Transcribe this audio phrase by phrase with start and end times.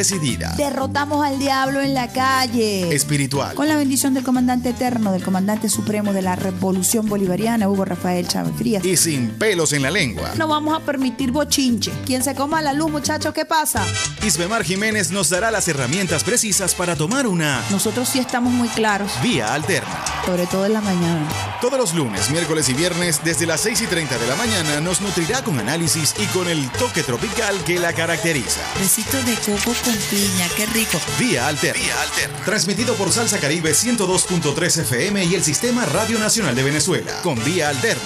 [0.00, 0.54] decidida.
[0.56, 2.94] Derrotamos al diablo en la calle.
[2.94, 3.54] Espiritual.
[3.54, 8.26] Con la bendición del comandante eterno, del comandante supremo de la Revolución Bolivariana, Hugo Rafael
[8.26, 8.82] Chávez Frías.
[8.82, 10.32] Y sin pelos en la lengua.
[10.38, 11.92] No vamos a permitir bochinche.
[12.06, 13.84] Quien se coma la luz, muchachos, ¿qué pasa?
[14.24, 17.62] Isbemar Jiménez nos dará las herramientas precisas para tomar una.
[17.70, 19.12] Nosotros sí estamos muy claros.
[19.22, 20.02] Vía alterna.
[20.24, 21.28] Sobre todo en la mañana.
[21.60, 25.02] Todos los lunes, miércoles y viernes, desde las 6 y 30 de la mañana, nos
[25.02, 28.62] nutrirá con análisis y con el toque tropical que la caracteriza.
[28.78, 30.98] Besito de coco con piña, qué rico.
[31.18, 31.76] Vía Alter.
[31.76, 32.30] Vía Alter.
[32.44, 37.12] Transmitido por Salsa Caribe 102.3 FM y el Sistema Radio Nacional de Venezuela.
[37.22, 38.02] Con Vía Alterna.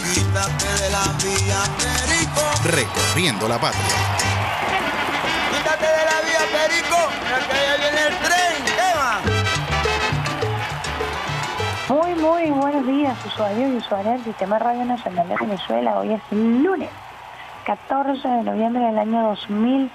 [2.64, 3.82] Recorriendo la patria.
[5.52, 6.96] Quítate de la vía, Perico,
[7.50, 8.54] que ya viene el tren.
[11.88, 15.98] Muy, muy buenos días, usuarios y usuarias del Sistema Radio Nacional de Venezuela.
[15.98, 16.88] Hoy es lunes,
[17.66, 19.90] 14 de noviembre del año 2000.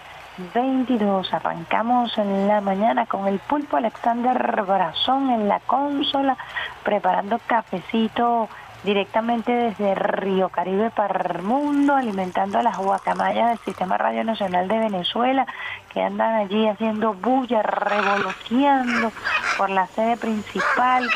[0.53, 1.33] 22.
[1.33, 6.37] Arrancamos en la mañana con el pulpo Alexander Brazón en la consola,
[6.83, 8.49] preparando cafecito
[8.83, 14.67] directamente desde Río Caribe para el mundo, alimentando a las guacamayas del Sistema Radio Nacional
[14.67, 15.45] de Venezuela,
[15.93, 19.11] que andan allí haciendo bulla, revoloteando
[19.57, 21.09] por la sede principal.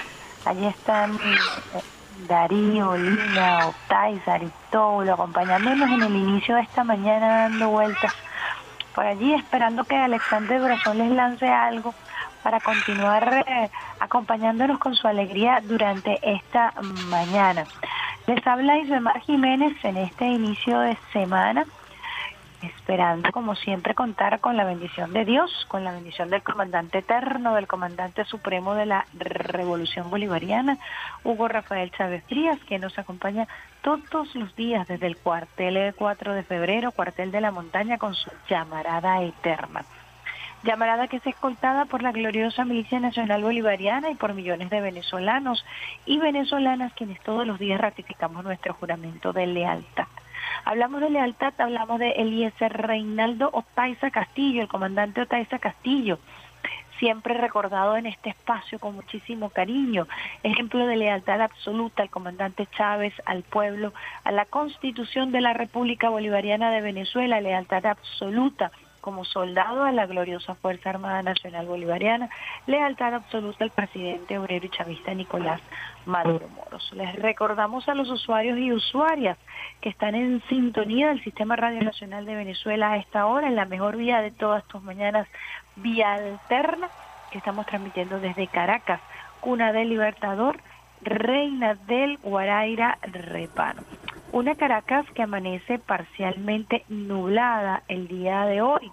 [0.46, 1.82] Allí están eh,
[2.28, 8.14] Darío, Lina, Octay, Aristóbulo, acompañándonos en el inicio de esta mañana dando vueltas
[8.94, 11.94] por allí esperando que Alexander Brazón les lance algo
[12.44, 16.74] para continuar eh, acompañándonos con su alegría durante esta
[17.10, 17.66] mañana.
[18.28, 21.66] Les habla Isabel Jiménez en este inicio de semana
[22.64, 27.56] esperando como siempre contar con la bendición de Dios, con la bendición del comandante eterno,
[27.56, 30.78] del comandante supremo de la revolución bolivariana,
[31.24, 33.48] Hugo Rafael Chávez Frías, que nos acompaña
[33.82, 38.32] todos los días desde el cuartel 4 de febrero, cuartel de la montaña, con su
[38.50, 39.84] llamarada eterna.
[40.64, 45.66] Llamarada que es escoltada por la gloriosa milicia nacional bolivariana y por millones de venezolanos
[46.06, 50.08] y venezolanas quienes todos los días ratificamos nuestro juramento de lealtad.
[50.66, 56.20] Hablamos de lealtad, hablamos de Eliezer Reinaldo Otaiza Castillo, el comandante Otaiza Castillo,
[57.00, 60.08] siempre recordado en este espacio con muchísimo cariño,
[60.42, 63.94] ejemplo de lealtad absoluta al comandante Chávez, al pueblo,
[64.24, 68.72] a la constitución de la República Bolivariana de Venezuela, lealtad absoluta
[69.04, 72.30] como soldado a la gloriosa Fuerza Armada Nacional Bolivariana,
[72.68, 75.60] lealtad absoluta al presidente obrero y chavista Nicolás
[76.06, 76.90] Maduro Moros.
[76.94, 79.38] Les recordamos a los usuarios y usuarias
[79.82, 83.66] que están en sintonía del Sistema Radio Nacional de Venezuela a esta hora, en la
[83.66, 85.28] mejor vía de todas tus mañanas,
[85.76, 86.88] vía alterna,
[87.30, 89.02] que estamos transmitiendo desde Caracas,
[89.42, 90.62] cuna del Libertador,
[91.02, 93.82] reina del Guaraira Repano.
[94.34, 98.92] Una Caracas que amanece parcialmente nublada el día de hoy.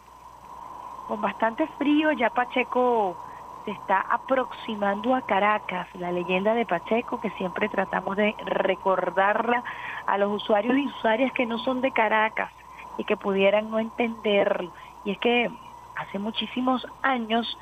[1.08, 3.16] Con bastante frío, ya Pacheco
[3.64, 9.64] se está aproximando a Caracas, la leyenda de Pacheco, que siempre tratamos de recordarla
[10.06, 12.52] a los usuarios y usuarias que no son de Caracas
[12.98, 14.70] y que pudieran no entenderlo.
[15.06, 15.50] Y es que
[15.96, 17.56] hace muchísimos años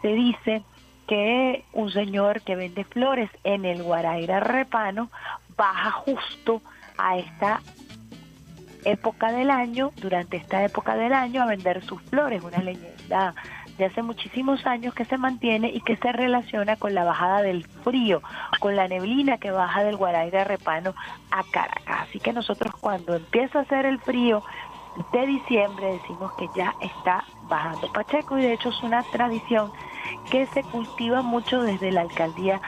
[0.00, 0.64] se dice
[1.06, 5.08] que un señor que vende flores en el Guaraira Repano
[5.56, 6.62] baja justo
[7.02, 7.60] a esta
[8.84, 13.34] época del año, durante esta época del año, a vender sus flores, una leyenda
[13.78, 17.64] de hace muchísimos años que se mantiene y que se relaciona con la bajada del
[17.64, 18.22] frío,
[18.60, 20.94] con la neblina que baja del Guaraira Repano
[21.30, 22.08] a Caracas.
[22.08, 24.42] Así que nosotros cuando empieza a hacer el frío
[25.12, 29.72] de diciembre decimos que ya está bajando Pacheco y de hecho es una tradición
[30.30, 32.60] que se cultiva mucho desde la alcaldía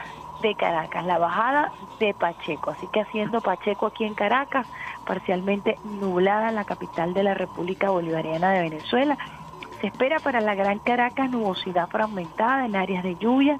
[0.45, 2.69] de Caracas, la bajada de Pacheco.
[2.69, 4.67] Así que haciendo Pacheco aquí en Caracas,
[5.05, 9.17] parcialmente nublada la capital de la República Bolivariana de Venezuela.
[9.81, 13.59] Se espera para la Gran Caracas nubosidad fragmentada en áreas de lluvia,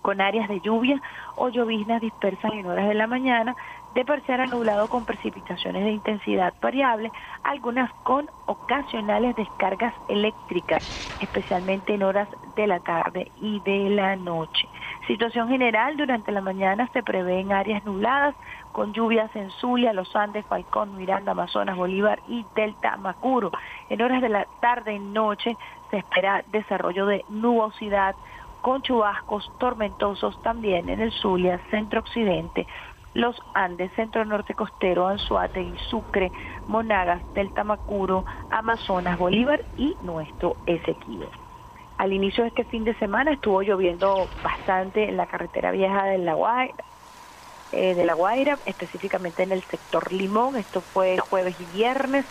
[0.00, 1.02] con áreas de lluvia
[1.34, 3.56] o lloviznas dispersas en horas de la mañana,
[3.96, 7.10] de parcial a nublado con precipitaciones de intensidad variable,
[7.42, 10.86] algunas con ocasionales descargas eléctricas,
[11.20, 14.68] especialmente en horas de la tarde y de la noche.
[15.06, 18.34] Situación general, durante la mañana se prevén áreas nubladas
[18.72, 23.52] con lluvias en Zulia, Los Andes, Falcón, Miranda, Amazonas, Bolívar y Delta Macuro.
[23.88, 25.56] En horas de la tarde y noche
[25.90, 28.16] se espera desarrollo de nubosidad
[28.62, 32.66] con chubascos tormentosos también en el Zulia, centro-occidente,
[33.14, 36.32] los Andes, centro norte costero, Anzuategui, Sucre,
[36.66, 41.45] Monagas, Delta Macuro, Amazonas, Bolívar y nuestro Esequibo.
[41.98, 46.18] Al inicio de este fin de semana estuvo lloviendo bastante en la carretera vieja de
[46.18, 46.74] La Guaira,
[47.72, 50.56] eh, de La Guaira, específicamente en el sector Limón.
[50.56, 52.24] Esto fue jueves y viernes.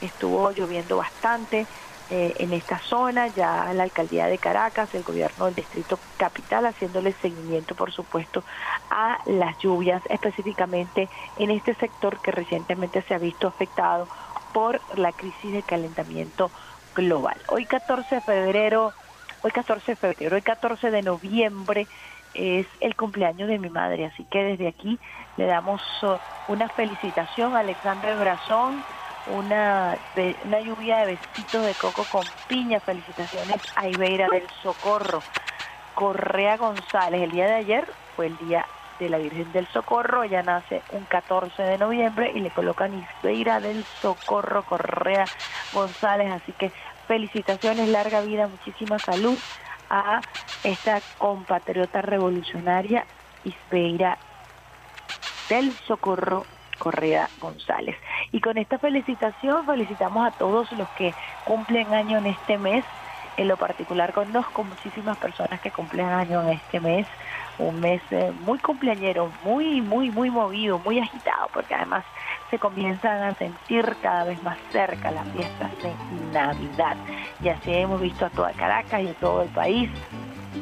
[0.00, 1.66] Estuvo lloviendo bastante
[2.10, 3.28] eh, en esta zona.
[3.28, 8.42] Ya la alcaldía de Caracas, el gobierno del distrito capital, haciéndole seguimiento, por supuesto,
[8.90, 14.08] a las lluvias, específicamente en este sector que recientemente se ha visto afectado
[14.52, 16.50] por la crisis de calentamiento.
[17.48, 18.90] Hoy 14 de febrero,
[19.42, 21.86] hoy 14 de febrero, hoy 14 de noviembre
[22.32, 24.98] es el cumpleaños de mi madre, así que desde aquí
[25.36, 26.16] le damos uh,
[26.48, 28.82] una felicitación a Alexandre Brazón,
[29.26, 29.98] una,
[30.46, 35.22] una lluvia de besitos de coco con piña, felicitaciones a Ibeira del Socorro,
[35.94, 38.64] Correa González, el día de ayer fue el día
[38.98, 43.60] de la Virgen del Socorro, ella nace un 14 de noviembre y le colocan Ibeira
[43.60, 45.24] del Socorro Correa
[45.72, 46.72] González, así que
[47.06, 49.38] felicitaciones, larga vida, muchísima salud
[49.90, 50.20] a
[50.64, 53.04] esta compatriota revolucionaria
[53.44, 54.18] Isbeira
[55.48, 56.44] del Socorro
[56.78, 57.96] Correa González.
[58.32, 61.14] Y con esta felicitación felicitamos a todos los que
[61.44, 62.84] cumplen año en este mes.
[63.36, 67.06] En lo particular conozco muchísimas personas que cumplen año en este mes.
[67.58, 72.04] Un mes eh, muy cumpleañero, muy, muy, muy movido, muy agitado, porque además
[72.50, 75.92] se comienzan a sentir cada vez más cerca las fiestas de
[76.32, 76.96] Navidad.
[77.42, 79.90] Y así hemos visto a toda Caracas y a todo el país,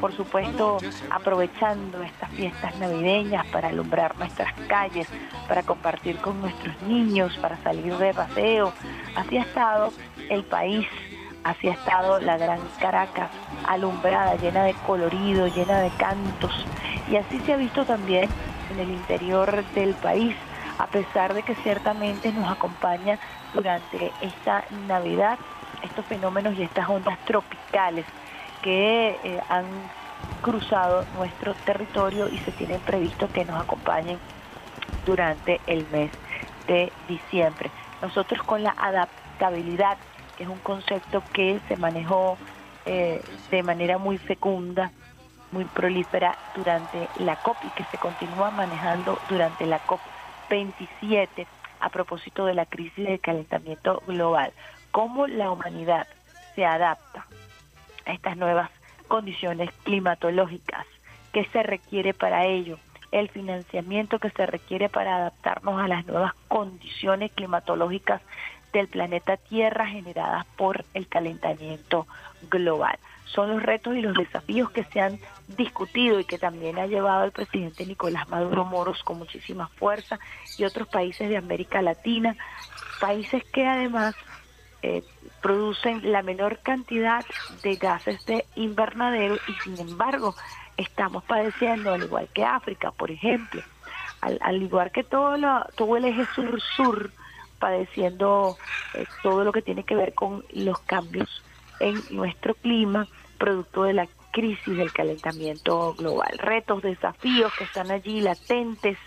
[0.01, 0.79] por supuesto,
[1.11, 5.09] aprovechando estas fiestas navideñas para alumbrar nuestras calles,
[5.49, 8.73] para compartir con nuestros niños, para salir de paseo.
[9.15, 9.93] Así ha estado
[10.29, 10.87] el país,
[11.45, 13.31] así ha estado la gran Caracas,
[13.67, 16.53] alumbrada, llena de colorido, llena de cantos.
[17.09, 18.29] Y así se ha visto también
[18.71, 20.35] en el interior del país
[20.79, 23.19] a pesar de que ciertamente nos acompaña
[23.53, 25.39] durante esta Navidad
[25.83, 28.07] estos fenómenos y estas ondas tropicales
[28.63, 29.67] que eh, han
[30.41, 34.19] cruzado nuestro territorio y se tienen previsto que nos acompañen
[35.05, 36.11] durante el mes
[36.67, 37.71] de diciembre.
[38.01, 39.99] Nosotros con la adaptabilidad,
[40.37, 42.39] que es un concepto que se manejó
[42.87, 44.93] eh, de manera muy fecunda,
[45.53, 50.01] muy prolífera durante la COP y que se continúa manejando durante la COP
[50.51, 51.47] 27
[51.81, 54.53] a propósito de la crisis de calentamiento global.
[54.91, 56.07] ¿Cómo la humanidad
[56.55, 57.27] se adapta
[58.07, 58.71] a estas nuevas
[59.09, 60.87] condiciones climatológicas?
[61.33, 62.79] ¿Qué se requiere para ello?
[63.13, 68.23] El financiamiento que se requiere para adaptarnos a las nuevas condiciones climatológicas
[68.75, 72.07] del planeta Tierra generadas por el calentamiento
[72.51, 72.99] global.
[73.25, 75.19] Son los retos y los desafíos que se han
[75.57, 80.19] discutido y que también ha llevado el presidente Nicolás Maduro Moros con muchísima fuerza
[80.59, 82.37] y otros países de América Latina,
[83.01, 84.15] países que además
[84.83, 85.03] eh,
[85.41, 87.25] producen la menor cantidad
[87.63, 90.35] de gases de invernadero y sin embargo
[90.77, 93.63] estamos padeciendo, al igual que África, por ejemplo,
[94.21, 97.11] al, igual que todo, lo, todo el eje sur-sur,
[97.65, 98.59] padeciendo
[98.93, 101.43] eh, todo lo que tiene que ver con los cambios
[101.81, 103.09] en nuestro clima,
[103.39, 106.37] producto de la crisis del calentamiento global.
[106.37, 108.99] Retos, desafíos que están allí latentes,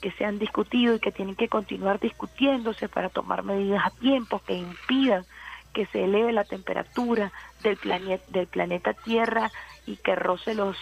[0.00, 4.40] que se han discutido y que tienen que continuar discutiéndose para tomar medidas a tiempo
[4.46, 5.26] que impidan
[5.74, 7.32] que se eleve la temperatura
[7.62, 9.50] del, planeta, del planeta Tierra
[9.84, 10.74] y que roce los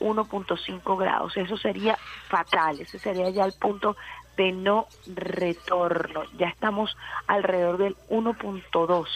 [0.00, 1.34] 1.5 grados.
[1.38, 1.96] Eso sería
[2.28, 3.96] fatal, ese sería ya el punto
[4.36, 6.24] de no retorno.
[6.38, 9.06] Ya estamos alrededor del 1.2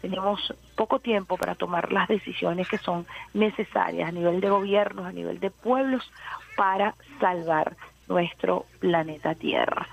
[0.00, 5.12] tenemos poco tiempo para tomar las decisiones que son necesarias a nivel de gobiernos, a
[5.12, 6.10] nivel de pueblos,
[6.56, 7.76] para salvar
[8.08, 9.86] nuestro planeta Tierra.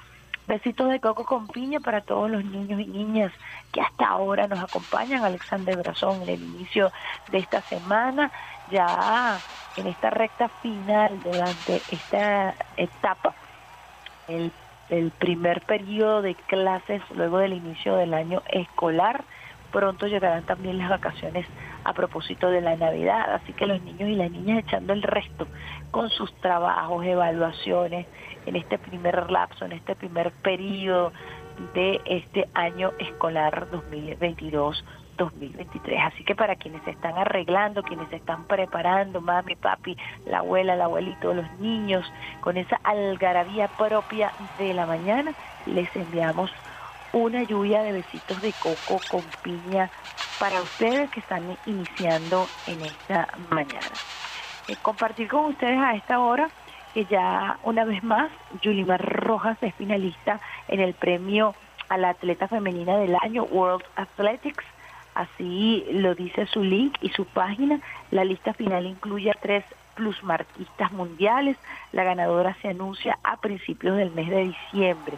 [0.48, 3.34] Besitos de coco con piña para todos los niños y niñas
[3.74, 5.26] que hasta ahora nos acompañan.
[5.26, 6.90] Alexander Brazón en el inicio
[7.30, 8.32] de esta semana,
[8.72, 9.38] ya
[9.76, 13.36] en esta recta final durante esta etapa,
[14.28, 14.52] el,
[15.20, 19.26] primer periodo de clases luego del inicio del año escolar
[19.72, 21.46] pronto llegarán también las vacaciones
[21.84, 25.46] a propósito de la Navidad, así que los niños y las niñas echando el resto
[25.92, 28.08] con sus trabajos, evaluaciones
[28.46, 31.12] en este primer lapso, en este primer periodo
[31.74, 34.84] de este año escolar 2022.
[35.18, 36.00] 2023.
[36.04, 40.76] Así que para quienes se están arreglando, quienes se están preparando, mami, papi, la abuela,
[40.76, 45.34] el abuelito, los niños, con esa algarabía propia de la mañana,
[45.66, 46.52] les enviamos
[47.14, 49.90] una lluvia de besitos de coco con piña
[50.40, 53.92] para ustedes que están iniciando en esta mañana.
[54.68, 56.50] Eh, compartir con ustedes a esta hora
[56.94, 58.32] que ya una vez más
[58.62, 61.56] Yulimar Rojas es finalista en el premio
[61.90, 64.66] a la atleta femenina del año World Athletics
[65.18, 67.80] Así lo dice su link y su página.
[68.12, 71.58] La lista final incluye a tres plusmarquistas mundiales.
[71.92, 75.18] La ganadora se anuncia a principios del mes de diciembre.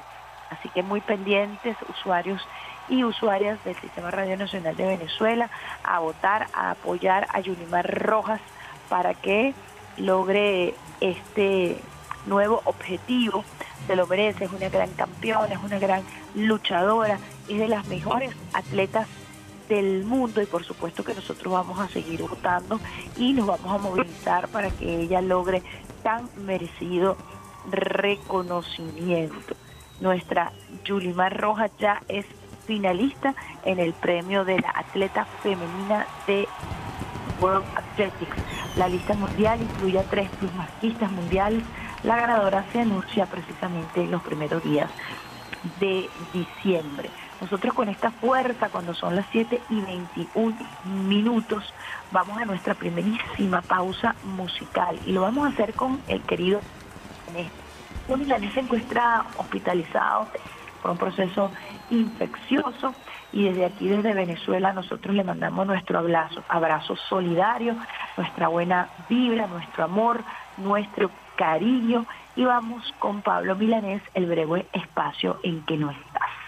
[0.51, 2.41] Así que muy pendientes usuarios
[2.87, 5.49] y usuarias del Sistema Radio Nacional de Venezuela
[5.83, 8.39] a votar, a apoyar a Yunimar Rojas
[8.87, 9.53] para que
[9.97, 11.77] logre este
[12.25, 13.43] nuevo objetivo.
[13.85, 16.03] Se lo merece, es una gran campeona, es una gran
[16.35, 19.09] luchadora, es de las mejores atletas
[19.69, 22.79] del mundo y por supuesto que nosotros vamos a seguir votando
[23.15, 25.63] y nos vamos a movilizar para que ella logre
[26.03, 27.15] tan merecido
[27.69, 29.55] reconocimiento.
[30.01, 30.51] Nuestra
[30.83, 32.25] Yulimar Rojas ya es
[32.65, 36.47] finalista en el premio de la atleta femenina de
[37.39, 38.37] World Athletics.
[38.75, 41.63] La lista mundial incluye a tres plusmarquistas mundiales.
[42.03, 44.89] La ganadora se anuncia precisamente en los primeros días
[45.79, 47.09] de diciembre.
[47.41, 50.55] Nosotros con esta fuerza, cuando son las 7 y 21
[50.85, 51.73] minutos,
[52.11, 54.99] vamos a nuestra primerísima pausa musical.
[55.05, 56.59] Y lo vamos a hacer con el querido
[58.09, 58.61] Un Milanés se
[59.37, 60.27] hospitalizado
[60.81, 61.51] por un proceso
[61.89, 62.93] infeccioso.
[63.31, 67.75] Y desde aquí, desde Venezuela, nosotros le mandamos nuestro abrazo, abrazo solidario,
[68.17, 70.23] nuestra buena vibra, nuestro amor,
[70.57, 72.05] nuestro cariño.
[72.35, 76.38] Y vamos con Pablo Milanés, el breve espacio en que no estás.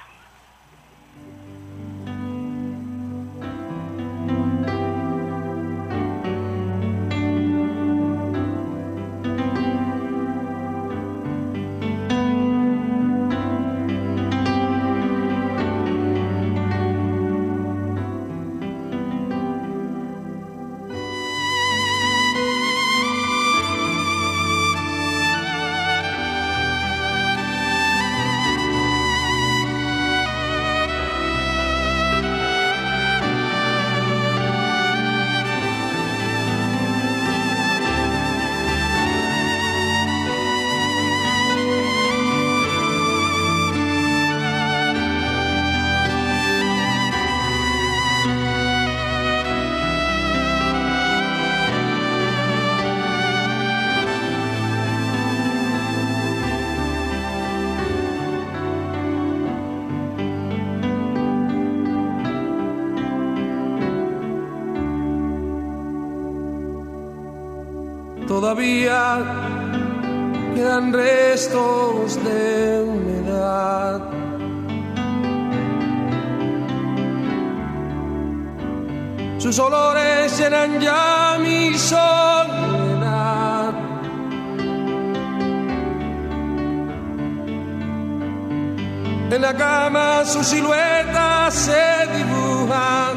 [90.44, 93.14] Su silueta se dibuja,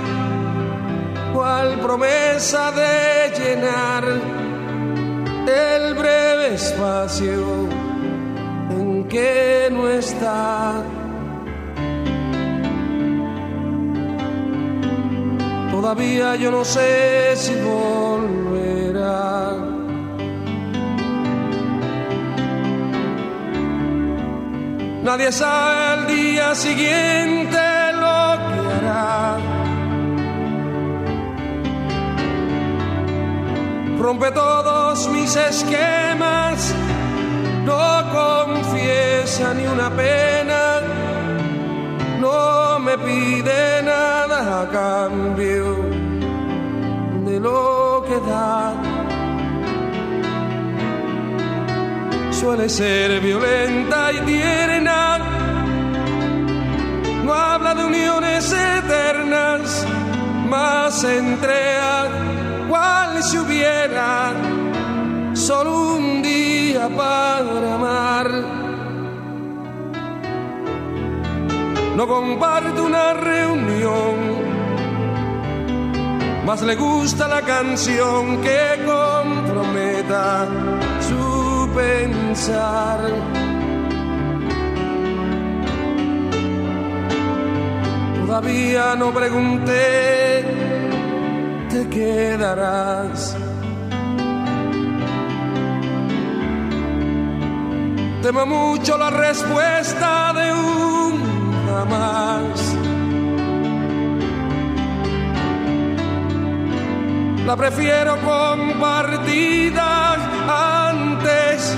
[1.33, 4.05] cual promesa de llenar
[5.47, 7.69] el breve espacio
[8.71, 10.83] en que no está.
[15.71, 19.53] Todavía yo no sé si volverá.
[25.03, 27.59] Nadie sabe el día siguiente
[27.93, 28.65] lo que
[34.01, 36.75] rompe todos mis esquemas,
[37.65, 40.81] no confiesa ni una pena,
[42.21, 45.77] no me pide nada a cambio
[47.25, 48.75] de lo que da.
[52.31, 55.34] Suele ser violenta y tierna,
[57.25, 59.87] no habla de uniones eternas,
[60.47, 62.09] más entrega
[62.69, 64.33] cual si hubiera
[65.33, 68.31] solo un día para amar.
[71.97, 74.17] No comparte una reunión,
[76.45, 80.47] más le gusta la canción que comprometa
[81.01, 83.54] su pensar.
[88.35, 90.45] Todavía no pregunté
[91.71, 93.37] te quedarás.
[98.21, 102.77] Temo mucho la respuesta de un jamás.
[107.47, 110.15] La prefiero compartida
[110.91, 111.77] antes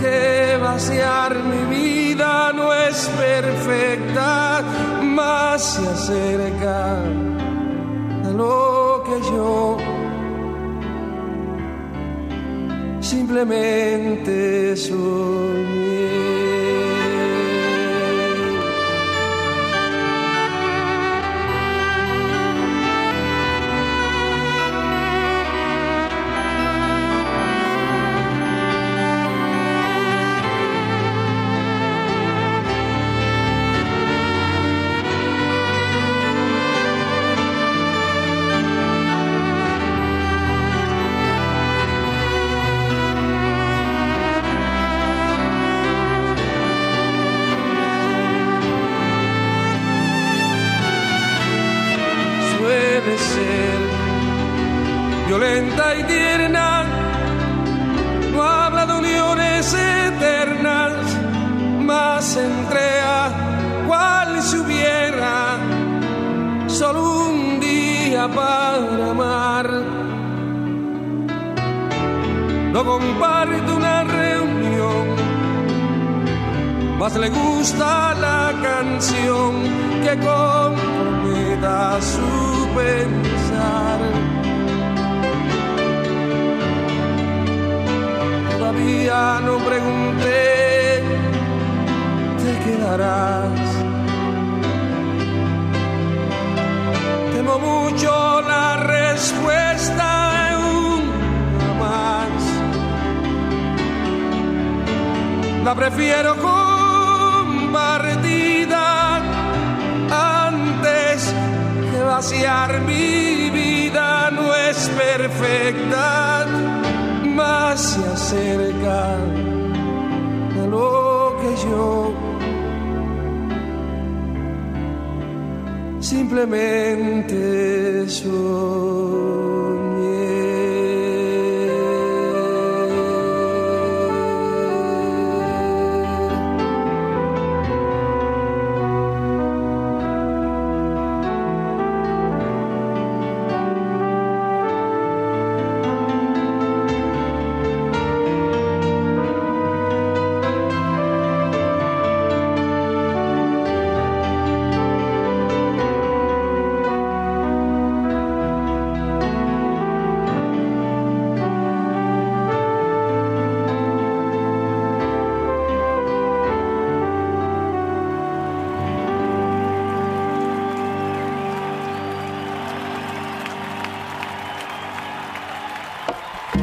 [0.00, 2.52] que vaciar mi vida.
[2.52, 4.64] No es perfecta,
[5.16, 6.98] más se acerca
[8.36, 9.78] lo que yo
[13.00, 16.25] simplemente soñé.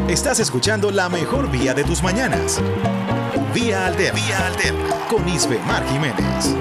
[0.07, 2.61] Estás escuchando la mejor vía de tus mañanas.
[3.53, 4.19] Vía Alterna.
[4.19, 4.95] Vía Alterna.
[5.09, 6.55] Con Isbe Mar Jiménez.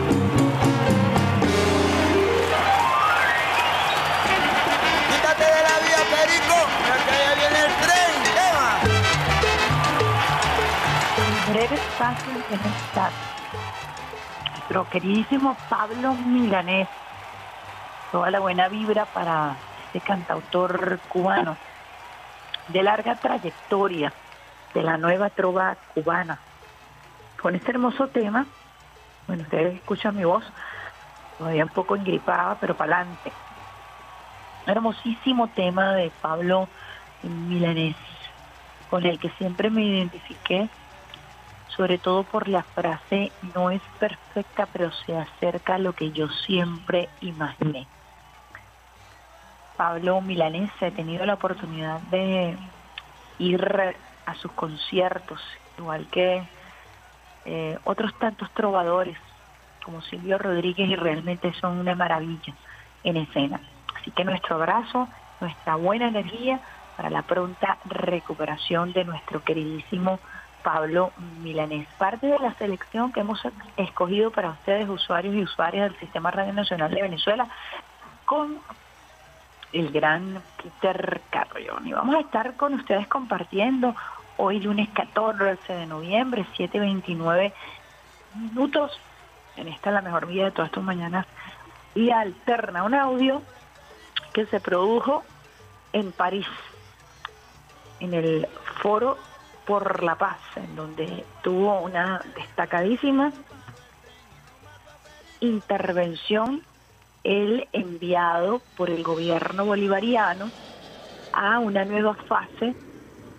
[5.11, 8.15] Quítate de la vía, Perico, el tren.
[11.19, 13.13] En breve espacio en estar
[14.51, 16.89] nuestro queridísimo Pablo Milanés.
[18.13, 21.57] Toda la buena vibra para este cantautor cubano
[22.69, 24.13] de larga trayectoria
[24.75, 26.39] de la nueva trova cubana.
[27.41, 28.47] Con este hermoso tema,
[29.27, 30.45] bueno, ustedes escuchan mi voz,
[31.39, 33.33] todavía un poco engripada, pero para adelante.
[34.67, 36.69] Hermosísimo tema de Pablo
[37.23, 37.97] Milanés,
[38.91, 40.69] con el que siempre me identifiqué,
[41.69, 46.29] sobre todo por la frase, no es perfecta, pero se acerca a lo que yo
[46.29, 47.87] siempre imaginé.
[49.77, 52.57] Pablo Milanés, he tenido la oportunidad de
[53.39, 53.95] ir
[54.27, 55.41] a sus conciertos,
[55.79, 56.43] igual que
[57.45, 59.17] eh, otros tantos trovadores
[59.85, 62.55] como Silvio Rodríguez y realmente son una maravilla
[63.03, 63.61] en escena.
[64.01, 65.09] Así que nuestro abrazo,
[65.41, 66.61] nuestra buena energía
[66.97, 70.21] para la pronta recuperación de nuestro queridísimo
[70.63, 71.89] Pablo Milanés.
[71.99, 73.41] Parte de la selección que hemos
[73.77, 77.49] escogido para ustedes, usuarios y usuarias del Sistema Radio Nacional de Venezuela,
[78.25, 78.59] con
[79.73, 81.87] el gran Peter Carrión.
[81.87, 83.95] Y vamos a estar con ustedes compartiendo
[84.37, 87.53] hoy lunes 14 de noviembre, 7.29
[88.35, 88.99] minutos,
[89.57, 91.27] en esta la mejor vida de todas tus mañanas,
[91.95, 93.43] y alterna un audio
[94.33, 95.23] que se produjo
[95.93, 96.47] en París,
[98.01, 98.49] en el
[98.81, 99.19] Foro
[99.67, 103.33] por la Paz, en donde tuvo una destacadísima
[105.41, 106.63] intervención
[107.25, 110.51] el enviado por el gobierno bolivariano
[111.33, 112.75] a una nueva fase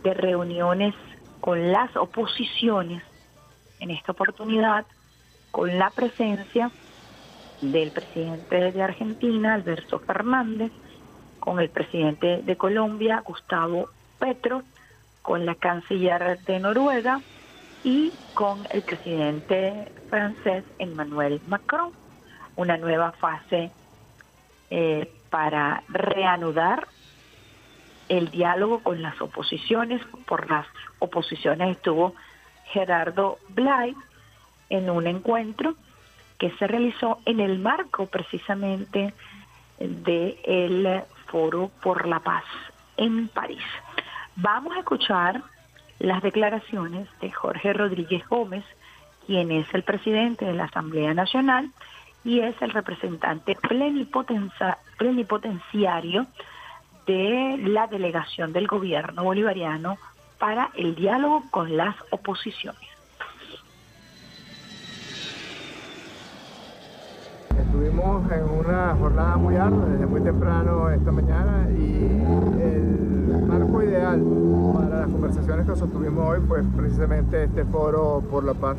[0.03, 0.95] de reuniones
[1.39, 3.03] con las oposiciones,
[3.79, 4.85] en esta oportunidad
[5.51, 6.71] con la presencia
[7.61, 10.71] del presidente de Argentina, Alberto Fernández,
[11.39, 14.63] con el presidente de Colombia, Gustavo Petro,
[15.21, 17.21] con la canciller de Noruega
[17.83, 22.02] y con el presidente francés Emmanuel Macron.
[22.55, 23.71] Una nueva fase
[24.69, 26.87] eh, para reanudar
[28.09, 30.01] el diálogo con las oposiciones.
[30.25, 30.67] Por las
[30.99, 32.13] oposiciones estuvo
[32.65, 33.95] Gerardo Blay
[34.69, 35.75] en un encuentro
[36.37, 39.13] que se realizó en el marco precisamente
[39.79, 42.43] del Foro por la Paz
[42.97, 43.63] en París.
[44.35, 45.41] Vamos a escuchar
[45.99, 48.63] las declaraciones de Jorge Rodríguez Gómez,
[49.25, 51.69] quien es el presidente de la Asamblea Nacional
[52.23, 53.57] y es el representante
[54.97, 56.25] plenipotenciario
[57.05, 59.97] de la delegación del gobierno bolivariano
[60.39, 62.81] para el diálogo con las oposiciones.
[67.57, 72.21] Estuvimos en una jornada muy ardua desde muy temprano esta mañana y
[72.61, 74.21] el marco ideal
[74.73, 78.77] para las conversaciones que sostuvimos hoy fue precisamente este foro por la paz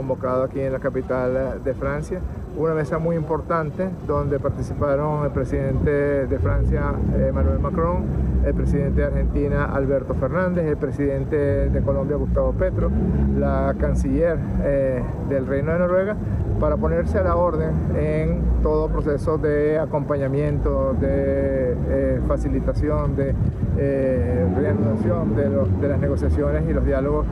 [0.00, 2.20] convocado aquí en la capital de Francia.
[2.56, 8.04] Una mesa muy importante donde participaron el presidente de Francia, Emmanuel Macron,
[8.46, 12.90] el presidente de Argentina, Alberto Fernández, el presidente de Colombia, Gustavo Petro,
[13.38, 16.16] la canciller eh, del Reino de Noruega,
[16.58, 23.34] para ponerse a la orden en todo proceso de acompañamiento, de eh, facilitación, de
[23.82, 27.24] eh, reanudación de, de las negociaciones y los diálogos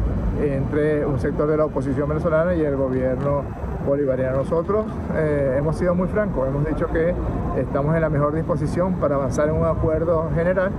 [0.43, 3.43] entre un sector de la oposición venezolana y el gobierno
[3.87, 4.39] bolivariano.
[4.39, 7.15] Nosotros eh, hemos sido muy francos, hemos dicho que
[7.59, 10.71] estamos en la mejor disposición para avanzar en un acuerdo general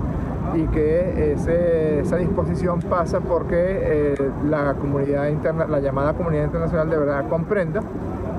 [0.55, 1.33] y que
[2.01, 4.15] esa disposición pasa porque eh,
[4.49, 7.81] la comunidad interna, la llamada comunidad internacional de verdad comprenda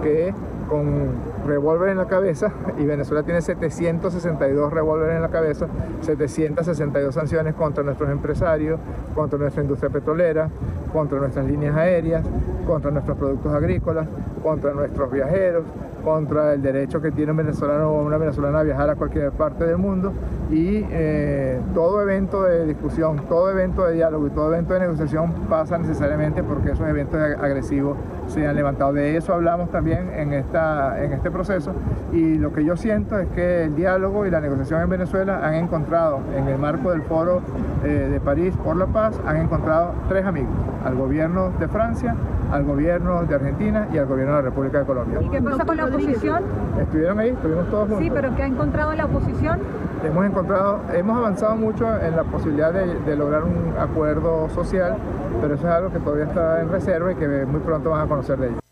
[0.02, 0.34] que
[0.68, 5.66] con revólver en la cabeza y Venezuela tiene 762 revólveres en la cabeza,
[6.00, 8.78] 762 sanciones contra nuestros empresarios,
[9.16, 10.48] contra nuestra industria petrolera,
[10.92, 12.24] contra nuestras líneas aéreas,
[12.66, 14.06] contra nuestros productos agrícolas,
[14.44, 15.64] contra nuestros viajeros,
[16.00, 19.64] contra el derecho que tiene un venezolano o una venezolana a viajar a cualquier parte
[19.64, 20.12] del mundo
[20.50, 25.32] y eh, todo evento de discusión, todo evento de diálogo y todo evento de negociación
[25.48, 28.92] pasa necesariamente porque esos eventos agresivos se han levantado.
[28.92, 31.72] De eso hablamos también en, esta, en este proceso
[32.12, 35.54] y lo que yo siento es que el diálogo y la negociación en Venezuela han
[35.54, 37.42] encontrado en el marco del foro
[37.84, 40.50] eh, de París por la paz, han encontrado tres amigos,
[40.84, 42.14] al gobierno de Francia,
[42.50, 45.20] al gobierno de Argentina y al gobierno de la República de Colombia.
[45.22, 46.44] ¿Y qué pasa con la oposición?
[46.80, 47.98] Estuvieron ahí, estuvimos todos juntos.
[48.04, 49.60] Sí, pero ¿qué ha encontrado la oposición?
[50.04, 54.96] Hemos encontrado, hemos avanzado mucho en la posibilidad de, lograr un acuerdo social,
[55.42, 58.08] pero eso es algo que todavía está en reserva y que muy pronto van a
[58.08, 58.69] conocer de ello.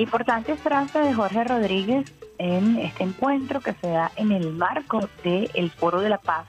[0.00, 5.70] Importante frase de Jorge Rodríguez en este encuentro que se da en el marco del
[5.72, 6.46] Foro de la Paz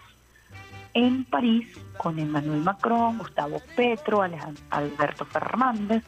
[0.93, 4.21] en París con Emmanuel Macron, Gustavo Petro,
[4.69, 6.01] Alberto Fernández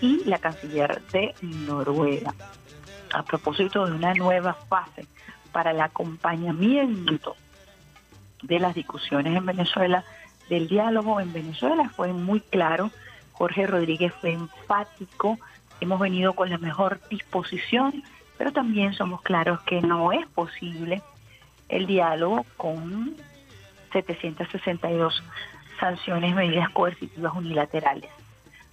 [0.00, 2.32] y la canciller de Noruega.
[3.12, 5.08] A propósito de una nueva fase
[5.50, 7.34] para el acompañamiento
[8.44, 10.04] de las discusiones en Venezuela,
[10.48, 12.92] del diálogo en Venezuela, fue muy claro.
[13.32, 15.40] Jorge Rodríguez fue enfático.
[15.80, 18.02] Hemos venido con la mejor disposición
[18.36, 21.02] pero también somos claros que no es posible
[21.68, 23.16] el diálogo con
[23.92, 25.22] 762
[25.78, 28.10] sanciones, medidas coercitivas unilaterales,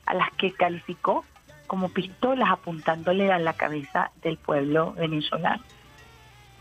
[0.06, 1.26] a las que calificó
[1.68, 5.64] como pistolas apuntándole a la cabeza del pueblo venezolano.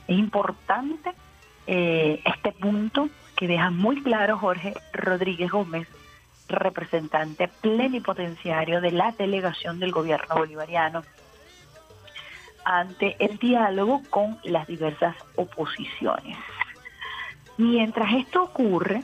[0.07, 1.13] Es importante
[1.67, 5.89] eh, este punto que deja muy claro Jorge Rodríguez Gómez,
[6.51, 11.03] representante plenipotenciario de la delegación del gobierno bolivariano
[12.65, 16.37] ante el diálogo con las diversas oposiciones.
[17.57, 19.03] Mientras esto ocurre,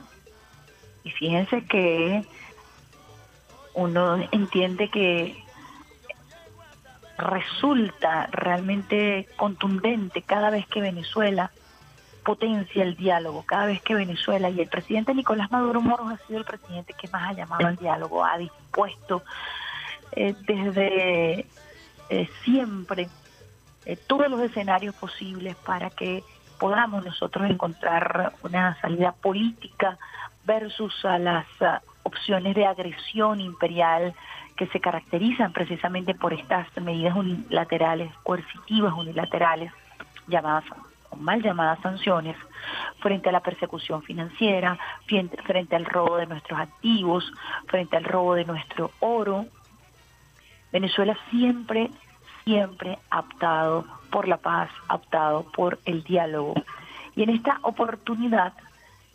[1.05, 2.25] y fíjense que
[3.75, 5.37] uno entiende que
[7.19, 11.51] resulta realmente contundente cada vez que Venezuela
[12.27, 16.41] potencia el diálogo, cada vez que Venezuela y el presidente Nicolás Maduro Moros ha sido
[16.41, 19.23] el presidente que más ha llamado al diálogo, ha dispuesto
[20.11, 21.47] eh, desde
[22.09, 23.09] eh, siempre
[23.85, 26.25] eh, todos los escenarios posibles para que
[26.59, 29.97] podamos nosotros encontrar una salida política
[30.45, 34.15] versus a las ah, opciones de agresión imperial
[34.57, 39.71] que se caracterizan precisamente por estas medidas unilaterales, coercitivas unilaterales,
[40.27, 40.65] llamadas
[41.11, 42.37] o mal llamadas sanciones,
[43.01, 47.33] frente a la persecución financiera, frente al robo de nuestros activos,
[47.67, 49.47] frente al robo de nuestro oro.
[50.73, 51.91] Venezuela siempre,
[52.45, 56.55] siempre ha optado por la paz, ha optado por el diálogo.
[57.15, 58.53] Y en esta oportunidad,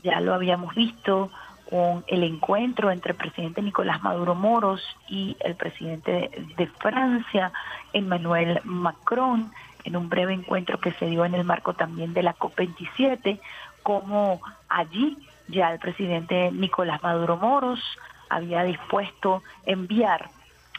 [0.03, 1.31] ya lo habíamos visto
[1.71, 7.53] con el encuentro entre el presidente Nicolás Maduro Moros y el presidente de Francia,
[7.93, 9.51] Emmanuel Macron,
[9.83, 13.39] en un breve encuentro que se dio en el marco también de la COP27,
[13.83, 15.17] como allí
[15.47, 17.79] ya el presidente Nicolás Maduro Moros
[18.29, 20.29] había dispuesto enviar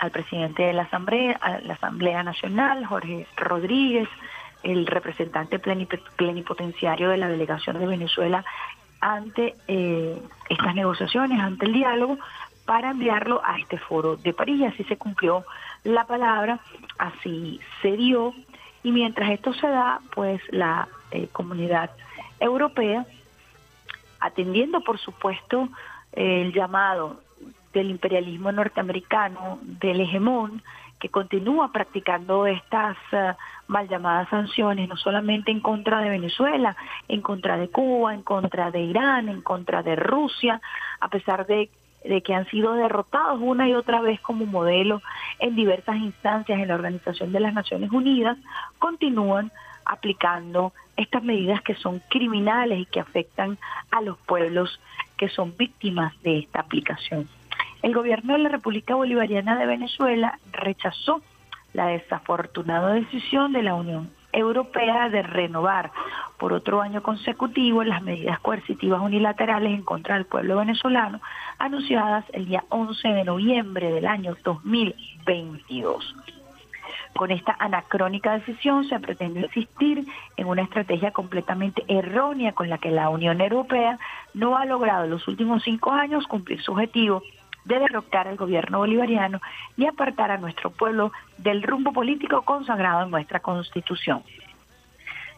[0.01, 4.09] al presidente de la Asamblea, a la Asamblea Nacional, Jorge Rodríguez,
[4.63, 8.45] el representante plenipotenciario de la delegación de Venezuela
[9.01, 12.19] ante eh, estas negociaciones, ante el diálogo,
[12.65, 14.61] para enviarlo a este foro de París.
[14.61, 15.45] Y así se cumplió
[15.85, 16.61] la palabra,
[16.99, 18.33] así se dio.
[18.83, 21.91] Y mientras esto se da, pues la eh, comunidad
[22.41, 23.07] europea,
[24.21, 25.69] atendiendo por supuesto
[26.13, 27.21] el llamado
[27.73, 30.63] del imperialismo norteamericano, del hegemón,
[31.03, 33.35] que continúa practicando estas uh,
[33.67, 36.77] mal llamadas sanciones, no solamente en contra de Venezuela,
[37.09, 40.61] en contra de Cuba, en contra de Irán, en contra de Rusia,
[41.01, 41.71] a pesar de,
[42.05, 45.03] de que han sido derrotados una y otra vez como modelo
[45.39, 48.39] en diversas instancias en la Organización de las Naciones Unidas,
[48.79, 49.53] continúan
[49.85, 53.59] aplicando estas medidas que son criminales y que afectan
[53.91, 54.81] a los pueblos
[55.17, 57.29] que son víctimas de esta aplicación.
[57.83, 61.21] El gobierno de la República Bolivariana de Venezuela rechazó
[61.73, 65.91] la desafortunada decisión de la Unión Europea de renovar
[66.39, 71.21] por otro año consecutivo las medidas coercitivas unilaterales en contra del pueblo venezolano
[71.59, 76.15] anunciadas el día 11 de noviembre del año 2022.
[77.15, 82.91] Con esta anacrónica decisión se pretende insistir en una estrategia completamente errónea con la que
[82.91, 83.99] la Unión Europea
[84.35, 87.23] no ha logrado en los últimos cinco años cumplir su objetivo
[87.65, 89.41] de derrocar al gobierno bolivariano
[89.77, 94.23] y apartar a nuestro pueblo del rumbo político consagrado en nuestra constitución.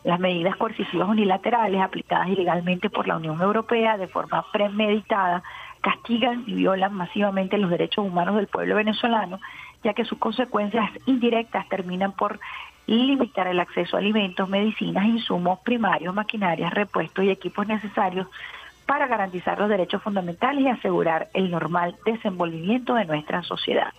[0.05, 5.43] Las medidas coercitivas unilaterales aplicadas ilegalmente por la Unión Europea de forma premeditada
[5.81, 9.39] castigan y violan masivamente los derechos humanos del pueblo venezolano,
[9.83, 12.41] ya que sus consecuencias indirectas terminan por
[12.87, 18.27] limitar el acceso a alimentos, medicinas, insumos primarios, maquinarias, repuestos y equipos necesarios
[18.87, 23.93] para garantizar los derechos fundamentales y asegurar el normal desenvolvimiento de nuestra sociedad.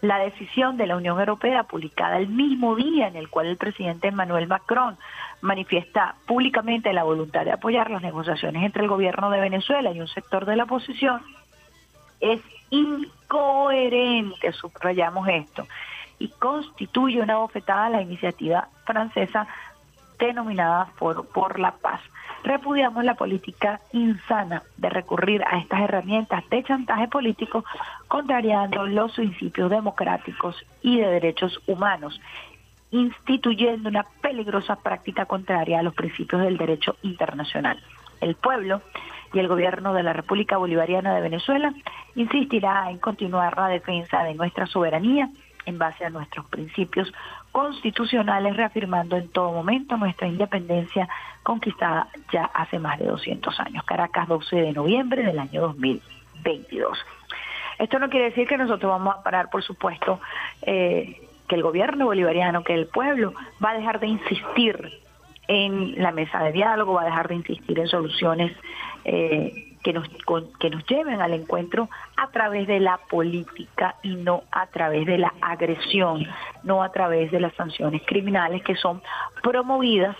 [0.00, 4.08] La decisión de la Unión Europea, publicada el mismo día en el cual el presidente
[4.08, 4.98] Emmanuel Macron
[5.40, 10.08] manifiesta públicamente la voluntad de apoyar las negociaciones entre el gobierno de Venezuela y un
[10.08, 11.22] sector de la oposición,
[12.20, 15.66] es incoherente, subrayamos esto,
[16.18, 19.46] y constituye una bofetada a la iniciativa francesa
[20.18, 22.00] denominada Foro por la Paz
[22.44, 27.64] repudiamos la política insana de recurrir a estas herramientas de chantaje político,
[28.06, 32.20] contrariando los principios democráticos y de derechos humanos,
[32.90, 37.80] instituyendo una peligrosa práctica contraria a los principios del derecho internacional.
[38.20, 38.82] El pueblo
[39.32, 41.74] y el gobierno de la República Bolivariana de Venezuela
[42.14, 45.28] insistirá en continuar la defensa de nuestra soberanía
[45.66, 47.12] en base a nuestros principios
[47.52, 51.08] constitucionales, reafirmando en todo momento nuestra independencia
[51.42, 53.84] conquistada ya hace más de 200 años.
[53.84, 56.98] Caracas, 12 de noviembre del año 2022.
[57.78, 60.20] Esto no quiere decir que nosotros vamos a parar, por supuesto,
[60.62, 65.00] eh, que el gobierno bolivariano, que el pueblo va a dejar de insistir
[65.48, 68.56] en la mesa de diálogo, va a dejar de insistir en soluciones
[69.04, 70.08] eh, que nos,
[70.58, 75.18] que nos lleven al encuentro a través de la política y no a través de
[75.18, 76.26] la agresión,
[76.62, 79.02] no a través de las sanciones criminales que son
[79.42, 80.16] promovidas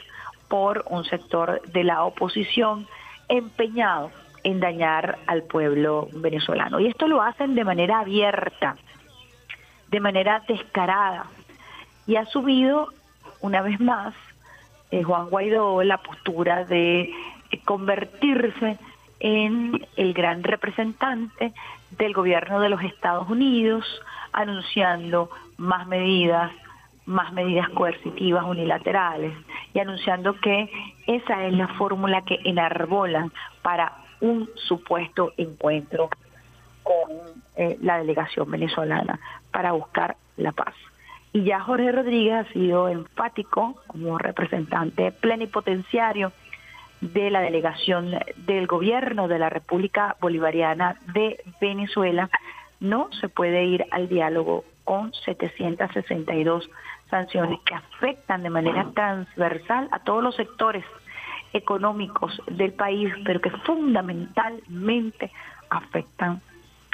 [0.48, 2.86] por un sector de la oposición
[3.28, 4.10] empeñado
[4.42, 6.78] en dañar al pueblo venezolano.
[6.78, 8.76] Y esto lo hacen de manera abierta,
[9.88, 11.24] de manera descarada.
[12.06, 12.88] Y ha subido
[13.40, 14.14] una vez más
[14.90, 17.10] eh, Juan Guaidó la postura de
[17.64, 18.78] convertirse
[19.24, 21.54] en el gran representante
[21.92, 23.86] del gobierno de los Estados Unidos,
[24.34, 26.52] anunciando más medidas,
[27.06, 29.32] más medidas coercitivas unilaterales
[29.72, 30.70] y anunciando que
[31.06, 33.32] esa es la fórmula que enarbolan
[33.62, 36.10] para un supuesto encuentro
[36.82, 37.10] con
[37.56, 39.18] eh, la delegación venezolana
[39.50, 40.74] para buscar la paz.
[41.32, 46.30] Y ya Jorge Rodríguez ha sido enfático como representante plenipotenciario
[47.12, 48.14] de la delegación
[48.46, 52.30] del gobierno de la República Bolivariana de Venezuela,
[52.80, 56.70] no se puede ir al diálogo con 762
[57.10, 60.84] sanciones que afectan de manera transversal a todos los sectores
[61.52, 65.30] económicos del país, pero que fundamentalmente
[65.68, 66.40] afectan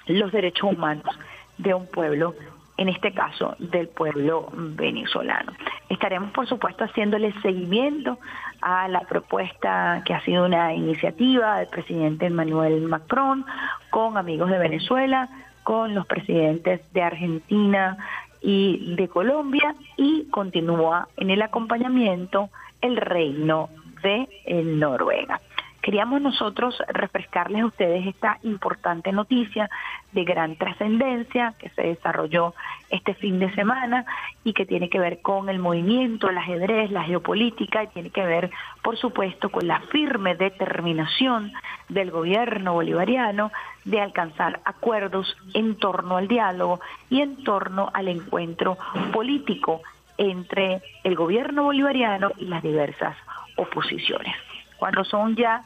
[0.07, 1.19] los derechos humanos
[1.59, 2.35] de un pueblo,
[2.77, 5.53] en este caso del pueblo venezolano.
[5.89, 8.19] Estaremos, por supuesto, haciéndole seguimiento
[8.61, 13.45] a la propuesta que ha sido una iniciativa del presidente Emmanuel Macron
[13.91, 15.29] con amigos de Venezuela,
[15.63, 17.97] con los presidentes de Argentina
[18.41, 23.69] y de Colombia y continúa en el acompañamiento el Reino
[24.03, 24.29] de
[24.65, 25.41] Noruega.
[25.83, 29.71] Queríamos nosotros refrescarles a ustedes esta importante noticia
[30.13, 32.55] de gran trascendencia que se desarrolló
[32.91, 34.05] este fin de semana
[34.45, 38.25] y que tiene que ver con el movimiento, el ajedrez, la geopolítica y tiene que
[38.25, 38.51] ver,
[38.83, 41.53] por supuesto, con la firme determinación
[41.89, 43.51] del gobierno bolivariano
[43.85, 48.77] de alcanzar acuerdos en torno al diálogo y en torno al encuentro
[49.13, 49.81] político
[50.19, 53.17] entre el gobierno bolivariano y las diversas
[53.57, 54.35] oposiciones.
[54.81, 55.63] Cuando son ya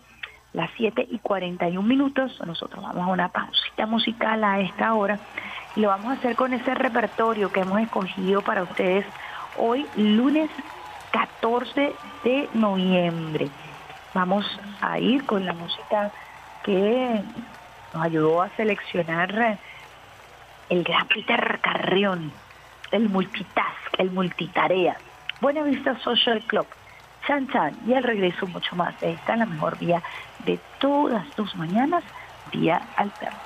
[0.52, 5.20] las 7 y 41 minutos, nosotros vamos a una pausita musical a esta hora
[5.76, 9.06] y lo vamos a hacer con ese repertorio que hemos escogido para ustedes
[9.56, 10.50] hoy, lunes
[11.12, 13.48] 14 de noviembre.
[14.14, 14.44] Vamos
[14.80, 16.10] a ir con la música
[16.64, 17.22] que
[17.92, 19.58] nos ayudó a seleccionar
[20.70, 22.32] el gran Peter Carrión,
[22.90, 24.96] el multitask, el multitarea.
[25.40, 26.66] Buena Vista Social Club.
[27.26, 28.94] Chan Chan y al regreso mucho más.
[29.02, 30.02] Esta es la mejor vía
[30.44, 32.04] de todas tus mañanas,
[32.52, 33.38] vía alterna.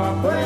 [0.00, 0.39] Llego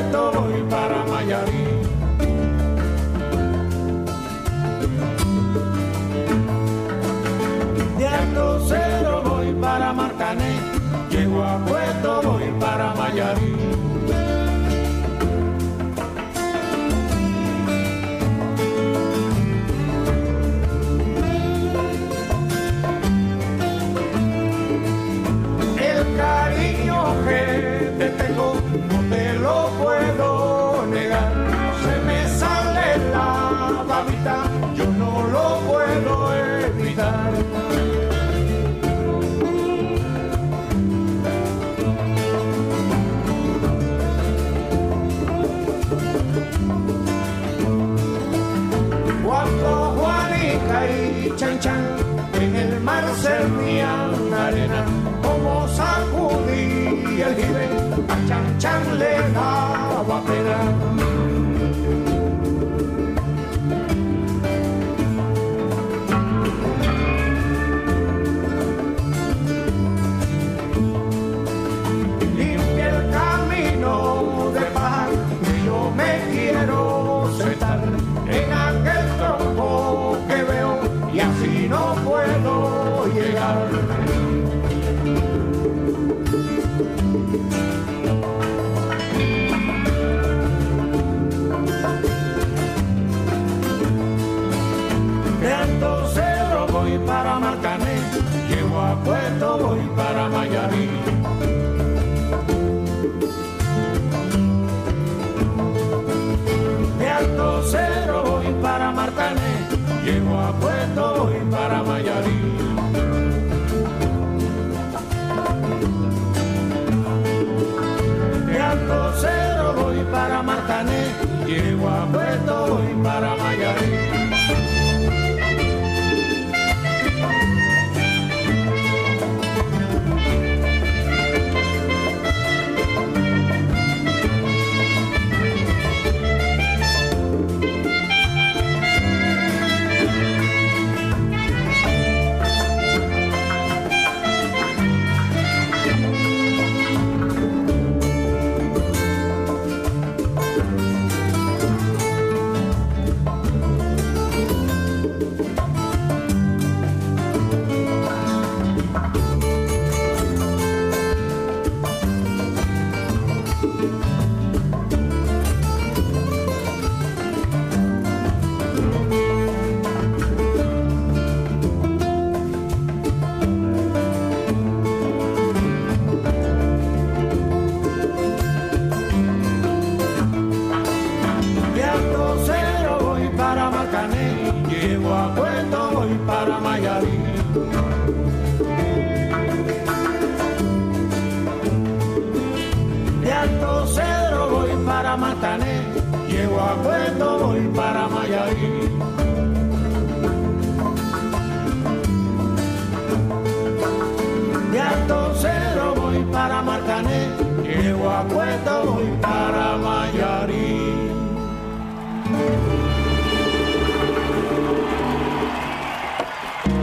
[208.04, 211.10] llego a Puerto, voy para Mayarí.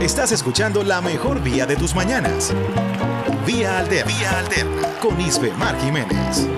[0.00, 2.52] Estás escuchando la mejor vía de tus mañanas.
[3.46, 4.12] Vía Alterna.
[4.12, 4.88] Vía Alterna.
[5.00, 6.48] Con Isbe Mar Jiménez.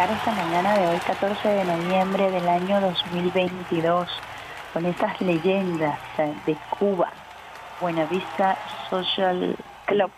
[0.00, 4.08] Arrancar esta mañana de hoy, 14 de noviembre del año 2022,
[4.72, 7.10] con estas leyendas eh, de Cuba.
[7.82, 8.56] Buenavista
[8.88, 10.10] Social Club.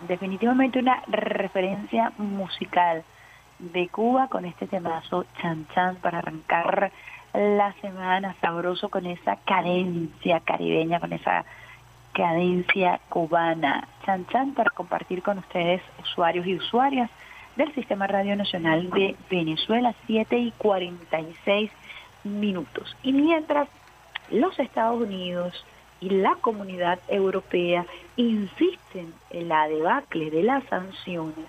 [0.00, 3.02] Definitivamente una referencia musical
[3.58, 6.92] de Cuba con este temazo Chan Chan para arrancar
[7.32, 11.46] la semana sabroso con esa cadencia caribeña, con esa
[12.12, 13.88] cadencia cubana.
[14.04, 17.10] Chan Chan para compartir con ustedes, usuarios y usuarias
[17.56, 21.70] del Sistema Radio Nacional de Venezuela, 7 y 46
[22.24, 22.96] minutos.
[23.02, 23.68] Y mientras
[24.30, 25.64] los Estados Unidos
[26.00, 27.84] y la comunidad europea
[28.16, 31.46] insisten en la debacle de las sanciones,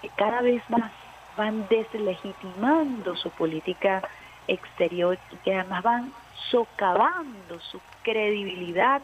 [0.00, 0.92] que cada vez más
[1.36, 4.02] van deslegitimando su política
[4.46, 6.12] exterior y que además van
[6.50, 9.02] socavando su credibilidad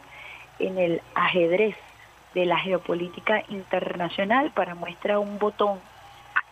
[0.59, 1.75] en el ajedrez
[2.33, 5.79] de la geopolítica internacional para muestra un botón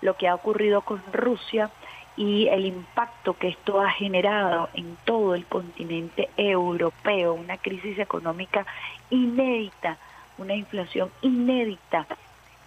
[0.04, 1.70] lo que ha ocurrido con Rusia
[2.16, 8.66] y el impacto que esto ha generado en todo el continente europeo, una crisis económica
[9.10, 9.98] inédita,
[10.38, 12.06] una inflación inédita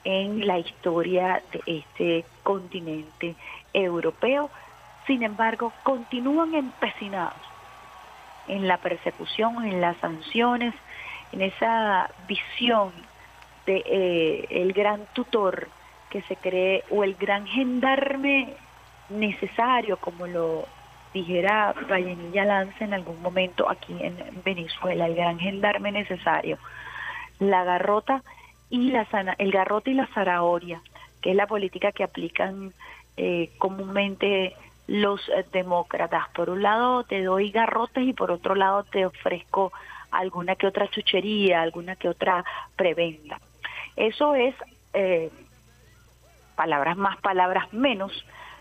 [0.02, 3.36] en la historia de este continente
[3.72, 4.50] europeo.
[5.06, 7.38] Sin embargo, continúan empecinados
[8.48, 10.74] en la persecución, en las sanciones,
[11.32, 12.92] en esa visión
[13.66, 15.68] de eh, el gran tutor
[16.10, 18.54] que se cree o el gran gendarme
[19.08, 20.66] necesario, como lo
[21.12, 26.58] dijera Vallenilla Lanza en algún momento aquí en Venezuela, el gran gendarme necesario,
[27.38, 28.22] la garrota
[28.68, 30.80] y la sana, el garrote y la zanahoria,
[31.22, 32.72] que es la política que aplican
[33.16, 34.54] eh, comúnmente
[34.86, 35.20] los
[35.52, 36.28] demócratas.
[36.34, 39.72] Por un lado te doy garrotes y por otro lado te ofrezco
[40.10, 42.44] alguna que otra chuchería, alguna que otra
[42.76, 43.40] prebenda.
[43.96, 44.54] Eso es
[44.92, 45.30] eh,
[46.56, 48.12] palabras más, palabras menos,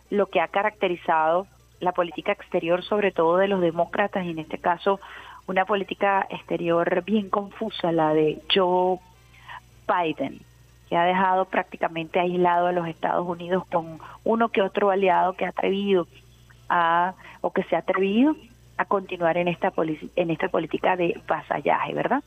[0.09, 1.47] lo que ha caracterizado
[1.79, 4.99] la política exterior, sobre todo de los demócratas, y en este caso
[5.47, 8.99] una política exterior bien confusa, la de Joe
[9.87, 10.39] Biden,
[10.89, 15.45] que ha dejado prácticamente aislado a los Estados Unidos con uno que otro aliado que
[15.45, 16.07] ha atrevido
[16.69, 18.35] a, o que se ha atrevido
[18.77, 19.71] a continuar en esta,
[20.15, 22.23] en esta política de vasallaje, ¿verdad?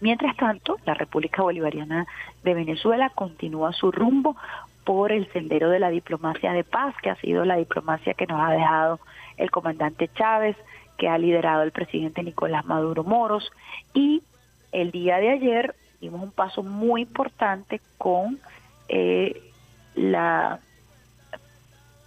[0.00, 2.06] Mientras tanto, la República Bolivariana
[2.42, 4.36] de Venezuela continúa su rumbo
[4.84, 8.40] por el sendero de la diplomacia de paz, que ha sido la diplomacia que nos
[8.40, 9.00] ha dejado
[9.36, 10.56] el comandante Chávez,
[10.98, 13.50] que ha liderado el presidente Nicolás Maduro Moros,
[13.94, 14.22] y
[14.72, 18.38] el día de ayer dimos un paso muy importante con
[18.88, 19.40] eh,
[19.94, 20.60] la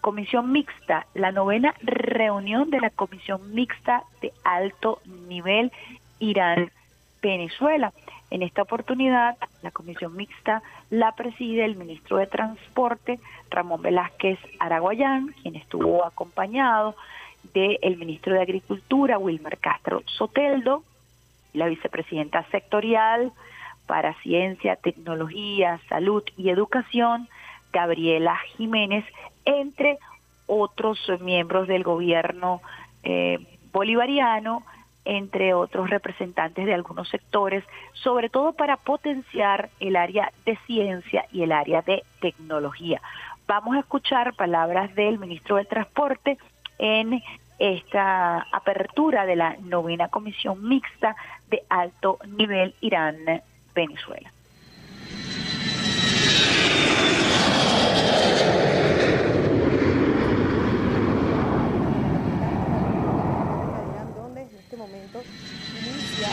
[0.02, 5.72] comisión mixta, la novena reunión de la comisión mixta de alto nivel
[6.20, 7.92] Irán-Venezuela.
[8.30, 13.20] En esta oportunidad, la comisión mixta la preside el ministro de Transporte,
[13.50, 16.96] Ramón Velázquez Araguayán, quien estuvo acompañado
[17.54, 20.84] del ministro de Agricultura, Wilmer Castro Soteldo,
[21.54, 23.32] la vicepresidenta sectorial
[23.86, 27.30] para Ciencia, Tecnología, Salud y Educación,
[27.72, 29.06] Gabriela Jiménez,
[29.46, 29.98] entre
[30.46, 32.62] otros miembros del gobierno
[33.04, 33.40] eh,
[33.72, 34.64] bolivariano,
[35.08, 41.44] entre otros representantes de algunos sectores, sobre todo para potenciar el área de ciencia y
[41.44, 43.02] el área de tecnología.
[43.48, 46.38] Vamos a escuchar palabras del ministro del Transporte
[46.78, 47.24] en
[47.58, 51.16] esta apertura de la novena comisión mixta
[51.50, 54.32] de alto nivel Irán-Venezuela.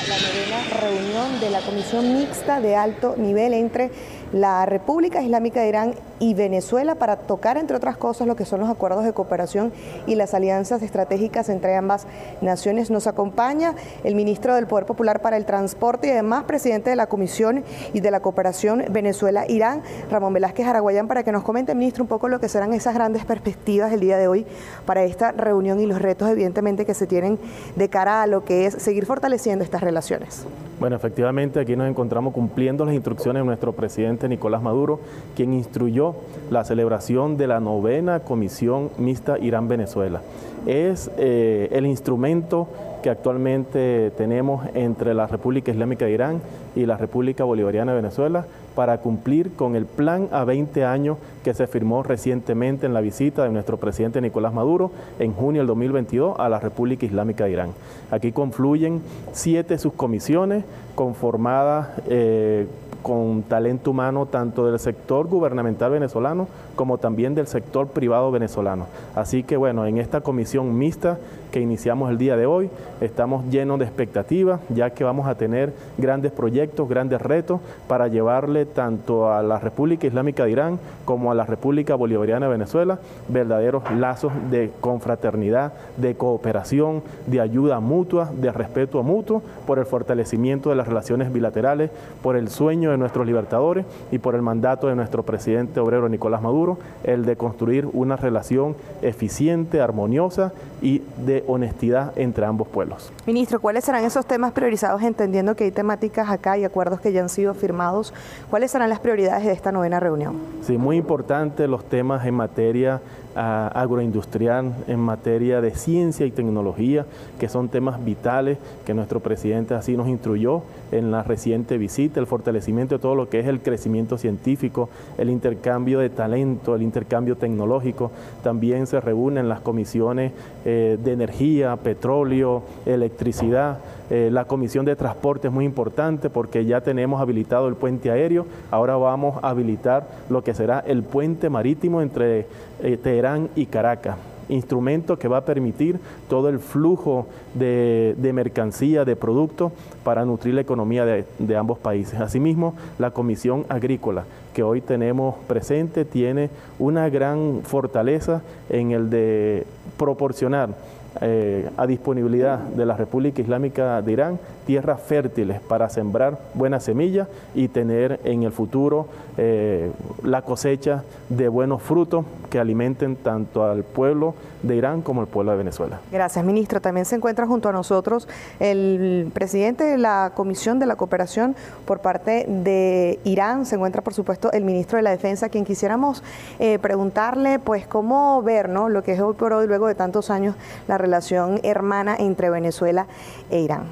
[0.08, 3.90] la novena reunión de la Comisión Mixta de Alto Nivel entre
[4.34, 8.60] la República Islámica de Irán y Venezuela para tocar, entre otras cosas, lo que son
[8.60, 9.72] los acuerdos de cooperación
[10.06, 12.06] y las alianzas estratégicas entre ambas
[12.40, 12.90] naciones.
[12.90, 17.06] Nos acompaña el ministro del Poder Popular para el Transporte y además presidente de la
[17.06, 22.08] Comisión y de la Cooperación Venezuela-Irán, Ramón Velázquez Araguayán, para que nos comente, ministro, un
[22.08, 24.46] poco lo que serán esas grandes perspectivas el día de hoy
[24.86, 27.38] para esta reunión y los retos, evidentemente, que se tienen
[27.76, 30.46] de cara a lo que es seguir fortaleciendo estas relaciones.
[30.80, 35.00] Bueno, efectivamente aquí nos encontramos cumpliendo las instrucciones de nuestro presidente Nicolás Maduro,
[35.36, 36.13] quien instruyó
[36.50, 40.20] la celebración de la novena Comisión Mixta Irán-Venezuela.
[40.66, 42.68] Es eh, el instrumento
[43.02, 46.40] que actualmente tenemos entre la República Islámica de Irán
[46.74, 51.52] y la República Bolivariana de Venezuela para cumplir con el plan a 20 años que
[51.52, 56.36] se firmó recientemente en la visita de nuestro presidente Nicolás Maduro en junio del 2022
[56.38, 57.70] a la República Islámica de Irán.
[58.10, 59.02] Aquí confluyen
[59.32, 62.66] siete subcomisiones conformadas eh,
[63.04, 68.86] con talento humano tanto del sector gubernamental venezolano como también del sector privado venezolano.
[69.14, 71.18] Así que bueno, en esta comisión mixta
[71.54, 72.68] que iniciamos el día de hoy,
[73.00, 78.66] estamos llenos de expectativas, ya que vamos a tener grandes proyectos, grandes retos para llevarle
[78.66, 82.98] tanto a la República Islámica de Irán como a la República Bolivariana de Venezuela
[83.28, 90.70] verdaderos lazos de confraternidad, de cooperación, de ayuda mutua, de respeto mutuo, por el fortalecimiento
[90.70, 94.96] de las relaciones bilaterales, por el sueño de nuestros libertadores y por el mandato de
[94.96, 100.52] nuestro presidente obrero Nicolás Maduro, el de construir una relación eficiente, armoniosa
[100.82, 103.12] y de honestidad entre ambos pueblos.
[103.26, 107.20] Ministro, ¿cuáles serán esos temas priorizados entendiendo que hay temáticas acá y acuerdos que ya
[107.20, 108.12] han sido firmados?
[108.50, 110.36] ¿Cuáles serán las prioridades de esta novena reunión?
[110.62, 113.00] Sí, muy importante los temas en materia
[113.34, 117.06] agroindustrial, en materia de ciencia y tecnología,
[117.38, 120.62] que son temas vitales que nuestro presidente así nos instruyó
[120.92, 125.30] en la reciente visita, el fortalecimiento de todo lo que es el crecimiento científico, el
[125.30, 128.10] intercambio de talento, el intercambio tecnológico.
[128.42, 130.32] También se reúnen las comisiones
[130.64, 133.78] eh, de energía, petróleo, electricidad.
[134.14, 138.46] Eh, la comisión de transporte es muy importante porque ya tenemos habilitado el puente aéreo,
[138.70, 142.46] ahora vamos a habilitar lo que será el puente marítimo entre
[142.80, 144.16] eh, Teherán y Caracas
[144.50, 145.98] instrumento que va a permitir
[146.28, 149.72] todo el flujo de, mercancía, de productos
[150.04, 152.20] para nutrir la economía de, de, ambos países.
[152.20, 159.66] Asimismo, la Comisión Agrícola que hoy tenemos presente tiene una gran fortaleza en el de
[159.96, 160.74] proporcionar
[161.20, 167.28] eh, a disponibilidad de la República Islámica de Irán tierras fértiles para sembrar buenas semillas
[167.54, 169.06] y tener en el futuro
[169.36, 169.90] eh,
[170.22, 174.34] la cosecha de buenos frutos que alimenten tanto al pueblo
[174.64, 176.00] de Irán como al pueblo de Venezuela.
[176.10, 176.80] Gracias, ministro.
[176.80, 178.28] También se encuentra junto a nosotros
[178.60, 181.54] el presidente de la Comisión de la Cooperación
[181.84, 183.66] por parte de Irán.
[183.66, 186.22] Se encuentra, por supuesto, el ministro de la Defensa, quien quisiéramos
[186.58, 188.88] eh, preguntarle, pues, cómo ver, ¿no?
[188.88, 190.56] Lo que es hoy por hoy, luego de tantos años,
[190.88, 193.06] la relación hermana entre Venezuela
[193.50, 193.84] e Irán.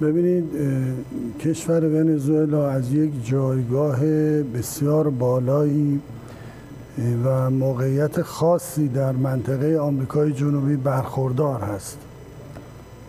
[0.00, 0.44] ببینید
[1.40, 4.06] کشور ونزوئلا از یک جایگاه
[4.42, 6.00] بسیار بالایی
[7.24, 11.98] و موقعیت خاصی در منطقه آمریکای جنوبی برخوردار هست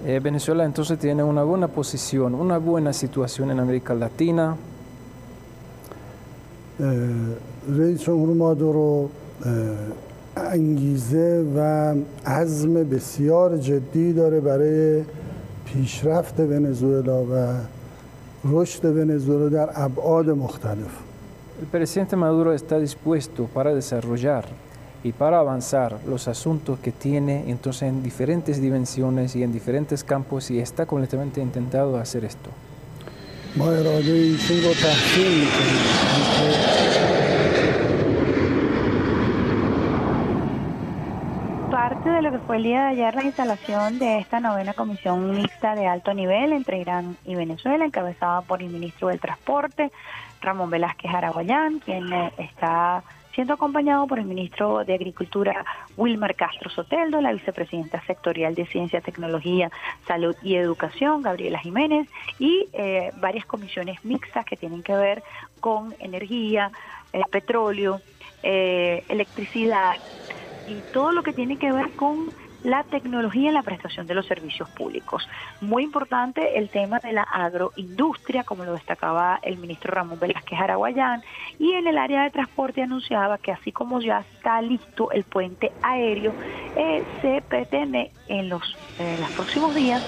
[0.03, 4.57] Eh, Venezuela entonces tiene una buena posición, una buena situación en América Latina.
[7.77, 9.09] رئیس جمهور مادورو
[10.37, 15.03] انگیزه و عزم بسیار جدی داره برای
[15.70, 17.54] پیشرفت ونزوئلا و
[18.44, 20.90] رشد ونزوئلا در ابعاد مختلف
[21.60, 24.44] El presidente Maduro está dispuesto para desarrollar
[25.02, 30.50] y para avanzar los asuntos que tiene entonces en diferentes dimensiones y en diferentes campos
[30.50, 32.50] y está completamente intentado hacer esto.
[33.56, 37.29] ما اراده ایشون رو تحسین میکنیم
[42.21, 45.87] lo que fue el día de ayer la instalación de esta novena comisión mixta de
[45.87, 49.91] alto nivel entre Irán y Venezuela, encabezada por el ministro del Transporte,
[50.39, 53.03] Ramón Velázquez Araguayán, quien eh, está
[53.33, 55.65] siendo acompañado por el ministro de Agricultura
[55.97, 59.71] Wilmar Castro Soteldo, la vicepresidenta sectorial de Ciencia, Tecnología,
[60.05, 62.07] Salud y Educación, Gabriela Jiménez,
[62.37, 65.23] y eh, varias comisiones mixtas que tienen que ver
[65.59, 66.71] con energía,
[67.13, 67.99] eh, petróleo,
[68.43, 69.95] eh, electricidad
[70.65, 72.31] y todo lo que tiene que ver con
[72.63, 75.27] la tecnología en la prestación de los servicios públicos.
[75.61, 81.23] Muy importante el tema de la agroindustria, como lo destacaba el ministro Ramón Velázquez Araguayán,
[81.57, 85.71] y en el área de transporte anunciaba que así como ya está listo el puente
[85.81, 86.35] aéreo,
[86.75, 90.03] eh, se pretende en los, en los próximos días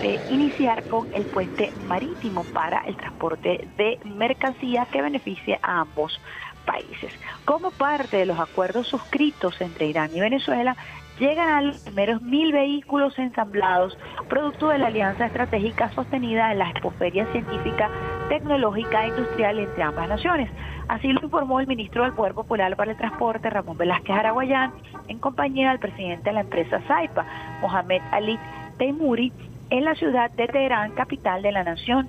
[0.00, 6.20] de iniciar con el puente marítimo para el transporte de mercancías que beneficie a ambos
[6.64, 7.12] países.
[7.44, 10.76] Como parte de los acuerdos suscritos entre Irán y Venezuela,
[11.18, 13.96] llegan a los primeros mil vehículos ensamblados,
[14.28, 17.88] producto de la alianza estratégica sostenida en la expoferia científica,
[18.28, 20.50] tecnológica e industrial entre ambas naciones.
[20.88, 24.72] Así lo informó el ministro del Poder Popular para el Transporte, Ramón Velázquez Araguayán,
[25.08, 27.24] en compañía del presidente de la empresa Saipa,
[27.62, 28.38] Mohamed Ali
[28.78, 29.32] Teimuri,
[29.70, 32.08] en la ciudad de Teherán, capital de la nación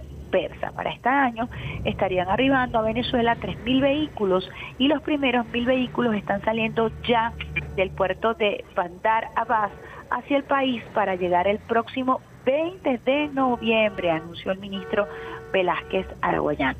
[0.75, 1.47] Para este año
[1.85, 7.31] estarían arribando a Venezuela 3.000 vehículos y los primeros 1.000 vehículos están saliendo ya
[7.77, 9.71] del puerto de Bandar Abbas
[10.11, 15.07] hacia el país para llegar el próximo 20 de noviembre, anunció el ministro
[15.53, 16.75] Velázquez Araguayán.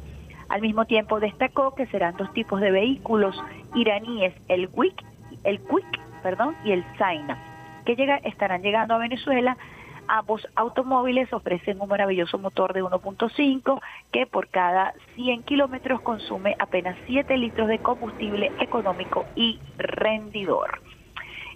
[0.50, 3.42] Al mismo tiempo destacó que serán dos tipos de vehículos
[3.74, 5.02] iraníes, el WIC,
[5.46, 7.38] el Quick, perdón, y el Zaina,
[7.86, 9.58] que llega, estarán llegando a Venezuela.
[10.08, 13.82] Ambos automóviles ofrecen un maravilloso motor de 1.5
[14.12, 20.80] que por cada 100 kilómetros consume apenas 7 litros de combustible económico y rendidor.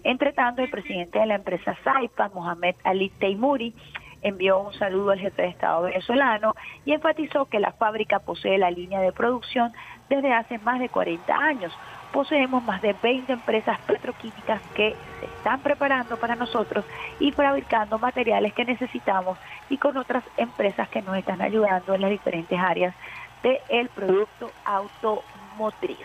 [0.04, 3.74] Entre tanto, el presidente de la empresa Saipa, Mohamed Ali Teimuri,
[4.22, 8.72] envió un saludo al jefe de Estado venezolano y enfatizó que la fábrica posee la
[8.72, 9.72] línea de producción
[10.10, 11.74] desde hace más de 40 años.
[12.12, 16.84] Poseemos más de 20 empresas petroquímicas que se están preparando para nosotros
[17.20, 19.38] y fabricando materiales que necesitamos
[19.70, 22.96] y con otras empresas que nos están ayudando en las diferentes áreas
[23.44, 26.00] del producto automotriz.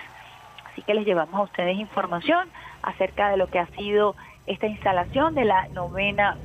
[0.71, 2.49] Así que les llevamos a ustedes información
[2.83, 4.15] acerca de lo que ha sido
[4.47, 6.37] esta instalación de la novena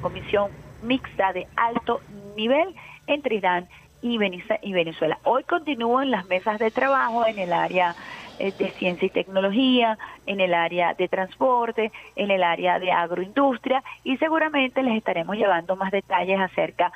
[0.00, 0.50] Comisión
[0.82, 2.00] Mixta de Alto
[2.36, 2.74] Nivel
[3.06, 3.68] entre Irán
[4.00, 5.18] y Venezuela.
[5.24, 7.94] Hoy continúan las mesas de trabajo en el área
[8.38, 14.16] de ciencia y tecnología, en el área de transporte, en el área de agroindustria y
[14.18, 16.92] seguramente les estaremos llevando más detalles acerca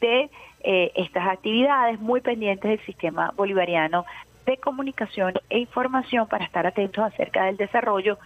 [0.00, 0.30] de
[0.64, 4.04] eh, estas actividades muy pendientes del sistema bolivariano
[4.46, 8.18] de comunicación e información para estar atentos acerca del desarrollo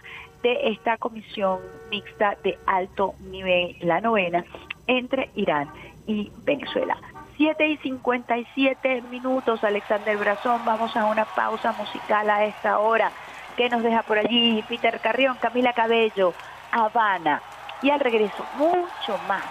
[0.43, 1.59] de esta comisión
[1.89, 4.45] mixta de alto nivel, la novena,
[4.87, 5.69] entre Irán
[6.05, 6.97] y Venezuela.
[7.37, 10.61] 7 y 57 minutos, Alexander Brazón.
[10.65, 13.11] Vamos a una pausa musical a esta hora.
[13.55, 16.33] que nos deja por allí Peter Carrión, Camila Cabello,
[16.71, 17.41] Habana?
[17.81, 19.43] Y al regreso, mucho más.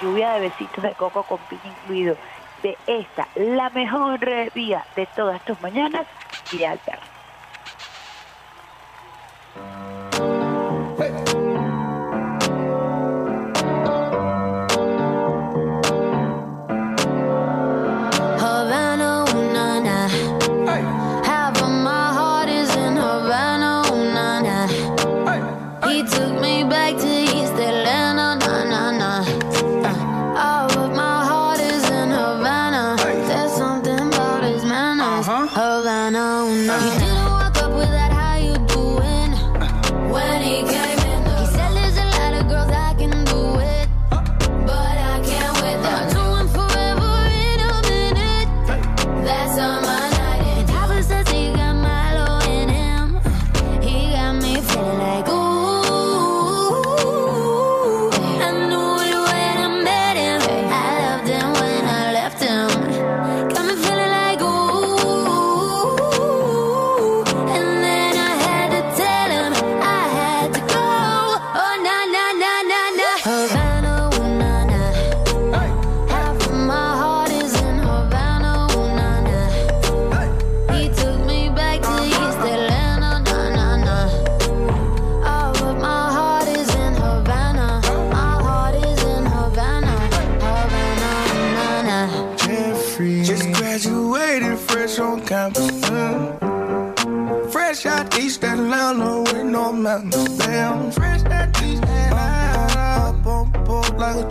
[0.00, 2.16] Lluvia de besitos de coco con piña incluido.
[2.62, 4.20] De esta, la mejor
[4.54, 6.06] vía de todas tus mañanas,
[6.50, 6.80] y al.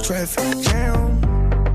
[0.05, 1.19] Traffic jam.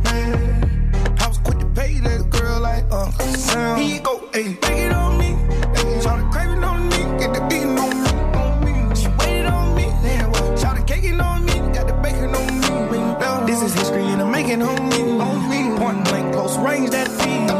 [0.04, 3.78] Man, I was quick to pay that girl like Uncle Sam.
[3.78, 5.34] He go, hey, take it on me.
[5.74, 8.94] Hey, shout the craving on me, get the beating on me, on me.
[8.94, 13.46] She waited on me, then shout the caking on me, got the bacon on me.
[13.46, 15.76] This is history and I'm making on me, on me.
[15.76, 17.50] Point blank, close range, that feed.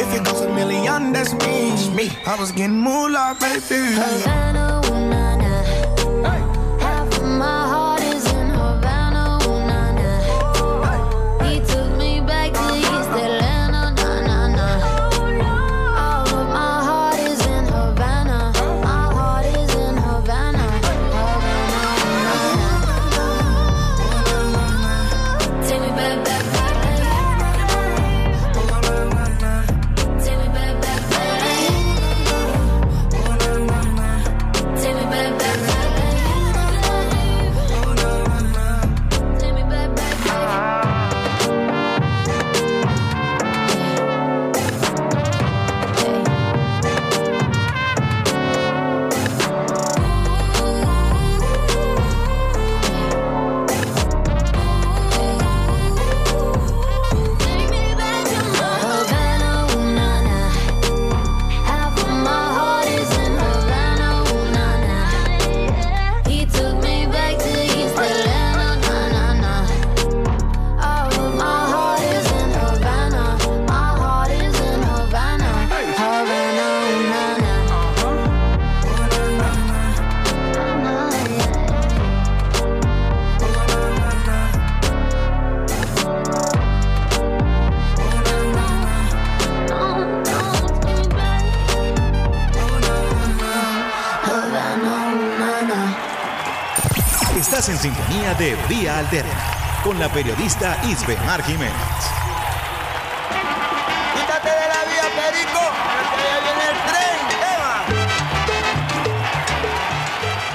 [0.00, 1.72] If it goes a million, that's me.
[1.96, 2.10] me.
[2.26, 3.96] I was getting moolah, baby.
[3.96, 4.71] Havana,
[100.02, 101.72] la periodista Isbemar Jiménez.
[104.14, 105.62] Quítate de la vía, Perico,
[106.16, 106.78] que ya viene el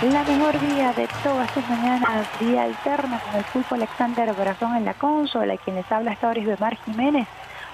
[0.02, 0.12] tren.
[0.12, 4.84] La mejor vía de todas estas mañanas, vía alterna con el pulpo Alexander Brazón en
[4.84, 7.30] la consola, y quien les habla hasta ahora es Bemar Jiménez.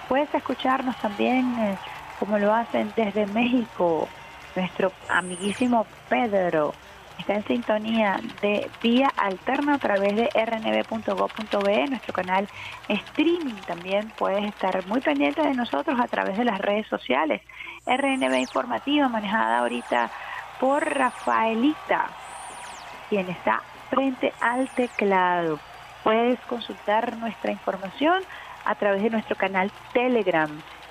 [0.07, 1.75] Puedes escucharnos también eh,
[2.19, 4.07] como lo hacen desde México,
[4.55, 6.75] nuestro amiguísimo Pedro.
[7.23, 12.49] Está en sintonía de vía alterna a través de rnb.gov.be, nuestro canal
[12.89, 13.55] streaming.
[13.65, 17.41] También puedes estar muy pendiente de nosotros a través de las redes sociales.
[17.85, 20.11] RNB Informativa, manejada ahorita
[20.59, 22.09] por Rafaelita,
[23.09, 25.61] quien está frente al teclado.
[26.03, 28.21] Puedes consultar nuestra información
[28.65, 30.49] a través de nuestro canal Telegram,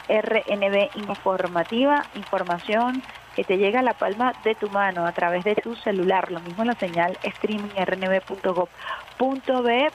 [0.08, 3.02] RNB Informativa, información
[3.34, 6.30] que te llega a la palma de tu mano a través de tu celular.
[6.30, 8.70] Lo mismo la señal streaming rnb.gov.be.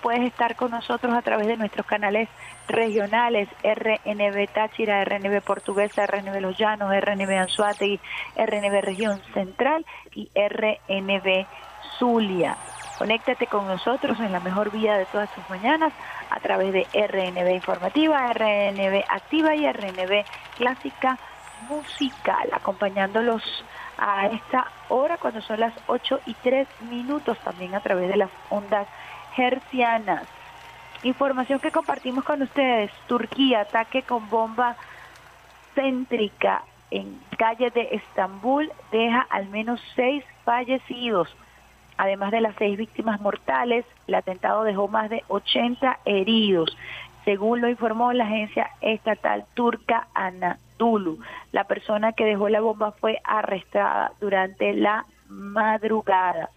[0.01, 2.29] Puedes estar con nosotros a través de nuestros canales
[2.67, 7.99] regionales, RNB Táchira, RNB Portuguesa, RNB Los Llanos, RNB Anzuategui,
[8.35, 11.45] RNB Región Central y RNB
[11.97, 12.57] Zulia.
[12.97, 15.93] Conéctate con nosotros en la mejor vía de todas tus mañanas
[16.31, 20.25] a través de RNB Informativa, RNB Activa y RNB
[20.57, 21.19] Clásica
[21.69, 23.43] Musical, acompañándolos
[23.97, 28.29] a esta hora cuando son las 8 y 3 minutos, también a través de las
[28.49, 28.87] ondas
[29.37, 30.27] hercianas.
[31.03, 34.75] Información que compartimos con ustedes, Turquía, ataque con bomba
[35.75, 41.29] céntrica en calle de Estambul, deja al menos seis fallecidos.
[41.97, 46.75] Además de las seis víctimas mortales, el atentado dejó más de 80 heridos,
[47.27, 51.19] según lo informó la agencia estatal turca Anadolu.
[51.51, 56.49] La persona que dejó la bomba fue arrestada durante la madrugada.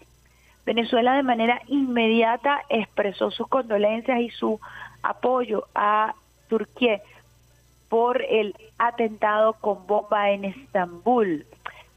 [0.64, 4.60] Venezuela de manera inmediata expresó sus condolencias y su
[5.02, 6.14] apoyo a
[6.48, 7.00] Turquía
[7.88, 11.46] por el atentado con bomba en Estambul.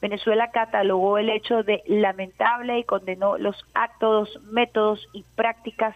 [0.02, 5.96] Venezuela catalogó el hecho de lamentable y condenó los actos, métodos y prácticas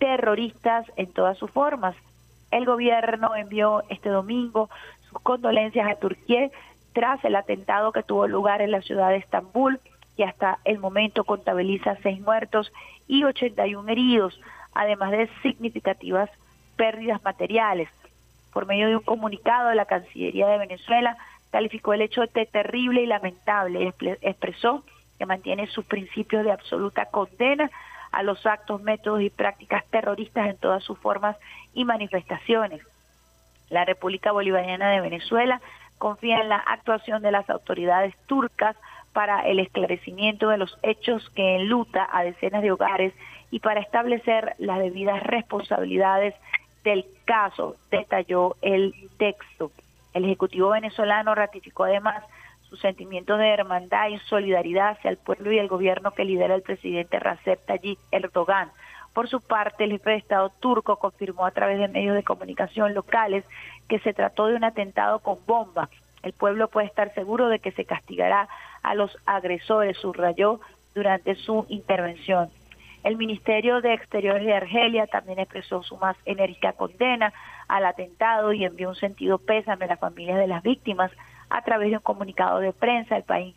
[0.00, 1.94] terroristas en todas sus formas.
[2.56, 4.70] El gobierno envió este domingo
[5.10, 6.48] sus condolencias a Turquía
[6.94, 9.78] tras el atentado que tuvo lugar en la ciudad de Estambul,
[10.16, 12.72] y hasta el momento contabiliza seis muertos
[13.06, 14.40] y 81 heridos,
[14.72, 16.30] además de significativas
[16.76, 17.90] pérdidas materiales.
[18.54, 21.18] Por medio de un comunicado, la Cancillería de Venezuela
[21.50, 24.82] calificó el hecho de terrible y lamentable y expresó
[25.18, 27.70] que mantiene sus principios de absoluta condena
[28.16, 31.36] a los actos, métodos y prácticas terroristas en todas sus formas
[31.74, 32.80] y manifestaciones.
[33.68, 35.60] La República Bolivariana de Venezuela
[35.98, 38.74] confía en la actuación de las autoridades turcas
[39.12, 43.12] para el esclarecimiento de los hechos que enluta a decenas de hogares
[43.50, 46.34] y para establecer las debidas responsabilidades
[46.84, 49.72] del caso, detalló el texto.
[50.14, 52.24] El Ejecutivo venezolano ratificó además
[52.76, 56.62] sus sentimientos de hermandad y solidaridad hacia el pueblo y el gobierno que lidera el
[56.62, 58.70] presidente Recep Tayyip Erdogan.
[59.14, 62.92] Por su parte, el jefe de Estado turco confirmó a través de medios de comunicación
[62.92, 63.44] locales
[63.88, 65.88] que se trató de un atentado con bomba.
[66.22, 68.46] El pueblo puede estar seguro de que se castigará
[68.82, 70.60] a los agresores, subrayó
[70.94, 72.50] durante su intervención.
[73.04, 77.32] El Ministerio de Exteriores de Argelia también expresó su más enérgica condena
[77.68, 81.10] al atentado y envió un sentido pésame a las familias de las víctimas
[81.50, 83.16] a través de un comunicado de prensa.
[83.16, 83.54] El país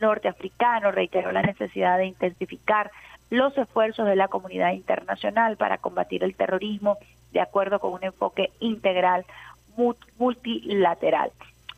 [0.00, 2.90] norteafricano reiteró la necesidad de intensificar
[3.30, 6.98] los esfuerzos de la comunidad internacional para combatir el terrorismo
[7.32, 9.24] de acuerdo con un enfoque integral
[10.18, 11.32] multilateral.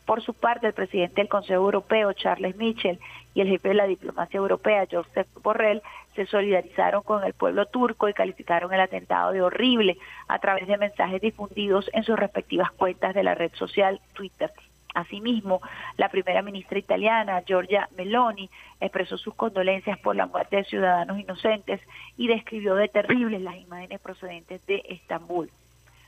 [0.04, 2.98] Por su parte, el presidente del Consejo Europeo, Charles Michel,
[3.34, 5.82] y el jefe de la diplomacia europea, Joseph Borrell,
[6.14, 10.78] se solidarizaron con el pueblo turco y calificaron el atentado de horrible a través de
[10.78, 14.50] mensajes difundidos en sus respectivas cuentas de la red social Twitter.
[14.94, 15.60] Asimismo,
[15.96, 21.80] la primera ministra italiana, Giorgia Meloni, expresó sus condolencias por la muerte de ciudadanos inocentes
[22.16, 25.50] y describió de terribles las imágenes procedentes de Estambul.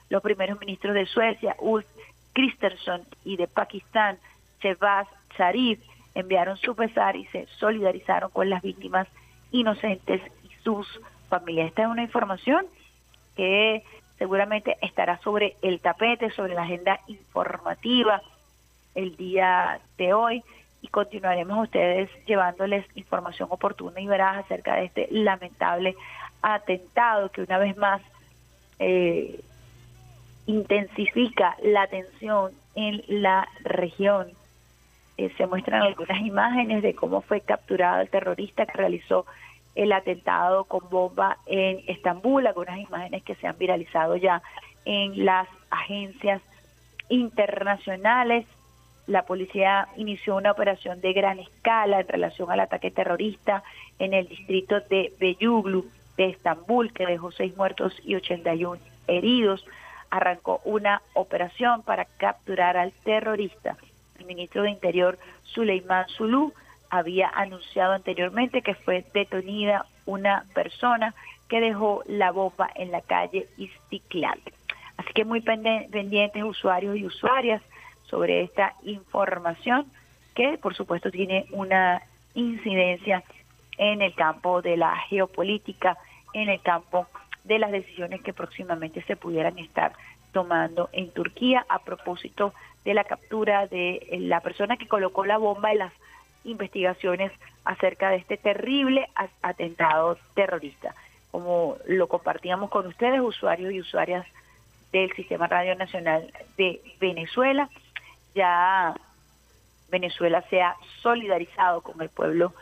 [0.09, 1.87] Los primeros ministros de Suecia, Ulf
[2.33, 4.19] Kristersson y de Pakistán,
[4.61, 5.81] Shehbaz Sharif,
[6.15, 9.07] enviaron su pesar y se solidarizaron con las víctimas
[9.53, 11.69] inocentes y sus familias.
[11.69, 12.67] Esta es una información
[13.37, 13.85] que
[14.19, 18.21] seguramente estará sobre el tapete, sobre la agenda informativa
[18.95, 20.43] el día de hoy
[20.83, 25.95] y continuaremos ustedes llevándoles información oportuna y veraz acerca de este lamentable
[26.43, 28.01] atentado que una vez más
[28.79, 29.41] eh,
[30.47, 34.29] intensifica la tensión en la región.
[35.19, 39.27] eh, se muestran algunas imágenes de cómo fue capturado el terrorista que realizó
[39.75, 44.43] el atentado con bomba en Estambul, algunas imágenes que se han viralizado ya
[44.85, 46.43] en las agencias
[47.09, 48.47] internacionales.
[49.11, 53.65] La policía inició una operación de gran escala en relación al ataque terrorista
[53.99, 55.85] en el distrito de Beyuglu
[56.17, 59.67] de Estambul, que dejó seis muertos y 81 heridos.
[60.11, 63.77] Arrancó una operación para capturar al terrorista.
[64.21, 66.53] El ministro de Interior, Suleiman Zulu,
[66.89, 71.17] había anunciado anteriormente que fue detenida una persona
[71.49, 74.39] que dejó la bomba en la calle Istiklal.
[74.99, 77.61] Así que muy pendientes usuarios y usuarias
[78.11, 79.87] sobre esta información
[80.35, 82.03] que por supuesto tiene una
[82.35, 83.23] incidencia
[83.79, 85.97] en el campo de la geopolítica,
[86.35, 87.07] en el campo
[87.45, 89.93] de las decisiones que próximamente se pudieran estar
[90.33, 92.53] tomando en Turquía a propósito
[92.85, 95.93] de la captura de la persona que colocó la bomba en las
[96.45, 97.33] investigaciones
[97.65, 99.09] acerca de este terrible
[99.43, 100.95] atentado terrorista.
[101.31, 104.27] Como lo compartíamos con ustedes, usuarios y usuarias
[104.93, 107.69] del Sistema Radio Nacional de Venezuela,
[108.35, 108.95] ya
[109.91, 112.53] Venezuela se ha solidarizado con el pueblo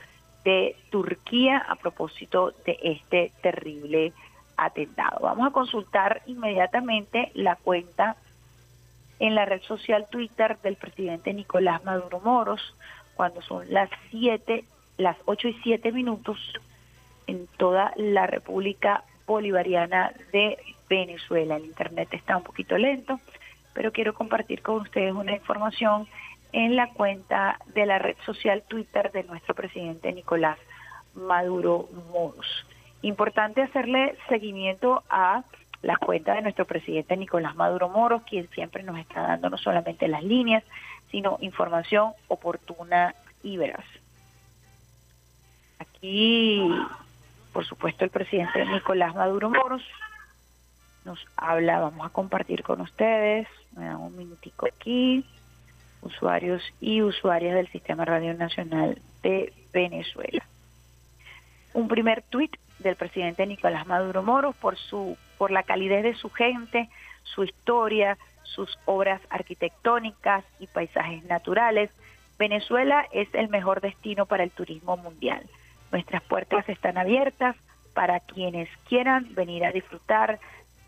[0.44, 4.12] de Turquía a propósito de este terrible
[4.56, 5.20] atentado.
[5.20, 8.16] Vamos a consultar inmediatamente la cuenta
[9.18, 12.74] en la red social Twitter del presidente Nicolás Maduro Moros,
[13.14, 14.64] cuando son las 7,
[14.96, 16.38] las 8 y 7 minutos
[17.26, 20.56] en toda la República Bolivariana de
[20.88, 21.56] Venezuela.
[21.56, 23.20] El Internet está un poquito lento,
[23.78, 26.08] pero quiero compartir con ustedes una información
[26.50, 30.58] en la cuenta de la red social Twitter de nuestro presidente Nicolás
[31.14, 32.66] Maduro Moros.
[33.02, 35.44] Importante hacerle seguimiento a
[35.82, 40.08] la cuenta de nuestro presidente Nicolás Maduro Moros, quien siempre nos está dando no solamente
[40.08, 40.64] las líneas,
[41.12, 43.14] sino información oportuna
[43.44, 43.86] y veraz.
[45.78, 46.68] Aquí,
[47.52, 49.84] por supuesto, el presidente Nicolás Maduro Moros
[51.08, 55.24] nos habla, vamos a compartir con ustedes, me dan un minutico aquí,
[56.02, 60.44] usuarios y usuarias del Sistema Radio Nacional de Venezuela.
[61.72, 66.28] Un primer tuit del presidente Nicolás Maduro Moros por su por la calidez de su
[66.28, 66.90] gente,
[67.22, 71.90] su historia, sus obras arquitectónicas y paisajes naturales,
[72.38, 75.42] Venezuela es el mejor destino para el turismo mundial.
[75.90, 77.56] Nuestras puertas están abiertas
[77.94, 80.38] para quienes quieran venir a disfrutar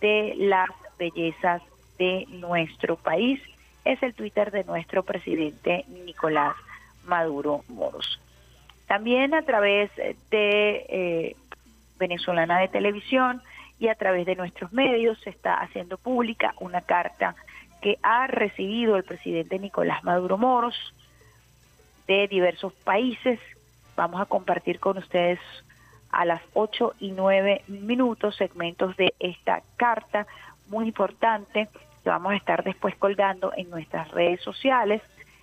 [0.01, 1.63] de las bellezas
[1.99, 3.41] de nuestro país.
[3.85, 6.55] Es el Twitter de nuestro presidente Nicolás
[7.05, 8.21] Maduro Moros.
[8.87, 10.17] También a través de
[10.89, 11.37] eh,
[11.99, 13.43] Venezolana de Televisión
[13.79, 17.35] y a través de nuestros medios se está haciendo pública una carta
[17.81, 20.77] que ha recibido el presidente Nicolás Maduro Moros
[22.07, 23.39] de diversos países.
[23.97, 25.39] Vamos a compartir con ustedes
[26.13, 30.27] a las 8 y 9 minutos segmentos de esta carta
[30.69, 31.69] muy importante
[32.03, 35.03] que vamos a estar después colgando en nuestras redes sociales.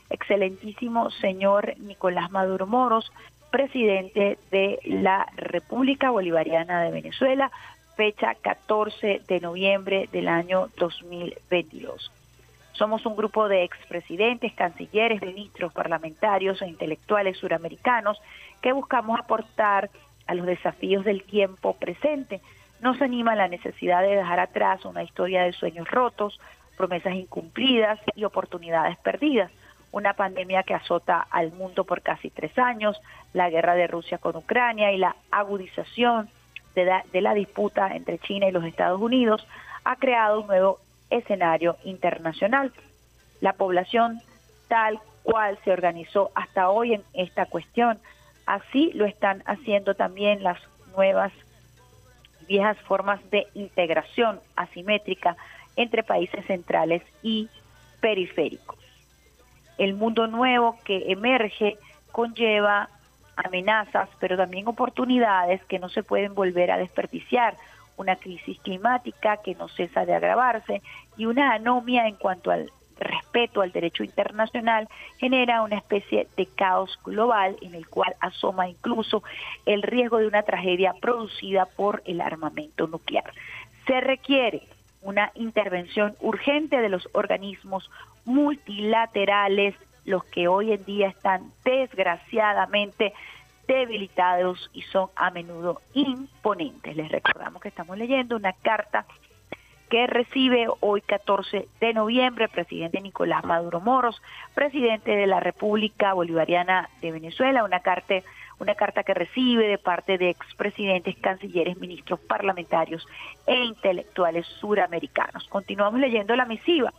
[0.10, 3.12] Excelentísimo señor Nicolás Maduro Moros,
[3.52, 7.52] presidente de la República Bolivariana de Venezuela,
[7.96, 12.12] fecha 14 de noviembre del año 2022.
[12.74, 18.22] Somos un grupo de expresidentes, cancilleres, ministros, parlamentarios e intelectuales suramericanos
[18.62, 19.90] que buscamos aportar
[20.28, 22.42] a los desafíos del tiempo presente.
[22.82, 26.40] Nos anima la necesidad de dejar atrás una historia de sueños rotos,
[26.78, 29.52] promesas incumplidas y oportunidades perdidas.
[29.92, 33.02] Una pandemia que azota al mundo por casi tres años,
[33.34, 36.30] la guerra de Rusia con Ucrania y la agudización
[37.12, 39.48] de la, disputa entre China y los Estados Unidos
[39.84, 42.72] ha creado un nuevo escenario internacional.
[43.42, 44.22] La población
[44.68, 47.98] tal cual se organizó hasta hoy en esta cuestión,
[48.48, 50.58] así lo están haciendo también las
[50.96, 51.32] nuevas
[52.48, 55.36] viejas formas de integración asimétrica
[55.76, 57.50] entre países centrales y
[58.00, 58.80] periféricos.
[59.78, 61.78] El mundo nuevo que emerge
[62.12, 62.90] conlleva
[63.36, 67.56] amenazas, pero también oportunidades que no se pueden volver a desperdiciar,
[67.98, 70.82] una crisis climática que no cesa de agravarse
[71.18, 74.88] y una anomia en cuanto al respeto al derecho internacional
[75.18, 79.24] genera una especie de caos global en el cual asoma incluso
[79.66, 83.32] el riesgo de una tragedia producida por el armamento nuclear.
[83.86, 84.64] Se requiere
[85.02, 87.90] una intervención urgente de los organismos
[88.26, 89.76] multilaterales
[90.08, 93.14] los que hoy en día están desgraciadamente
[93.68, 96.96] debilitados y son a menudo imponentes.
[96.96, 99.06] Les recordamos que estamos leyendo una carta
[99.90, 104.22] que recibe hoy 14 de noviembre el presidente Nicolás Maduro Moros,
[104.54, 108.16] presidente de la República Bolivariana de Venezuela, una carta,
[108.60, 113.08] una carta que recibe de parte de expresidentes, cancilleres, ministros parlamentarios
[113.46, 115.48] e intelectuales suramericanos.
[115.48, 116.92] Continuamos leyendo la misiva.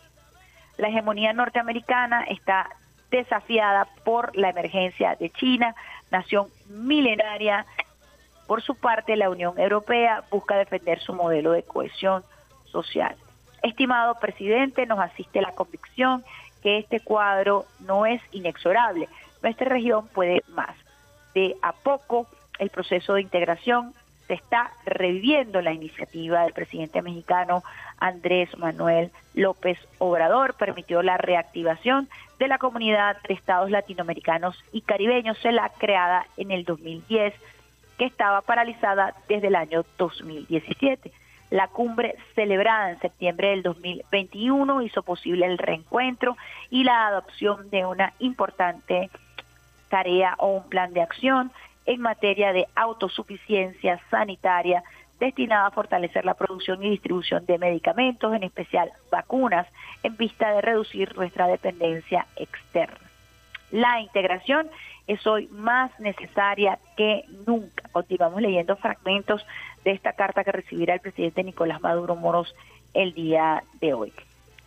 [0.79, 2.71] La hegemonía norteamericana está
[3.11, 5.75] desafiada por la emergencia de China,
[6.11, 7.67] nación milenaria.
[8.47, 12.23] Por su parte, la Unión Europea busca defender su modelo de cohesión
[12.71, 13.17] social.
[13.63, 16.25] Estimado presidente, nos asiste la convicción
[16.63, 19.09] que este cuadro no es inexorable.
[19.43, 20.77] Nuestra región puede más.
[21.35, 22.27] De a poco,
[22.59, 23.95] el proceso de integración
[24.27, 27.63] se está reviviendo la iniciativa del presidente mexicano
[27.99, 32.09] Andrés Manuel López Obrador, permitió la reactivación
[32.39, 37.35] de la comunidad de estados latinoamericanos y caribeños, se la creada en el 2010,
[37.97, 41.11] que estaba paralizada desde el año 2017.
[41.51, 46.37] La cumbre celebrada en septiembre del 2021 hizo posible el reencuentro
[46.71, 49.11] y la adopción de una importante
[49.89, 51.51] tarea o un plan de acción
[51.87, 54.83] en materia de autosuficiencia sanitaria
[55.19, 59.67] destinada a fortalecer la producción y distribución de medicamentos, en especial vacunas,
[60.03, 62.99] en vista de reducir nuestra dependencia externa.
[63.71, 64.69] La integración
[65.09, 67.89] es hoy más necesaria que nunca.
[67.91, 69.45] Continuamos leyendo fragmentos
[69.83, 72.55] de esta carta que recibirá el presidente Nicolás Maduro Moros
[72.93, 74.13] el día de hoy.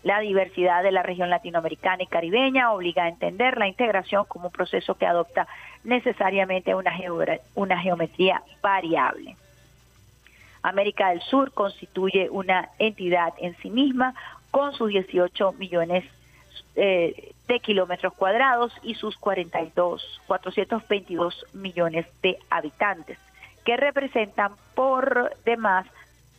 [0.03, 4.51] La diversidad de la región latinoamericana y caribeña obliga a entender la integración como un
[4.51, 5.47] proceso que adopta
[5.83, 6.91] necesariamente una,
[7.53, 9.35] una geometría variable.
[10.63, 14.15] América del Sur constituye una entidad en sí misma
[14.49, 16.03] con sus 18 millones
[16.75, 23.17] eh, de kilómetros cuadrados y sus 42, 422 millones de habitantes,
[23.65, 25.85] que representan por demás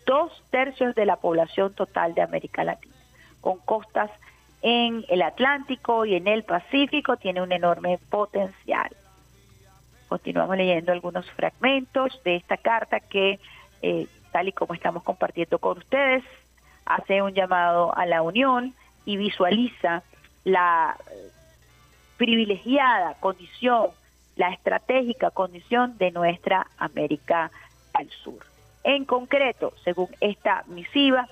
[0.06, 2.94] dos tercios de la población total de América Latina,
[3.40, 4.10] con costas
[4.62, 8.90] en el Atlántico y en el Pacífico, tiene un enorme potencial.
[10.08, 13.40] Continuamos leyendo algunos fragmentos de esta carta que,
[13.82, 16.22] eh, tal y como estamos compartiendo con ustedes,
[16.84, 20.02] hace un llamado a la unión y visualiza
[20.45, 20.97] la
[22.16, 23.90] privilegiada condición,
[24.36, 27.51] la estratégica condición de nuestra América
[27.99, 28.45] del Sur.
[28.84, 31.28] En concreto, según esta misiva,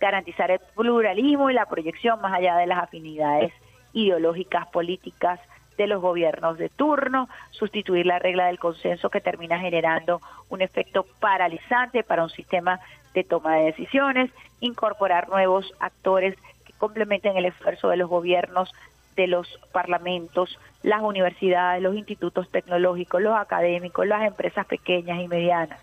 [0.00, 3.52] garantizar el pluralismo y la proyección más allá de las afinidades
[3.92, 5.40] ideológicas, políticas
[5.76, 11.06] de los gobiernos de turno, sustituir la regla del consenso que termina generando un efecto
[11.20, 12.80] paralizante para un sistema
[13.14, 14.30] de toma de decisiones,
[14.60, 16.36] incorporar nuevos actores
[16.80, 18.72] complementen el esfuerzo de los gobiernos,
[19.14, 25.78] de los parlamentos, las universidades, los institutos tecnológicos, los académicos, las empresas pequeñas y medianas.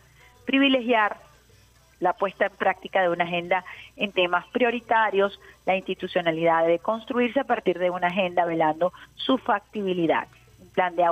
[0.45, 1.17] Privilegiar
[1.99, 3.63] la puesta en práctica de una agenda
[3.95, 10.27] en temas prioritarios, la institucionalidad debe construirse a partir de una agenda velando su factibilidad,
[10.59, 11.05] un plan de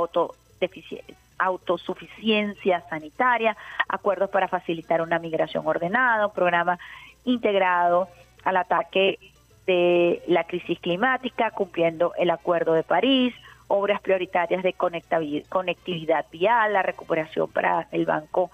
[1.37, 3.55] autosuficiencia sanitaria,
[3.87, 6.79] acuerdos para facilitar una migración ordenada, un programa
[7.23, 8.07] integrado
[8.43, 9.19] al ataque
[9.65, 13.33] de la crisis climática, cumpliendo el Acuerdo de París,
[13.67, 18.51] obras prioritarias de conectividad vial, la recuperación para el Banco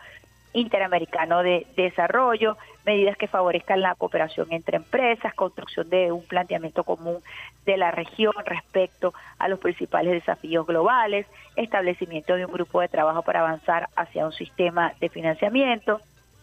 [0.53, 7.17] Interamericano de Desarrollo, medidas que favorezcan la cooperación entre empresas, construcción de un planteamiento común
[7.65, 13.21] de la región respecto a los principales desafíos globales, establecimiento de un grupo de trabajo
[13.21, 16.01] para avanzar hacia un sistema de financiamiento,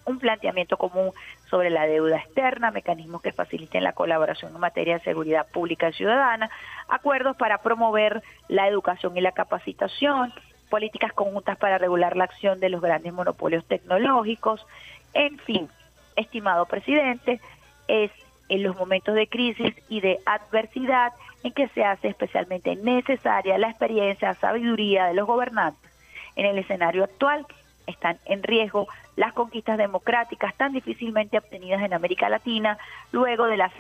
[0.09, 1.13] un planteamiento común
[1.51, 5.93] sobre la deuda externa, mecanismos que faciliten la colaboración en materia de seguridad pública y
[5.93, 6.51] ciudadana,
[6.89, 10.33] acuerdos para promover la educación y la capacitación,
[10.71, 14.67] políticas conjuntas para regular la acción de los grandes monopolios tecnológicos,
[15.15, 15.69] en fin,
[16.17, 17.41] estimado presidente,
[17.87, 18.11] es
[18.49, 23.71] en los momentos de crisis y de adversidad en que se hace especialmente necesaria la
[23.71, 25.91] experiencia, sabiduría de los gobernantes.
[26.35, 27.47] En el escenario actual
[27.89, 28.86] están en riesgo
[29.16, 32.78] las conquistas democráticas tan difícilmente obtenidas en América Latina
[33.11, 33.72] luego de, la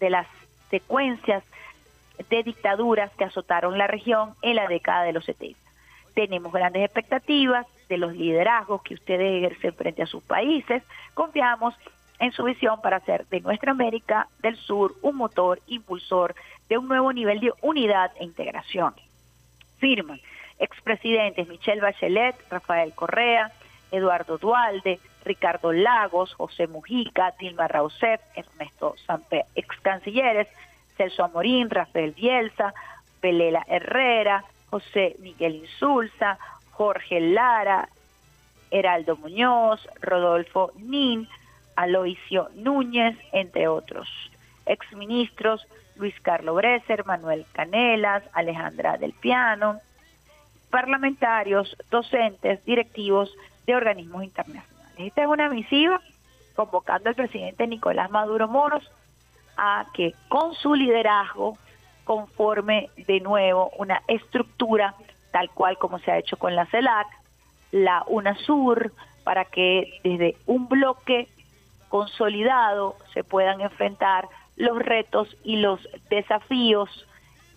[0.00, 0.26] de las
[0.70, 1.44] secuencias
[2.30, 5.58] de dictaduras que azotaron la región en la década de los 70.
[6.14, 10.82] Tenemos grandes expectativas de los liderazgos que ustedes ejercen frente a sus países.
[11.14, 11.74] Confiamos
[12.18, 16.34] en su visión para hacer de nuestra América del Sur un motor impulsor
[16.68, 18.94] de un nuevo nivel de unidad e integración.
[19.78, 20.20] Firman
[20.62, 23.50] expresidentes Michelle Bachelet, Rafael Correa,
[23.90, 30.48] Eduardo Dualde, Ricardo Lagos, José Mujica, Dilma Rousseff, Ernesto Samper, ex cancilleres,
[30.96, 32.72] Celso Amorín, Rafael Bielsa,
[33.20, 36.38] Pelela Herrera, José Miguel Insulza,
[36.70, 37.88] Jorge Lara,
[38.70, 41.28] Heraldo Muñoz, Rodolfo Nin,
[41.76, 44.08] Aloisio Núñez, entre otros.
[44.64, 49.80] Exministros Luis Carlos Breser, Manuel Canelas, Alejandra del Piano,
[50.72, 53.30] parlamentarios, docentes, directivos
[53.66, 54.90] de organismos internacionales.
[54.96, 56.00] Esta es una misiva
[56.56, 58.90] convocando al presidente Nicolás Maduro Moros
[59.58, 61.58] a que con su liderazgo
[62.04, 64.94] conforme de nuevo una estructura
[65.30, 67.06] tal cual como se ha hecho con la CELAC,
[67.70, 68.92] la UNASUR,
[69.24, 71.28] para que desde un bloque
[71.90, 77.06] consolidado se puedan enfrentar los retos y los desafíos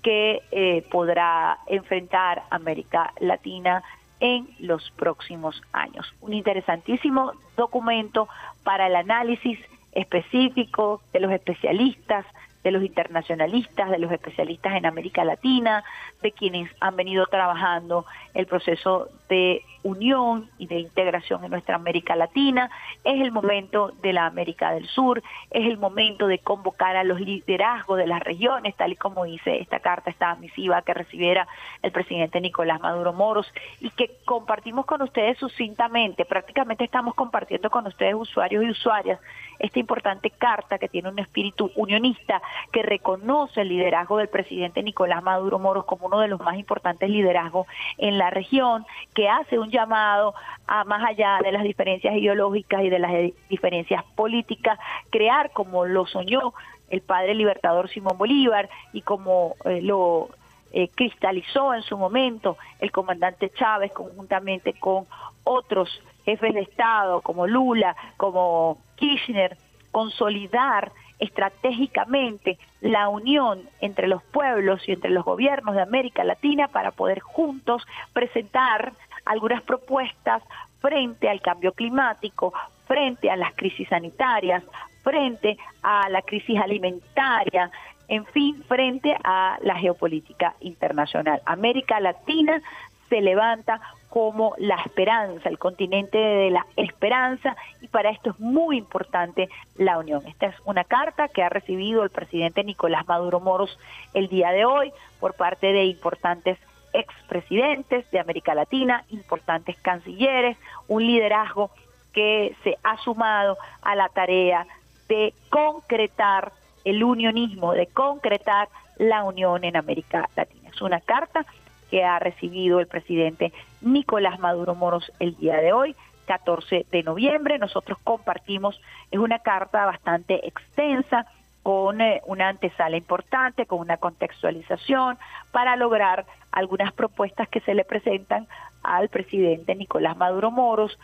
[0.06, 3.82] que eh, podrá enfrentar América Latina
[4.20, 6.14] en los próximos años.
[6.22, 8.30] Un interesantísimo documento
[8.64, 9.58] para el análisis
[9.94, 12.24] específico de los especialistas,
[12.66, 15.84] de los internacionalistas, de los especialistas en América Latina,
[16.24, 22.16] de quienes han venido trabajando el proceso de unión y de integración en nuestra América
[22.16, 22.72] Latina.
[23.04, 27.22] Es el momento de la América del Sur, es el momento de convocar a los
[27.22, 31.48] liderazgos de las regiones, tal y como dice esta carta, esta misiva que recibiera
[31.84, 33.46] el presidente Nicolás Maduro Moros
[33.80, 36.26] y que compartimos con ustedes sucintamente.
[36.26, 39.20] Prácticamente estamos compartiendo con ustedes, usuarios y usuarias,
[39.60, 42.42] esta importante carta que tiene un espíritu unionista
[42.72, 47.10] que reconoce el liderazgo del presidente Nicolás Maduro Moros como uno de los más importantes
[47.10, 50.34] liderazgos en la región, que hace un llamado
[50.68, 53.12] a más allá de las diferencias ideológicas y de las
[53.50, 54.80] diferencias políticas,
[55.10, 56.54] crear como lo soñó
[56.90, 60.30] el padre libertador Simón Bolívar y como eh, lo
[60.72, 65.06] eh, cristalizó en su momento el comandante Chávez conjuntamente con
[65.44, 65.90] otros
[66.26, 69.58] jefes de Estado como Lula, como Kirchner,
[69.92, 76.92] consolidar estratégicamente la unión entre los pueblos y entre los gobiernos de América Latina para
[76.92, 78.92] poder juntos presentar
[79.24, 80.44] algunas propuestas
[80.80, 82.54] frente al cambio climático,
[82.86, 84.64] frente a las crisis sanitarias,
[85.04, 87.72] frente a la crisis alimentaria,
[88.08, 91.42] en fin, frente a la geopolítica internacional.
[91.46, 92.62] América Latina
[93.10, 93.80] se levanta
[94.16, 99.98] como la esperanza, el continente de la esperanza, y para esto es muy importante la
[99.98, 100.26] unión.
[100.26, 103.78] Esta es una carta que ha recibido el presidente Nicolás Maduro Moros
[104.14, 106.58] el día de hoy por parte de importantes
[106.94, 110.56] expresidentes de América Latina, importantes cancilleres,
[110.88, 111.72] un liderazgo
[112.14, 114.66] que se ha sumado a la tarea
[115.10, 116.54] de concretar
[116.86, 120.70] el unionismo, de concretar la unión en América Latina.
[120.74, 121.46] Es una carta
[121.90, 125.96] que ha recibido el presidente Nicolás Maduro Moros el día de hoy,
[126.26, 127.58] 14 de noviembre.
[127.60, 128.80] Nosotros compartimos,
[129.12, 131.26] es una carta bastante extensa,
[131.64, 135.18] con eh, una antesala importante, con una contextualización,
[135.52, 138.48] para lograr algunas propuestas que se le presentan
[138.84, 140.98] al presidente Nicolás Maduro Moros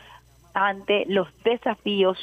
[0.53, 2.17] ante los desafíos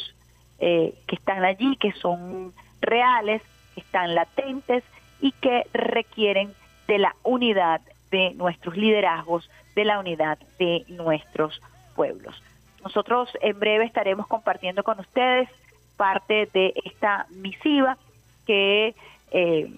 [0.60, 3.42] eh, que están allí, que son reales,
[3.74, 4.84] que están latentes
[5.20, 6.52] y que requieren
[6.86, 7.80] de la unidad
[8.10, 11.60] de nuestros liderazgos, de la unidad de nuestros
[11.94, 12.42] pueblos.
[12.82, 15.48] Nosotros en breve estaremos compartiendo con ustedes
[15.96, 17.98] parte de esta misiva
[18.46, 18.94] que
[19.30, 19.70] eh,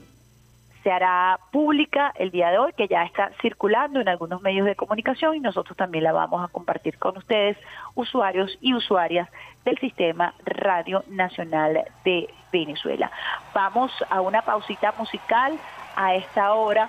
[0.83, 4.77] se hará pública el día de hoy, que ya está circulando en algunos medios de
[4.77, 7.57] comunicación y nosotros también la vamos a compartir con ustedes,
[7.95, 9.29] usuarios y usuarias
[9.65, 13.11] del Sistema Radio Nacional de Venezuela.
[13.55, 15.59] Vamos a una pausita musical
[15.97, 16.89] a esta hora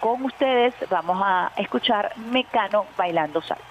[0.00, 3.64] con ustedes vamos a escuchar Mecano bailando salsa.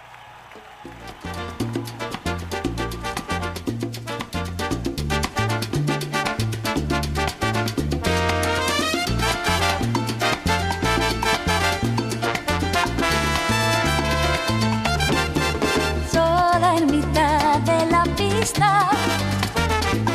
[16.12, 18.90] Sola en mitad de la pista,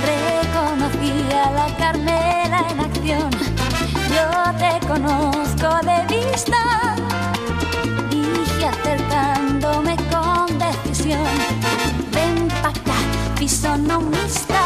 [0.06, 3.30] reconocí a la Carmela en acción.
[4.14, 5.33] Yo te conozco
[5.82, 6.94] de vista,
[8.08, 11.26] dije acercándome con decisión.
[12.12, 12.98] Ven pa' acá,
[13.36, 14.62] fisonomista,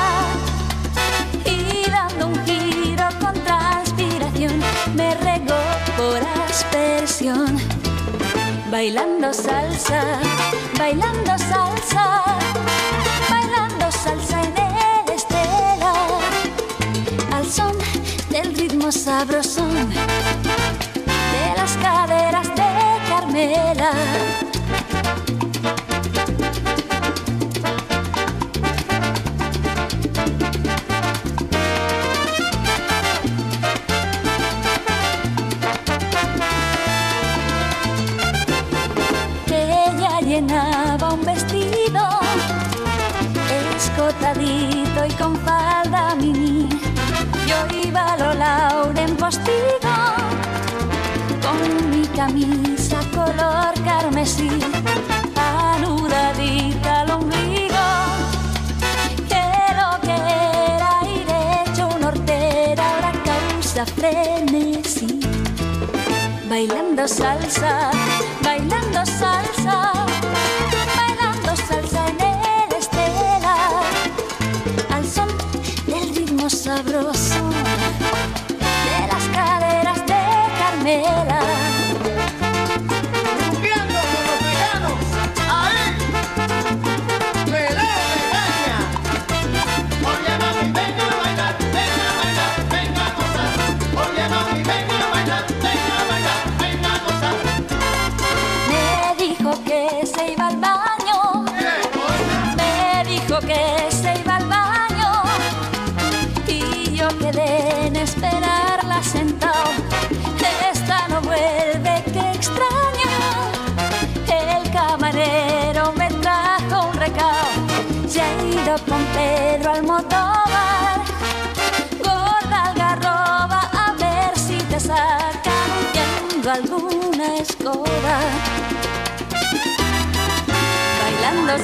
[1.45, 4.61] y dando un giro con transpiración,
[4.95, 5.61] me regó
[5.97, 7.57] por aspersión.
[8.71, 10.03] Bailando salsa,
[10.79, 12.25] bailando salsa,
[13.31, 15.95] bailando salsa en el estela,
[17.33, 17.75] al son
[18.31, 19.89] del ritmo sabrosón
[21.83, 23.93] caderas de Carmela.
[40.29, 42.07] Llenaba un vestido
[43.77, 46.69] escotadito y con falda mini.
[47.47, 49.89] Yo iba a lo Lauren postigo
[52.19, 54.51] camisa color carmesí,
[55.37, 57.87] anudadita al ombligo.
[59.31, 59.45] Que
[59.79, 60.17] lo que
[60.75, 61.29] era ir
[61.63, 65.21] hecho un hortera ahora causa frenesí.
[66.51, 67.93] Bailando salsa,
[68.43, 69.93] bailando salsa,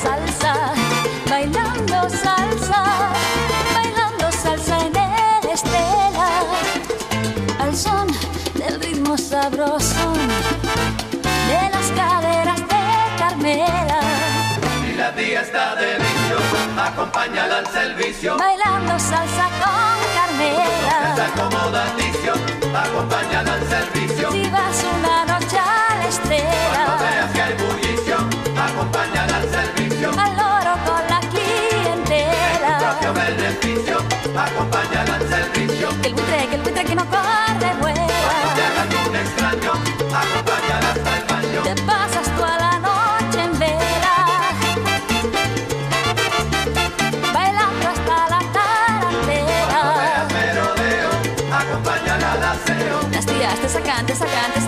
[0.02, 0.72] salsa,
[1.28, 2.82] bailando salsa,
[3.74, 6.28] bailando salsa en el estela,
[7.60, 8.06] al son
[8.54, 10.12] del ritmo sabroso
[11.48, 12.84] de las caderas de
[13.18, 14.00] Carmela.
[14.88, 16.36] Y la tía está de vicio,
[16.78, 18.36] acompáñala al servicio.
[18.36, 20.96] Bailando salsa con Carmela.
[21.10, 22.32] Está acomodaticio,
[22.74, 24.32] acompáñala al servicio.
[24.32, 25.63] Si vas una noche
[30.10, 30.22] al servicio.
[30.22, 32.78] al loro con la clientela.
[32.78, 33.96] propio beneficio,
[34.36, 35.88] acompáñala al servicio.
[36.02, 38.02] Que el buitre, que el buitre que no corre Te vuela.
[38.02, 39.72] hagas un extraño,
[40.22, 41.60] acompáñala hasta el baño.
[41.62, 44.16] Te pasas toda la noche en vela.
[47.32, 50.26] Bailando hasta la tarantela.
[50.32, 51.10] Merodeo,
[51.60, 52.96] acompáñala al aseo.
[53.12, 54.63] Las tías te sacan, te sacan, te sacan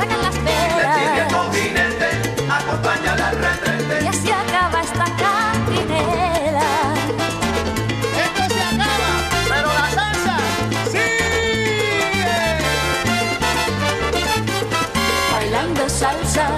[16.37, 16.57] salsa.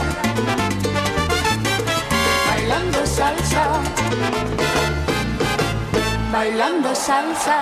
[2.48, 3.64] Bailando salsa.
[6.32, 7.56] Bailando salsa.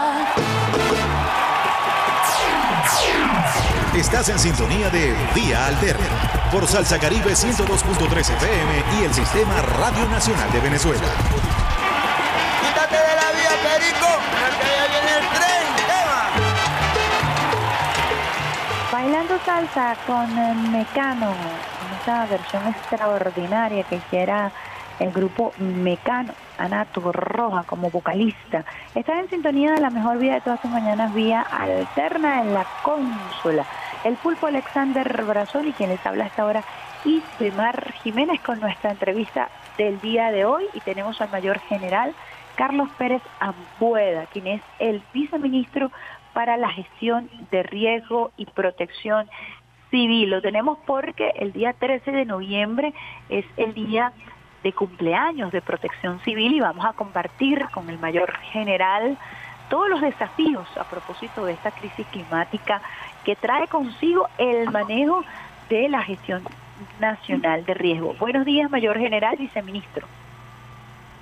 [3.95, 6.07] Estás en sintonía de Vía Alterna
[6.53, 11.09] por Salsa Caribe 102.3 FM y el Sistema Radio Nacional de Venezuela.
[12.63, 14.09] Quítate de la vía, Perico,
[14.61, 16.21] que ya viene el tren, tema.
[18.93, 21.35] Bailando salsa con Mecano,
[22.07, 24.53] en esta versión extraordinaria que hiciera
[25.01, 28.65] el grupo Mecano, Ana Roja como vocalista.
[28.95, 32.65] Está en sintonía de la mejor vida de todas tus mañanas, vía alterna en la
[32.83, 33.67] consola.
[34.05, 36.63] El pulpo Alexander Brazón y quien les habla hasta ahora,
[37.05, 42.15] Ismar Jiménez con nuestra entrevista del día de hoy y tenemos al mayor general
[42.55, 45.91] Carlos Pérez Ampueda, quien es el viceministro
[46.33, 49.29] para la gestión de riesgo y protección
[49.91, 50.31] civil.
[50.31, 52.93] Lo tenemos porque el día 13 de noviembre
[53.29, 54.13] es el día
[54.63, 59.17] de cumpleaños de protección civil y vamos a compartir con el mayor general
[59.69, 62.81] todos los desafíos a propósito de esta crisis climática
[63.25, 65.25] que trae consigo el manejo
[65.69, 66.43] de la gestión
[67.01, 68.15] nacional de riesgo.
[68.19, 70.07] Buenos días, mayor general, viceministro.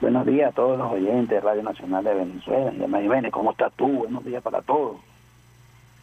[0.01, 2.73] Buenos días a todos los oyentes de Radio Nacional de Venezuela.
[2.75, 3.87] Y Jiménez, ¿cómo estás tú?
[3.87, 4.97] Buenos días para todos.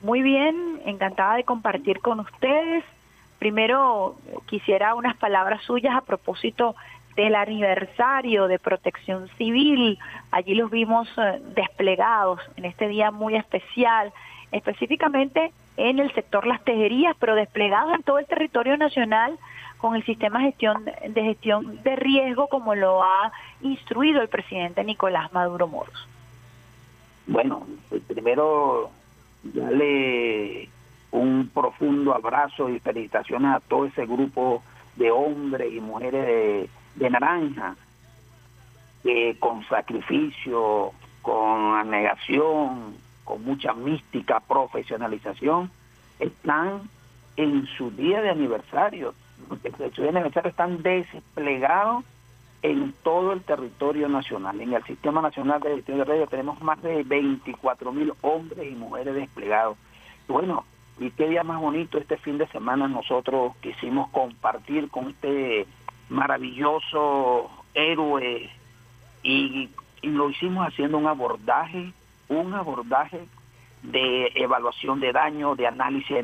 [0.04, 2.84] Muy bien, encantada de compartir con ustedes.
[3.38, 4.16] Primero,
[4.48, 6.76] quisiera unas palabras suyas a propósito
[7.16, 10.00] del aniversario de protección civil.
[10.32, 14.12] Allí los vimos eh, desplegados en este día muy especial,
[14.52, 19.38] específicamente en el sector las tejerías, pero desplegados en todo el territorio nacional
[19.78, 24.84] con el sistema de gestión, de gestión de riesgo como lo ha instruido el presidente
[24.84, 26.08] Nicolás Maduro Moros.
[27.28, 28.92] Bueno, pues primero
[29.44, 30.70] darle
[31.12, 34.64] un profundo abrazo y felicitaciones a todo ese grupo
[34.96, 37.76] de hombres y mujeres de, naranja
[39.04, 40.92] que con sacrificio,
[41.22, 45.72] con abnegación, con mucha mística, profesionalización,
[46.20, 46.82] están
[47.36, 49.16] en su día de aniversario,
[49.64, 52.04] en su día de aniversario están desplegados
[52.62, 54.60] en todo el territorio nacional.
[54.62, 58.76] En el Sistema Nacional de Gestión de Riesgo tenemos más de 24 mil hombres y
[58.76, 59.78] mujeres desplegados.
[60.28, 60.66] Bueno,
[61.00, 65.66] y qué día más bonito este fin de semana nosotros quisimos compartir con este
[66.10, 68.50] maravilloso héroe
[69.24, 69.70] y,
[70.02, 71.94] y lo hicimos haciendo un abordaje,
[72.30, 73.26] un abordaje
[73.82, 76.18] de evaluación de daño, de análisis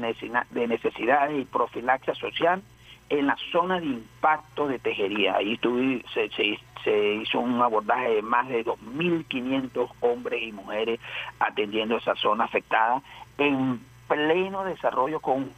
[0.51, 2.61] de necesidades y profilaxia social
[3.09, 5.35] en la zona de impacto de tejería.
[5.35, 10.99] Ahí tuve, se, se, hizo un abordaje de más de 2.500 hombres y mujeres
[11.39, 13.01] atendiendo esa zona afectada
[13.37, 15.51] en pleno desarrollo con,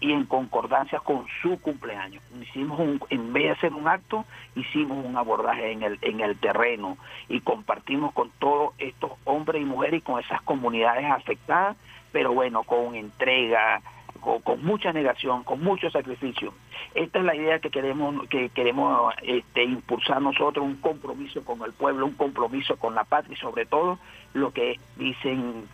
[0.00, 2.22] y en concordancia con su cumpleaños.
[2.40, 4.24] Hicimos un, en vez de hacer un acto,
[4.56, 6.96] hicimos un abordaje en el, en el terreno
[7.28, 11.76] y compartimos con todos estos hombres y mujeres y con esas comunidades afectadas,
[12.10, 13.80] pero bueno, con entrega,
[14.22, 16.54] con, mucha negación, con mucho sacrificio.
[16.94, 21.72] Esta es la idea que queremos que queremos este, impulsar nosotros, un compromiso con el
[21.72, 23.98] pueblo, un compromiso con la patria y sobre todo
[24.32, 25.66] lo que dicen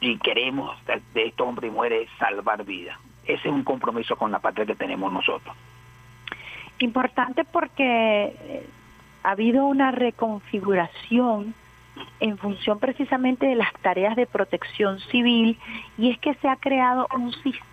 [0.00, 0.74] y queremos
[1.14, 2.98] de estos hombres y mujeres salvar vidas.
[3.24, 5.54] Ese es un compromiso con la patria que tenemos nosotros.
[6.78, 8.66] Importante porque eh,
[9.22, 11.54] ha habido una reconfiguración
[12.20, 15.58] en función precisamente de las tareas de protección civil
[15.98, 17.69] y es que se ha creado un sistema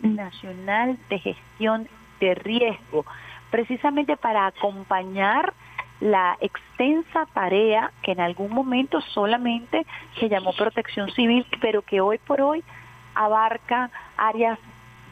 [0.00, 1.88] nacional de gestión
[2.20, 3.04] de riesgo
[3.50, 5.52] precisamente para acompañar
[6.00, 9.84] la extensa tarea que en algún momento solamente
[10.20, 12.62] se llamó protección civil, pero que hoy por hoy
[13.14, 14.58] abarca áreas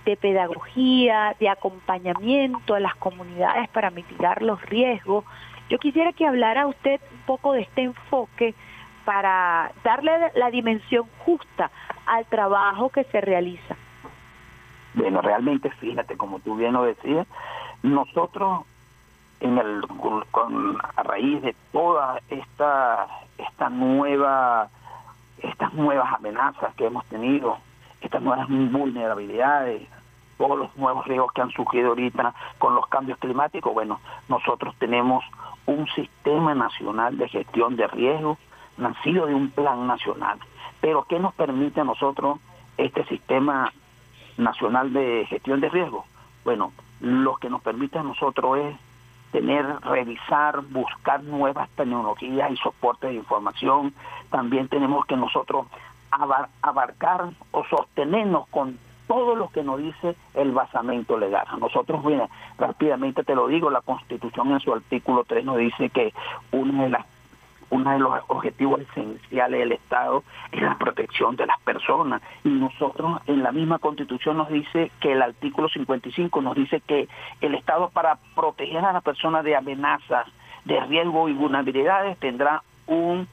[0.05, 5.25] de pedagogía, de acompañamiento a las comunidades para mitigar los riesgos.
[5.69, 8.55] Yo quisiera que hablara usted un poco de este enfoque
[9.05, 11.73] para darle la dimensión justa
[12.07, 13.75] al trabajo que se realiza.
[14.97, 17.27] Bueno, realmente fíjate, como tú bien lo decías,
[17.83, 18.65] nosotros
[19.39, 19.83] en el
[20.31, 23.07] con, a raíz de toda esta
[23.37, 24.69] esta nueva
[25.43, 27.59] estas nuevas amenazas que hemos tenido
[28.01, 29.87] estas nuevas vulnerabilidades
[30.39, 34.01] todos los nuevos riesgos que han surgido ahorita con los cambios climáticos bueno
[34.31, 35.23] nosotros tenemos
[35.67, 38.39] un sistema nacional de gestión de riesgos
[38.77, 40.39] nacido de un plan nacional.
[40.81, 42.39] Pero qué nos permite a nosotros
[42.77, 43.73] este sistema
[44.39, 46.05] nacional de gestión de riesgos
[46.45, 48.77] bueno lo que nos permite a nosotros es
[49.33, 53.93] tener, revisar, buscar nuevas tecnologías y soportes de información.
[54.31, 55.67] También tenemos que nosotros
[56.63, 61.47] abarcar o sostenernos con todo lo que nos dice el basamento legal.
[61.61, 66.13] Nosotros, mira, rápidamente te lo digo, la Constitución en su artículo 3 nos dice que
[66.53, 67.07] una de las
[67.71, 70.23] uno de los objetivos esenciales del Estado
[70.53, 72.23] es la protección de las personas.
[72.45, 77.09] Y nosotros en la misma Constitución nos dice que el artículo 55 nos dice que
[77.41, 80.27] el Estado para proteger a las personas de amenazas,
[80.65, 83.29] de riesgo y vulnerabilidades tendrá un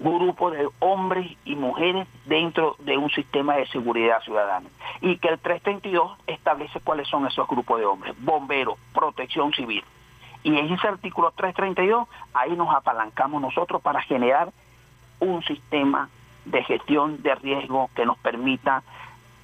[0.00, 4.68] grupo de hombres y mujeres dentro de un sistema de seguridad ciudadana.
[5.00, 8.14] Y que el 332 establece cuáles son esos grupos de hombres.
[8.20, 9.84] Bomberos, protección civil.
[10.42, 14.50] Y en ese artículo 332, ahí nos apalancamos nosotros para generar
[15.20, 16.08] un sistema
[16.44, 18.82] de gestión de riesgo que nos permita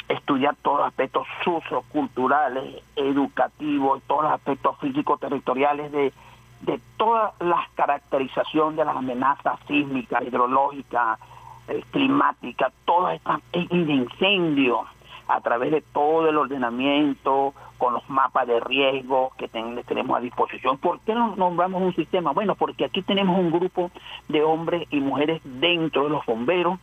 [0.08, 6.12] estudiar todos los aspectos socioculturales, educativos, todos los aspectos físico-territoriales de,
[6.60, 11.18] de todas las caracterización de las amenazas sísmicas, hidrológicas,
[11.68, 14.80] eh, climáticas, todas estas incendios
[15.28, 17.54] a través de todo el ordenamiento,
[17.84, 20.78] con los mapas de riesgo que tenemos a disposición.
[20.78, 22.32] ¿Por qué no nombramos un sistema?
[22.32, 23.90] Bueno, porque aquí tenemos un grupo
[24.28, 26.78] de hombres y mujeres dentro de los bomberos,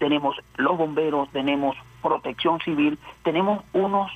[0.00, 4.10] tenemos los bomberos, tenemos protección civil, tenemos unos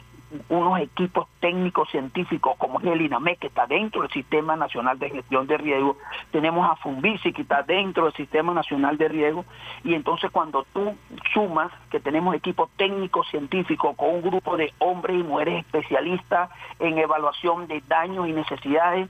[0.48, 5.10] unos equipos técnicos científicos como es el INAMEC que está dentro del Sistema Nacional de
[5.10, 5.96] Gestión de Riesgo,
[6.30, 9.44] tenemos a FUNBICI que está dentro del Sistema Nacional de Riesgo.
[9.84, 10.94] Y entonces cuando tú
[11.32, 16.98] sumas que tenemos equipos técnicos científicos con un grupo de hombres y mujeres especialistas en
[16.98, 19.08] evaluación de daños y necesidades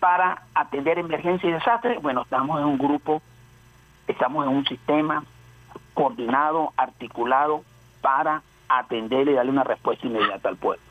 [0.00, 3.22] para atender emergencias y desastres, bueno, estamos en un grupo,
[4.06, 5.24] estamos en un sistema
[5.94, 7.62] coordinado, articulado
[8.00, 10.82] para atender y darle una respuesta inmediata al pueblo.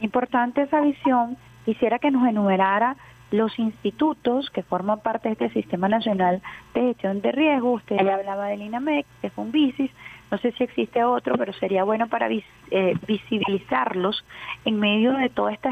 [0.00, 1.36] Importante esa visión.
[1.64, 2.96] Quisiera que nos enumerara
[3.30, 6.40] los institutos que forman parte de este Sistema Nacional
[6.74, 7.72] de Gestión de Riesgo.
[7.72, 9.90] Usted ya hablaba del INAMEC, de FUNBICIS,
[10.30, 14.24] no sé si existe otro, pero sería bueno para eh, visibilizarlos
[14.64, 15.70] en medio de toda esta,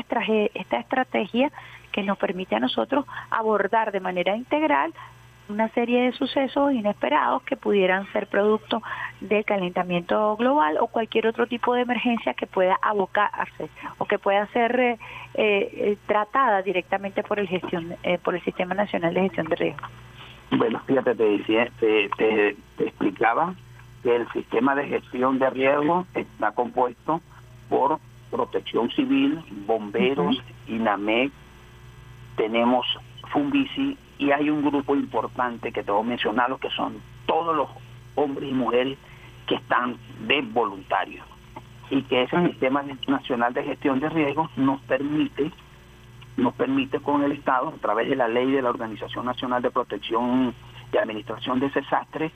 [0.55, 1.51] esta estrategia
[1.93, 4.93] que nos permite a nosotros abordar de manera integral
[5.49, 8.83] una serie de sucesos inesperados que pudieran ser producto
[9.21, 13.69] del calentamiento global o cualquier otro tipo de emergencia que pueda abocarse
[13.99, 14.99] o que pueda ser eh,
[15.35, 19.87] eh, tratada directamente por el gestión eh, por el Sistema Nacional de Gestión de Riesgo.
[20.51, 23.55] Bueno, fíjate, te, decía, te, te, te explicaba
[24.03, 27.21] que el sistema de gestión de riesgo está compuesto
[27.69, 27.99] por
[28.31, 31.33] protección civil, bomberos, INAMEC,
[32.37, 32.87] tenemos
[33.33, 37.69] Funvici y hay un grupo importante que tengo mencionado que son todos los
[38.15, 38.99] hombres y mujeres
[39.47, 41.27] que están de voluntarios.
[41.91, 45.53] Y que ese sistema nacional de gestión de riesgos nos permite
[46.37, 49.71] nos permite con el Estado a través de la ley de la Organización Nacional de
[49.71, 50.55] Protección
[50.93, 52.31] y Administración de Desastres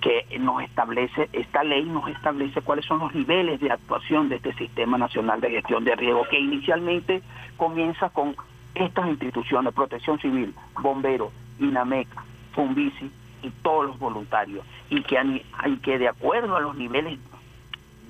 [0.00, 4.54] que nos establece, esta ley nos establece cuáles son los niveles de actuación de este
[4.54, 7.22] Sistema Nacional de Gestión de Riesgo, que inicialmente
[7.56, 8.34] comienza con
[8.74, 12.08] estas instituciones, Protección Civil, Bomberos, INAMEC,
[12.52, 13.10] FUNBICI
[13.42, 17.18] y todos los voluntarios, y que, de acuerdo a los niveles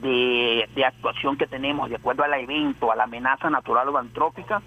[0.03, 4.63] de, de, actuación que tenemos, de acuerdo al evento, a la amenaza natural o antrópica,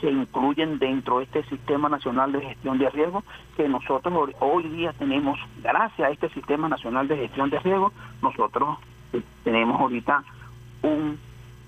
[0.00, 3.24] se incluyen dentro de este Sistema Nacional de Gestión de Riesgo
[3.56, 8.78] que nosotros hoy día tenemos, gracias a este Sistema Nacional de Gestión de Riesgo, nosotros
[9.12, 10.22] eh, tenemos ahorita
[10.82, 11.18] un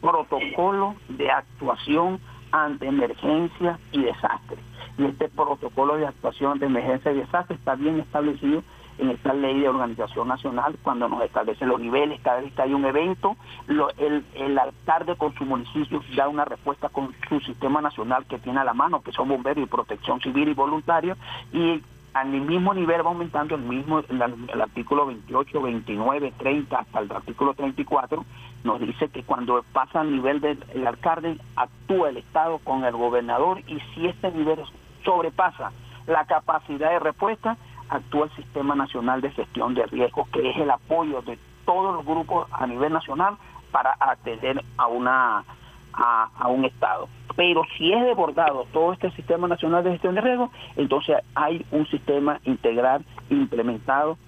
[0.00, 2.20] protocolo de actuación
[2.52, 4.58] ante emergencia y desastre.
[4.98, 8.62] Y este protocolo de actuación de emergencia y desastre está bien establecido
[8.98, 12.72] en esta ley de organización nacional cuando nos establece los niveles, cada vez que hay
[12.72, 13.36] un evento,
[13.68, 18.60] el, el alcalde con su municipio da una respuesta con su sistema nacional que tiene
[18.60, 21.18] a la mano, que son bomberos y protección civil y voluntarios,
[21.52, 21.82] y
[22.14, 24.22] al mismo nivel va aumentando el mismo el,
[24.62, 28.24] artículo 28, 29, 30 hasta el artículo 34
[28.66, 33.60] nos dice que cuando pasa al nivel del alcalde actúa el Estado con el gobernador
[33.66, 34.58] y si este nivel
[35.04, 35.72] sobrepasa
[36.06, 37.56] la capacidad de respuesta
[37.88, 42.04] actúa el Sistema Nacional de Gestión de Riesgos, que es el apoyo de todos los
[42.04, 43.36] grupos a nivel nacional
[43.70, 45.44] para atender a una
[45.92, 47.08] a, un Estado.
[47.36, 51.86] Pero si es desbordado todo este Sistema Nacional de Gestión de Riesgos, entonces hay un
[51.86, 54.18] sistema integral implementado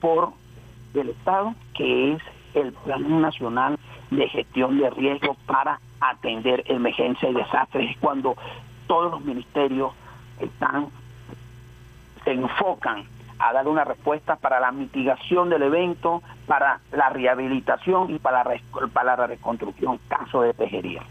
[0.00, 0.30] por
[0.94, 2.22] el Estado, que es
[2.54, 3.78] el Plan Nacional
[4.10, 8.36] de Gestión de Riesgos para atender emergencias y desastres, cuando
[8.86, 9.92] todos los ministerios
[10.40, 10.86] están
[12.24, 13.04] se enfocan
[13.38, 18.60] a dar una respuesta para la mitigación del evento, para la rehabilitación y para la,
[18.92, 21.02] para la reconstrucción, caso de tejería.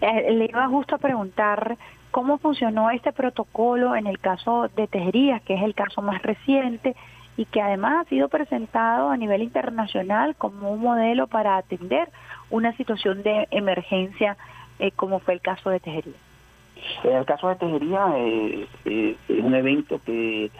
[0.00, 1.76] Eh, le iba justo a preguntar
[2.10, 6.96] cómo funcionó este protocolo en el caso de tejerías, que es el caso más reciente
[7.38, 12.10] y que además ha sido presentado a nivel internacional como un modelo para atender
[12.50, 14.36] una situación de emergencia
[14.78, 16.14] eh, como fue el caso de tejería.
[17.04, 20.50] En el caso de Tejería eh, eh, es un evento que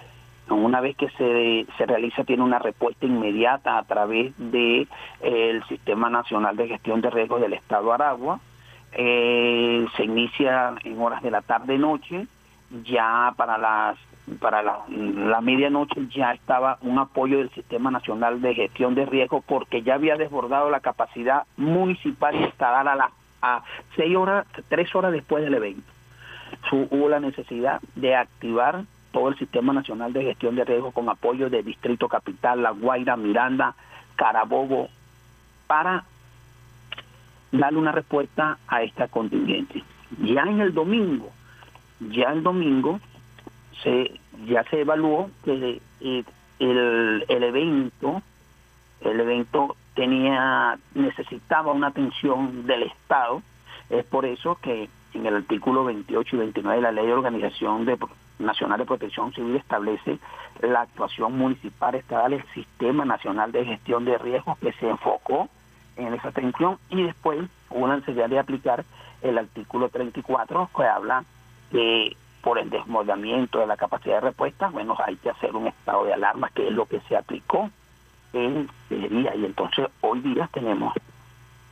[0.48, 4.88] una vez que se, se realiza tiene una respuesta inmediata a través de eh,
[5.20, 8.40] el Sistema Nacional de Gestión de Riesgos del Estado Aragua.
[8.92, 12.26] se inicia en horas de la tarde-noche,
[12.84, 13.98] ya para las
[14.40, 19.44] para la, la medianoche ya estaba un apoyo del Sistema Nacional de Gestión de Riesgos
[19.46, 23.62] porque ya había desbordado la capacidad municipal instalada a las a
[23.94, 25.88] seis horas, tres horas después del evento
[26.72, 31.48] hubo la necesidad de activar todo el Sistema Nacional de Gestión de Riesgos con apoyo
[31.50, 33.74] de Distrito Capital, La Guaira, Miranda,
[34.16, 34.88] Carabobo,
[35.66, 36.04] para
[37.52, 39.82] darle una respuesta a esta contingente.
[40.22, 41.30] Ya en el domingo,
[42.00, 43.00] ya el domingo,
[43.82, 44.12] se
[44.46, 48.22] ya se evaluó que el, el evento,
[49.00, 53.42] el evento tenía, necesitaba una atención del Estado,
[53.90, 57.84] es por eso que en el artículo 28 y 29 de la Ley de Organización
[57.84, 57.98] de,
[58.38, 60.18] Nacional de Protección Civil establece
[60.60, 65.48] la actuación municipal estatal, el Sistema Nacional de Gestión de Riesgos que se enfocó
[65.96, 66.78] en esa atención.
[66.90, 67.40] Y después
[67.70, 68.84] hubo una necesidad de aplicar
[69.22, 71.24] el artículo 34 que habla
[71.70, 76.04] que por el desmoldamiento de la capacidad de respuesta, bueno, hay que hacer un estado
[76.04, 77.70] de alarma, que es lo que se aplicó
[78.32, 79.34] en el día.
[79.34, 80.94] Y entonces hoy día tenemos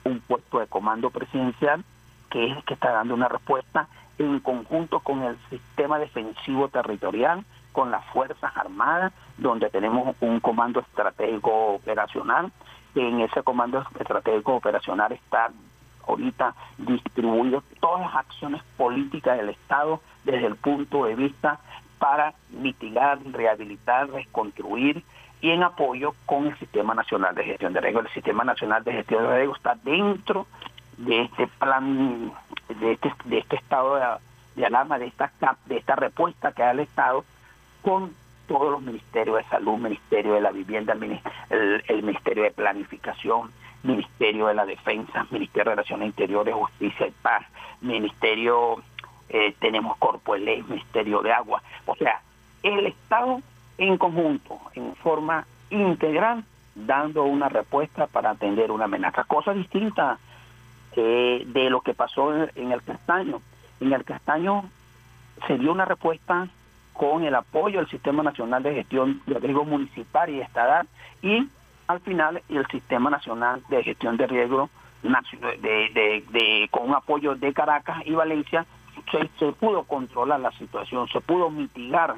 [0.05, 1.85] un puesto de comando presidencial
[2.31, 3.89] que es el que está dando una respuesta
[4.19, 10.81] en conjunto con el sistema defensivo territorial, con las Fuerzas Armadas, donde tenemos un comando
[10.81, 12.51] estratégico operacional.
[12.95, 15.51] En ese comando estratégico operacional está
[16.07, 21.61] ahorita distribuido todas las acciones políticas del Estado desde el punto de vista
[21.99, 25.03] para mitigar, rehabilitar, reconstruir
[25.41, 28.07] y en apoyo con el Sistema Nacional de Gestión de Riesgos.
[28.07, 30.47] El Sistema Nacional de Gestión de Riesgos está dentro
[30.99, 32.33] de este plan,
[32.81, 33.97] de este, de este estado
[34.57, 35.31] de, alarma, de esta,
[35.67, 37.25] de esta respuesta que da el Estado
[37.83, 38.13] con
[38.49, 40.95] todos los ministerios de salud, Ministerio de la Vivienda,
[41.51, 43.51] el, el Ministerio de Planificación,
[43.83, 47.45] Ministerio de la Defensa, Ministerio de Relaciones Interiores, Justicia y Paz,
[47.81, 48.83] Ministerio,
[49.29, 51.63] eh, tenemos Corpo de Ley, Ministerio de Agua.
[51.87, 52.21] O sea,
[52.63, 53.41] el Estado
[53.79, 56.45] en conjunto, en forma integral,
[56.75, 59.25] dando una respuesta para atender una amenaza.
[59.25, 60.19] Cosa distinta
[60.97, 63.41] eh, de lo que pasó en, el Castaño.
[63.81, 64.65] En el Castaño
[65.47, 66.49] se dio una respuesta
[66.93, 70.89] con el apoyo del Sistema Nacional de Gestión de Riesgo Municipal y Estatal
[71.21, 71.47] y
[71.89, 74.71] al final el Sistema Nacional de Gestión de Riesgo
[75.03, 78.67] de, de, con un apoyo de Caracas y Valencia
[79.11, 82.17] se, pudo controlar la situación, se pudo mitigar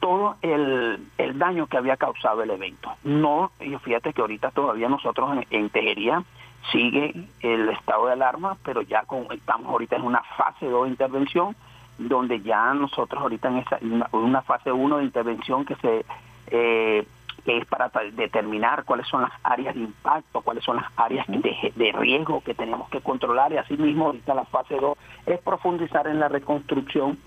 [0.00, 2.92] todo el, el, daño que había causado el evento.
[3.04, 6.24] No, y fíjate que ahorita todavía nosotros en, en Tejería
[6.70, 10.90] sigue el estado de alarma, pero ya con, estamos ahorita en una fase 2 de
[10.90, 11.56] intervención,
[11.98, 13.78] donde ya nosotros ahorita en esa,
[14.12, 16.04] una, fase 1 de intervención que se
[16.48, 17.06] eh,
[17.44, 21.72] que es para determinar cuáles son las áreas de impacto, cuáles son las áreas de,
[21.74, 24.96] de riesgo que tenemos que controlar y asimismo ahorita la fase 2
[25.26, 27.18] es profundizar en la reconstrucción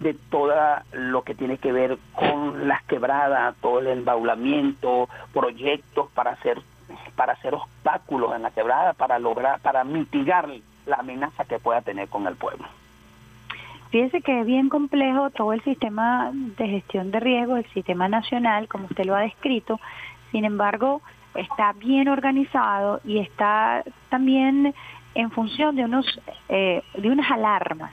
[0.00, 0.54] de todo
[0.92, 6.62] lo que tiene que ver con las quebradas, todo el embaulamiento, proyectos para hacer
[7.16, 10.48] para hacer obstáculos en la quebrada, para lograr, para mitigar
[10.86, 12.66] la amenaza que pueda tener con el pueblo.
[13.90, 18.68] Fíjese que es bien complejo todo el sistema de gestión de riesgo, el sistema nacional,
[18.68, 19.80] como usted lo ha descrito.
[20.30, 21.00] Sin embargo,
[21.34, 24.74] está bien organizado y está también
[25.14, 27.92] en función de unos eh, de unas alarmas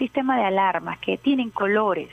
[0.00, 2.08] sistema de alarmas que tienen colores.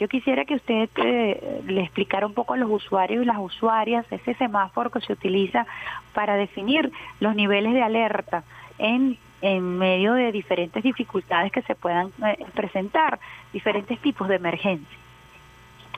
[0.00, 4.06] Yo quisiera que usted eh, le explicara un poco a los usuarios y las usuarias
[4.10, 5.66] ese semáforo que se utiliza
[6.14, 8.44] para definir los niveles de alerta
[8.78, 13.20] en, en medio de diferentes dificultades que se puedan eh, presentar,
[13.52, 14.98] diferentes tipos de emergencia.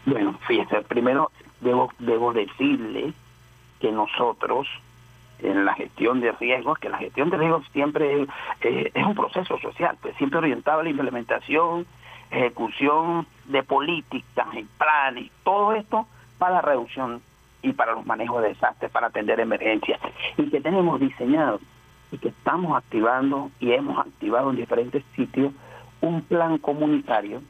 [0.04, 3.12] Bueno, fíjese, primero debo, debo decirle
[3.78, 4.66] que nosotros
[5.38, 8.26] en la gestión de riesgos, que la gestión de riesgos siempre
[8.62, 11.86] es un proceso social, pues siempre orientado a la implementación,
[12.32, 16.08] ejecución de políticas y planes, todo esto
[16.38, 17.22] para la reducción
[17.62, 20.00] y para los manejos de desastres, para atender emergencias,
[20.36, 21.60] y que tenemos diseñado
[22.12, 25.52] y que estamos activando y hemos activado en diferentes sitios
[26.00, 27.42] un plan comunitario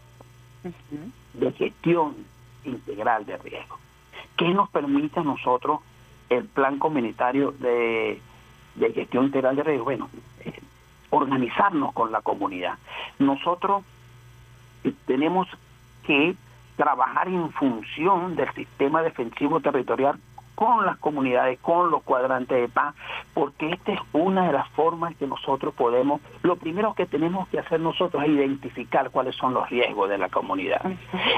[1.34, 2.16] de gestión
[2.64, 3.78] integral de riesgos,
[4.36, 5.80] que nos permite a nosotros
[6.28, 8.20] el plan comunitario de,
[8.94, 10.08] gestión integral de riesgo, bueno,
[10.40, 10.60] eh,
[11.10, 12.78] organizarnos con la comunidad.
[13.18, 13.84] Nosotros
[14.84, 15.46] eh, tenemos
[16.04, 16.34] que
[16.76, 20.18] trabajar en función del sistema defensivo territorial
[20.56, 22.96] con las comunidades, con los cuadrantes de paz,
[23.34, 27.60] porque esta es una de las formas que nosotros podemos, lo primero que tenemos que
[27.60, 30.80] hacer nosotros es identificar cuáles son los riesgos de la comunidad.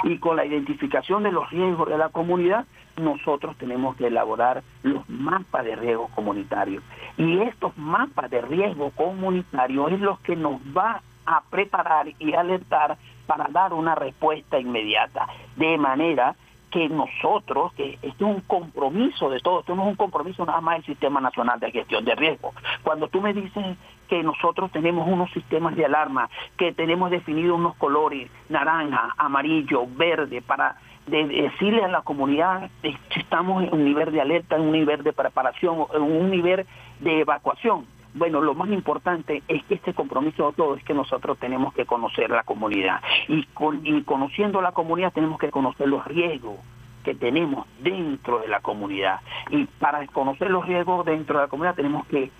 [0.04, 2.64] Y con la identificación de los riesgos de la comunidad,
[2.96, 6.80] nosotros tenemos que elaborar los mapas de riesgo comunitario.
[7.16, 12.96] Y estos mapas de riesgo comunitario es los que nos va a preparar y alertar
[13.26, 15.26] para dar una respuesta inmediata.
[15.56, 16.36] De manera
[16.70, 20.60] que nosotros, que esto es un compromiso de todos, esto no es un compromiso nada
[20.60, 22.52] más del Sistema Nacional de Gestión de Riesgo.
[22.82, 23.76] Cuando tú me dices
[24.08, 30.42] que nosotros tenemos unos sistemas de alarma, que tenemos definidos unos colores, naranja, amarillo, verde,
[30.42, 30.76] para
[31.06, 35.12] decirle a la comunidad si estamos en un nivel de alerta, en un nivel de
[35.12, 36.66] preparación, en un nivel
[37.00, 37.86] de evacuación.
[38.14, 41.86] Bueno, lo más importante es que este compromiso de todo es que nosotros tenemos que
[41.86, 43.00] conocer la comunidad.
[43.28, 46.56] Y, con, y conociendo la comunidad tenemos que conocer los riesgos
[47.04, 49.20] que tenemos dentro de la comunidad.
[49.50, 52.30] Y para conocer los riesgos dentro de la comunidad tenemos que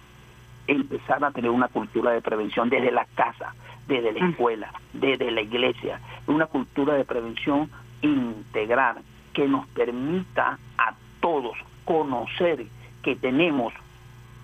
[0.67, 3.55] empezar a tener una cultura de prevención desde la casa,
[3.87, 7.71] desde la escuela, desde la iglesia, una cultura de prevención
[8.03, 8.99] integral
[9.33, 12.67] que nos permita a todos conocer
[13.03, 13.73] que tenemos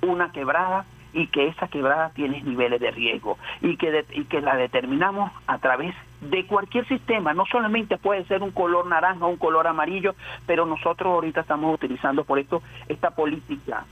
[0.00, 4.56] una quebrada y que esa quebrada tiene niveles de riesgo y que, y que la
[4.56, 9.36] determinamos a través de cualquier sistema, no solamente puede ser un color naranja o un
[9.36, 10.14] color amarillo,
[10.46, 13.84] pero nosotros ahorita estamos utilizando por esto esta política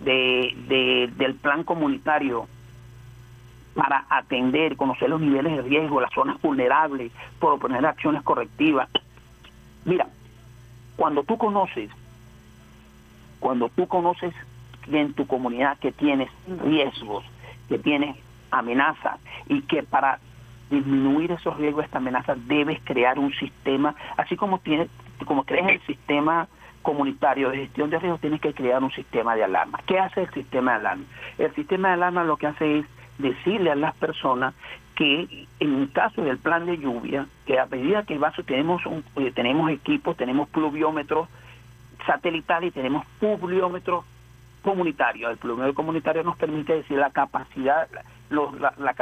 [0.00, 2.46] de, de, del plan comunitario
[3.74, 8.88] para atender, conocer los niveles de riesgo, las zonas vulnerables, proponer acciones correctivas.
[9.84, 10.06] Mira,
[10.96, 11.90] cuando tú conoces,
[13.40, 14.34] cuando tú conoces
[14.90, 16.30] en tu comunidad que tienes
[16.64, 17.24] riesgos,
[17.68, 18.16] que tienes
[18.50, 20.18] amenazas y que para
[20.70, 24.88] disminuir esos riesgos, esta amenaza, debes crear un sistema, así como tienes,
[25.26, 26.48] como crees el sistema
[26.80, 29.80] comunitario de gestión de riesgos, tienes que crear un sistema de alarma.
[29.86, 31.04] ¿Qué hace el sistema de alarma?
[31.38, 32.86] El sistema de alarma lo que hace es
[33.18, 34.54] decirle a las personas
[34.94, 38.82] que en un caso del plan de lluvia, que a medida que va, tenemos,
[39.16, 41.28] eh, tenemos equipos, tenemos pluviómetros
[42.06, 44.04] satelitales y tenemos pluviómetros
[44.62, 45.30] comunitarios.
[45.30, 47.88] El pluviómetro comunitario nos permite decir la capacidad,
[48.30, 48.94] los, la, la,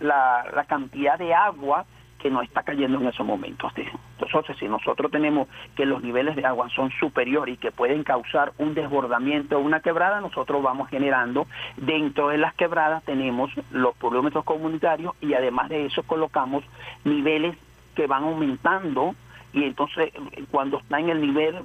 [0.00, 1.84] la, la cantidad de agua
[2.18, 3.72] que nos está cayendo en esos momentos.
[4.18, 8.52] Entonces, si nosotros tenemos que los niveles de agua son superiores y que pueden causar
[8.58, 14.44] un desbordamiento o una quebrada, nosotros vamos generando dentro de las quebradas tenemos los pluviómetros
[14.44, 16.64] comunitarios y además de eso colocamos
[17.04, 17.56] niveles
[17.94, 19.14] que van aumentando
[19.52, 20.12] y entonces
[20.50, 21.56] cuando está en el nivel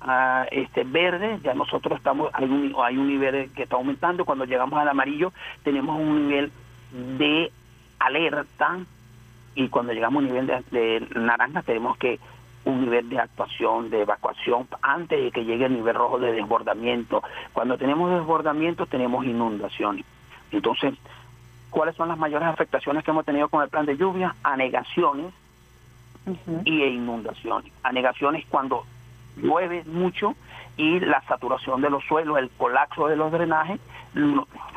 [0.00, 4.44] ah, este verde ya nosotros estamos hay un, hay un nivel que está aumentando cuando
[4.44, 5.32] llegamos al amarillo
[5.62, 6.52] tenemos un nivel
[7.18, 7.52] de
[7.98, 8.78] alerta
[9.54, 12.18] y cuando llegamos a un nivel de, de naranja tenemos que
[12.64, 17.22] un nivel de actuación, de evacuación, antes de que llegue el nivel rojo de desbordamiento.
[17.52, 20.04] Cuando tenemos desbordamiento tenemos inundaciones.
[20.52, 20.94] Entonces,
[21.70, 24.34] ¿cuáles son las mayores afectaciones que hemos tenido con el plan de lluvia?
[24.42, 25.32] Anegaciones
[26.64, 27.72] y inundaciones.
[27.82, 28.84] Anegaciones cuando
[29.36, 30.34] llueve mucho
[30.76, 33.80] y la saturación de los suelos, el colapso de los drenajes,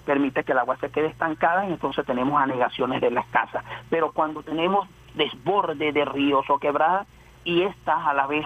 [0.06, 3.64] permite que el agua se quede estancada y entonces tenemos anegaciones de las casas.
[3.90, 7.08] Pero cuando tenemos desborde de ríos o quebradas
[7.44, 8.46] y estas a la vez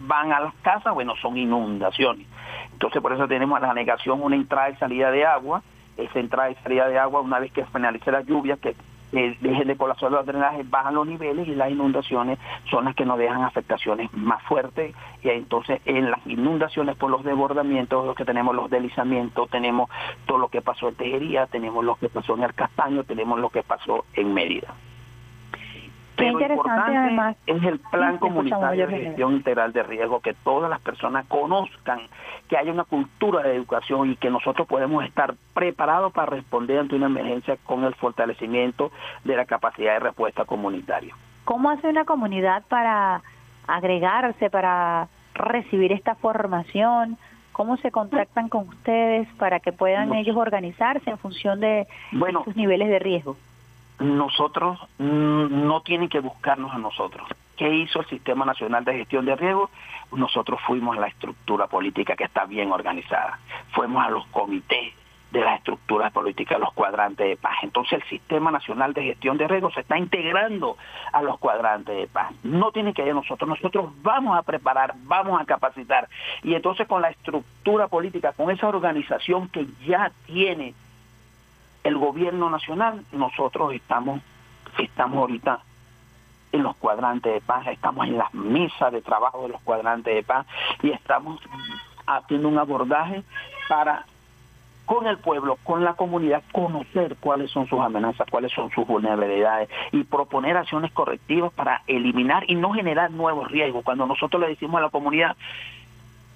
[0.00, 2.26] van a las casas, bueno, son inundaciones.
[2.72, 5.62] Entonces por eso tenemos la anegación, una entrada y salida de agua,
[5.96, 8.74] esa entrada y salida de agua una vez que finalice la lluvia, que
[9.14, 12.38] eh, dejen de colapsar los drenajes, bajan los niveles y las inundaciones
[12.70, 17.22] son las que nos dejan afectaciones más fuertes y entonces en las inundaciones por los
[17.22, 19.88] desbordamientos, lo que tenemos los deslizamientos, tenemos
[20.26, 23.50] todo lo que pasó en Tejería, tenemos lo que pasó en el Castaño, tenemos lo
[23.50, 24.74] que pasó en Mérida.
[26.16, 27.36] Qué interesante además.
[27.46, 32.00] Es el plan comunitario de gestión integral de riesgo, que todas las personas conozcan,
[32.48, 36.94] que haya una cultura de educación y que nosotros podemos estar preparados para responder ante
[36.94, 38.92] una emergencia con el fortalecimiento
[39.24, 41.14] de la capacidad de respuesta comunitaria.
[41.44, 43.22] ¿Cómo hace una comunidad para
[43.66, 47.18] agregarse, para recibir esta formación?
[47.52, 51.86] ¿Cómo se contactan con ustedes para que puedan ellos organizarse en función de
[52.44, 53.36] sus niveles de riesgo?
[53.98, 57.26] Nosotros no tienen que buscarnos a nosotros.
[57.56, 59.70] ¿Qué hizo el Sistema Nacional de Gestión de Riesgo?
[60.12, 63.38] Nosotros fuimos a la estructura política que está bien organizada.
[63.72, 64.92] Fuimos a los comités
[65.34, 67.56] de las estructuras políticas, los cuadrantes de paz.
[67.62, 70.76] Entonces el Sistema Nacional de Gestión de Riesgo se está integrando
[71.12, 72.32] a los cuadrantes de paz.
[72.44, 76.08] No tiene que ir nosotros, nosotros vamos a preparar, vamos a capacitar.
[76.44, 80.72] Y entonces con la estructura política, con esa organización que ya tiene
[81.84, 84.20] el gobierno nacional, nosotros estamos,
[84.78, 85.60] estamos ahorita
[86.52, 90.22] en los cuadrantes de paz, estamos en las mesas de trabajo de los cuadrantes de
[90.22, 90.46] paz
[90.82, 91.40] y estamos
[92.06, 93.22] haciendo un abordaje
[93.68, 94.06] para
[94.84, 99.70] con el pueblo, con la comunidad, conocer cuáles son sus amenazas, cuáles son sus vulnerabilidades
[99.92, 103.82] y proponer acciones correctivas para eliminar y no generar nuevos riesgos.
[103.82, 105.36] Cuando nosotros le decimos a la comunidad,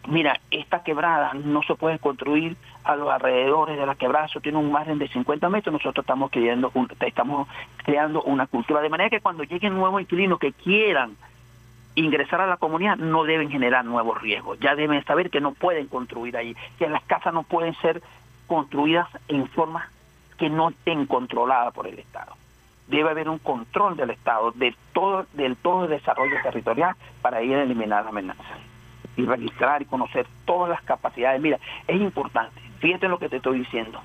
[0.08, 4.58] mira, esta quebrada no se puede construir a los alrededores de la quebrada, eso tiene
[4.58, 7.48] un margen de 50 metros, nosotros estamos creando, estamos
[7.84, 11.16] creando una cultura, de manera que cuando lleguen nuevos inquilinos que quieran
[11.94, 15.88] ingresar a la comunidad no deben generar nuevos riesgos, ya deben saber que no pueden
[15.88, 18.02] construir ahí, que las casas no pueden ser
[18.46, 19.90] construidas en forma
[20.38, 22.32] que no estén controladas por el Estado.
[22.86, 27.54] Debe haber un control del Estado de todo, del todo el desarrollo territorial para ir
[27.56, 28.42] a eliminar la amenaza
[29.18, 31.42] y registrar y conocer todas las capacidades.
[31.42, 34.00] Mira, es importante, fíjate lo que te estoy diciendo.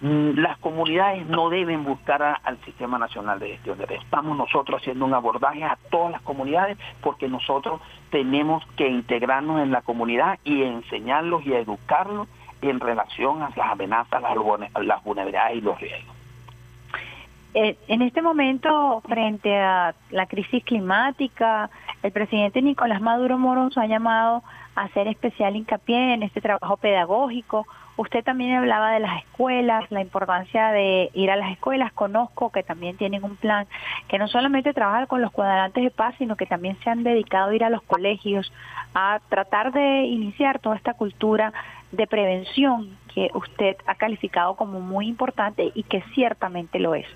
[0.00, 4.04] Mm, las comunidades no deben buscar al Sistema Nacional de Gestión de Riesgo.
[4.04, 9.72] Estamos nosotros haciendo un abordaje a todas las comunidades porque nosotros tenemos que integrarnos en
[9.72, 12.28] la comunidad y enseñarlos y educarlos
[12.62, 16.15] en relación a las amenazas, las vulnerabilidades y los riesgos.
[17.58, 21.70] Eh, en este momento, frente a la crisis climática,
[22.02, 24.42] el presidente Nicolás Maduro Moros ha llamado
[24.74, 27.66] a hacer especial hincapié en este trabajo pedagógico.
[27.96, 31.94] Usted también hablaba de las escuelas, la importancia de ir a las escuelas.
[31.94, 33.66] Conozco que también tienen un plan
[34.06, 37.52] que no solamente trabaja con los cuadrantes de paz, sino que también se han dedicado
[37.52, 38.52] a ir a los colegios
[38.92, 41.54] a tratar de iniciar toda esta cultura
[41.90, 47.06] de prevención que usted ha calificado como muy importante y que ciertamente lo es.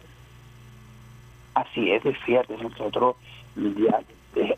[1.55, 2.57] Así es, es cierto.
[2.57, 3.17] Nosotros
[3.57, 4.01] ya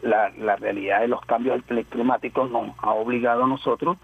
[0.02, 3.97] la, la realidad de los cambios climáticos nos ha obligado a nosotros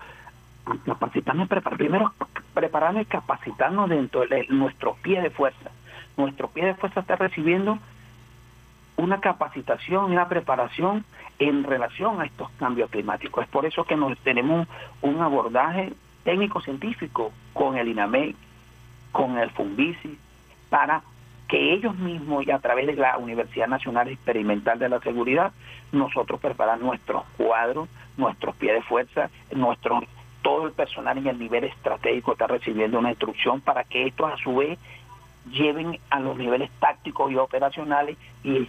[0.66, 2.12] a capacitarnos, preparar, primero
[2.54, 5.70] prepararnos y capacitarnos dentro de nuestro pie de fuerza.
[6.16, 7.78] Nuestro pie de fuerza está recibiendo
[8.96, 11.04] una capacitación, una preparación
[11.38, 13.44] en relación a estos cambios climáticos.
[13.44, 14.66] Es por eso que nos tenemos
[15.02, 15.92] un abordaje
[16.24, 18.34] técnico-científico con el INAMEC,
[19.12, 20.18] con el FUNBICI,
[20.68, 21.02] para
[21.48, 25.52] que ellos mismos y a través de la Universidad Nacional Experimental de la Seguridad,
[25.92, 30.00] nosotros preparar nuestros cuadros, nuestros pies de fuerza, nuestro
[30.42, 34.36] todo el personal en el nivel estratégico está recibiendo una instrucción para que estos a
[34.36, 34.78] su vez
[35.50, 38.68] lleven a los niveles tácticos y operacionales y es,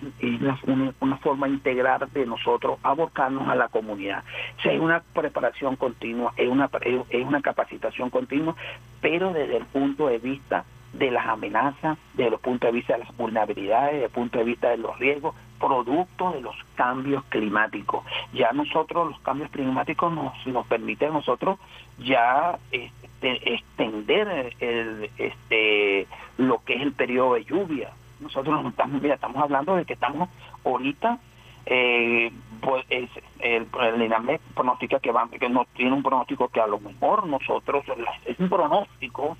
[0.64, 4.24] una, una, forma integral de nosotros aborcarnos a la comunidad.
[4.58, 6.70] O sea, es una preparación continua, es una,
[7.10, 8.56] es una capacitación continua,
[9.02, 10.64] pero desde el punto de vista
[10.94, 14.46] de las amenazas, desde el punto de vista de las vulnerabilidades, desde el punto de
[14.46, 18.04] vista de los riesgos, producto de los cambios climáticos.
[18.34, 21.60] Ya nosotros, los cambios climáticos nos, nos permiten nosotros
[22.00, 26.08] ya este, extender el, este,
[26.38, 27.92] lo que es el periodo de lluvia.
[28.20, 30.30] Nosotros estamos, mira, estamos hablando de que estamos
[30.66, 31.20] ahorita
[31.66, 33.08] eh, pues el,
[33.40, 37.86] el INAMEC pronostica que, va, que no tiene un pronóstico que a lo mejor nosotros,
[38.26, 39.38] es un pronóstico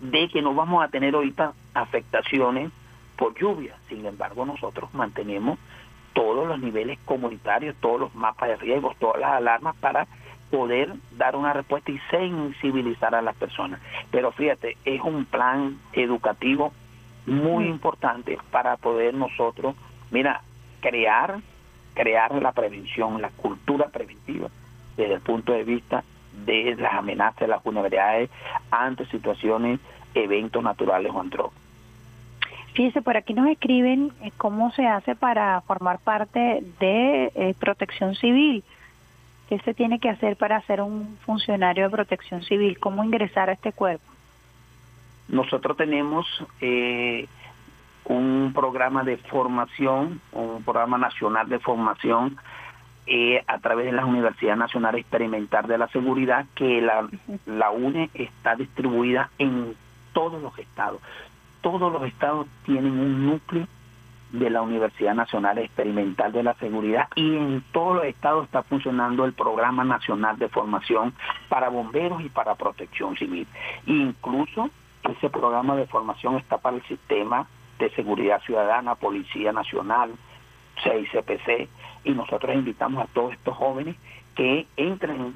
[0.00, 2.70] de que no vamos a tener ahorita afectaciones
[3.16, 3.76] por lluvia.
[3.88, 5.58] Sin embargo, nosotros mantenemos
[6.12, 10.06] todos los niveles comunitarios, todos los mapas de riesgos, todas las alarmas para
[10.50, 13.80] poder dar una respuesta y sensibilizar a las personas.
[14.10, 16.72] Pero fíjate, es un plan educativo
[17.26, 19.76] muy importante para poder nosotros,
[20.10, 20.42] mira,
[20.80, 21.38] crear,
[21.94, 24.48] crear la prevención, la cultura preventiva
[24.96, 26.02] desde el punto de vista
[26.44, 28.30] de las amenazas, de las vulnerabilidades
[28.70, 29.80] ante situaciones,
[30.14, 31.60] eventos naturales o antrópicos.
[32.74, 38.14] Fíjese, por aquí nos escriben eh, cómo se hace para formar parte de eh, protección
[38.14, 38.62] civil.
[39.48, 42.78] ¿Qué se tiene que hacer para ser un funcionario de protección civil?
[42.78, 44.04] ¿Cómo ingresar a este cuerpo?
[45.28, 46.26] Nosotros tenemos
[46.60, 47.26] eh,
[48.04, 52.36] un programa de formación, un programa nacional de formación
[53.46, 57.08] a través de la Universidad Nacional Experimental de la Seguridad, que la,
[57.46, 59.74] la UNE está distribuida en
[60.12, 61.00] todos los estados
[61.60, 63.66] todos los estados tienen un núcleo
[64.32, 69.24] de la Universidad Nacional Experimental de la Seguridad y en todos los estados está funcionando
[69.24, 71.12] el Programa Nacional de Formación
[71.48, 73.46] para Bomberos y para Protección Civil.
[73.86, 74.70] incluso
[75.02, 77.46] ese programa de formación está para el sistema
[77.78, 80.12] de seguridad ciudadana, Policía Nacional,
[80.82, 81.68] CICPC,
[82.04, 83.96] y nosotros invitamos a todos estos jóvenes
[84.34, 85.34] que entren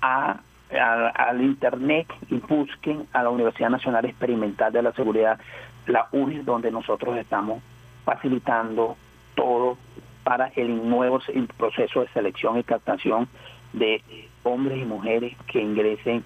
[0.00, 0.40] a
[0.70, 5.38] al, internet y busquen a la Universidad Nacional Experimental de la Seguridad,
[5.86, 7.62] la UNI, donde nosotros estamos
[8.04, 8.96] facilitando
[9.34, 9.78] todo
[10.24, 11.20] para el nuevo
[11.56, 13.28] proceso de selección y captación
[13.72, 14.02] de
[14.42, 16.22] hombres y mujeres que ingresen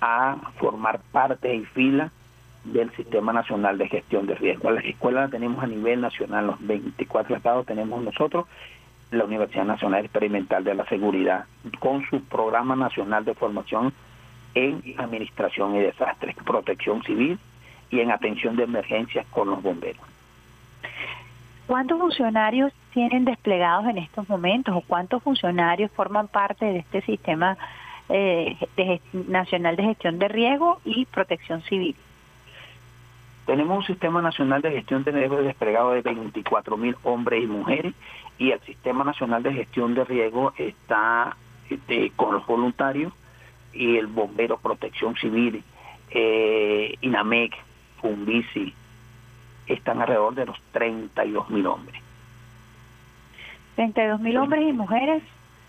[0.00, 2.10] a formar parte y fila
[2.64, 4.70] del Sistema Nacional de Gestión de Riesgo.
[4.70, 8.46] Las escuelas las tenemos a nivel nacional, los 24 estados tenemos nosotros
[9.14, 11.46] la Universidad Nacional Experimental de la Seguridad
[11.78, 13.92] con su programa nacional de formación
[14.54, 17.38] en administración y desastres, protección civil
[17.90, 20.02] y en atención de emergencias con los bomberos.
[21.66, 27.56] ¿Cuántos funcionarios tienen desplegados en estos momentos o cuántos funcionarios forman parte de este sistema
[28.08, 28.56] eh,
[29.12, 31.96] nacional de gestión de riesgo y protección civil?
[33.46, 37.94] Tenemos un sistema nacional de gestión de riesgo desplegado de 24 mil hombres y mujeres
[38.38, 41.36] y el Sistema Nacional de Gestión de Riesgo está
[41.70, 43.12] este, con los voluntarios
[43.72, 45.62] y el Bombero Protección Civil,
[46.10, 47.52] eh, INAMEC,
[48.00, 48.74] FUNBICI,
[49.66, 52.00] están alrededor de los 32 mil hombres.
[53.76, 55.22] 32 mil hombres y mujeres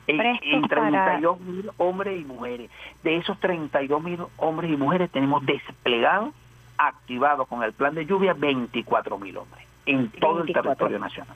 [0.07, 2.69] en, 32 mil hombres y mujeres.
[3.03, 6.33] De esos 32 mil hombres y mujeres tenemos desplegados,
[6.77, 11.35] activados con el plan de lluvia, 24 mil hombres en todo el territorio nacional.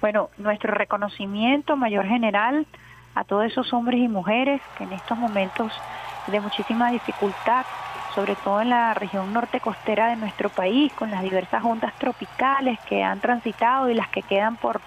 [0.00, 2.66] Bueno, nuestro reconocimiento mayor general
[3.16, 5.72] a todos esos hombres y mujeres que en estos momentos
[6.28, 7.66] de muchísima dificultad,
[8.14, 12.78] sobre todo en la región norte costera de nuestro país, con las diversas ondas tropicales
[12.88, 14.80] que han transitado y las que quedan por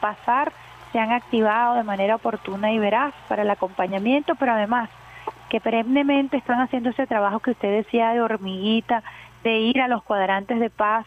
[0.00, 0.52] pasar,
[0.92, 4.88] se han activado de manera oportuna y veraz para el acompañamiento, pero además
[5.48, 9.02] que perennemente están haciendo ese trabajo que usted decía de hormiguita,
[9.42, 11.06] de ir a los cuadrantes de paz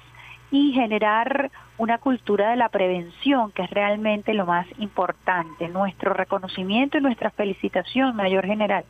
[0.51, 5.67] y generar una cultura de la prevención, que es realmente lo más importante.
[5.67, 8.85] Nuestro reconocimiento y nuestra felicitación, Mayor General.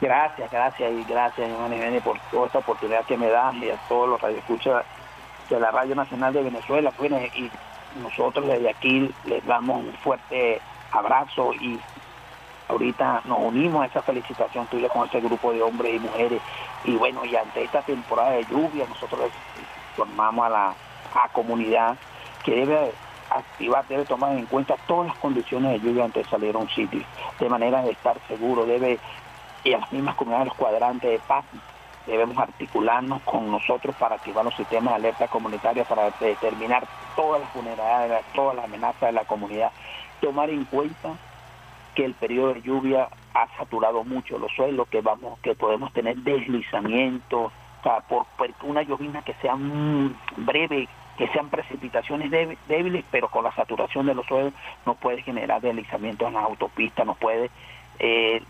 [0.00, 4.10] Gracias, gracias y gracias, Iván por toda esta oportunidad que me das y a todos
[4.10, 4.84] los radioescuchas
[5.48, 6.92] de la Radio Nacional de Venezuela.
[6.98, 7.50] Bueno, y
[8.02, 10.60] nosotros desde aquí les damos un fuerte
[10.92, 11.80] abrazo y
[12.68, 16.42] ahorita nos unimos a esa felicitación tuya con ese grupo de hombres y mujeres.
[16.84, 19.30] Y bueno, y ante esta temporada de lluvia, nosotros
[19.96, 20.74] formamos a la
[21.14, 21.96] a comunidad
[22.44, 22.92] que debe
[23.30, 26.68] activar, debe tomar en cuenta todas las condiciones de lluvia antes de salir a un
[26.68, 27.02] sitio,
[27.40, 28.98] de manera de estar seguro, debe,
[29.64, 31.44] y a las mismas comunidades, los cuadrantes de paz,
[32.06, 36.86] debemos articularnos con nosotros para activar los sistemas de alerta comunitaria para determinar
[37.16, 39.72] todas las vulnerabilidades, todas las amenazas de la comunidad,
[40.20, 41.14] tomar en cuenta
[41.96, 46.16] que el periodo de lluvia ha saturado mucho los suelos, que vamos, que podemos tener
[46.18, 47.50] deslizamiento,
[48.08, 48.26] por,
[48.62, 49.54] una llovina que sea
[50.36, 54.52] breve, que sean precipitaciones débi- débiles, pero con la saturación de los suelos
[54.84, 57.50] no puede generar deslizamiento en las autopistas, no puede
[57.98, 58.42] eh,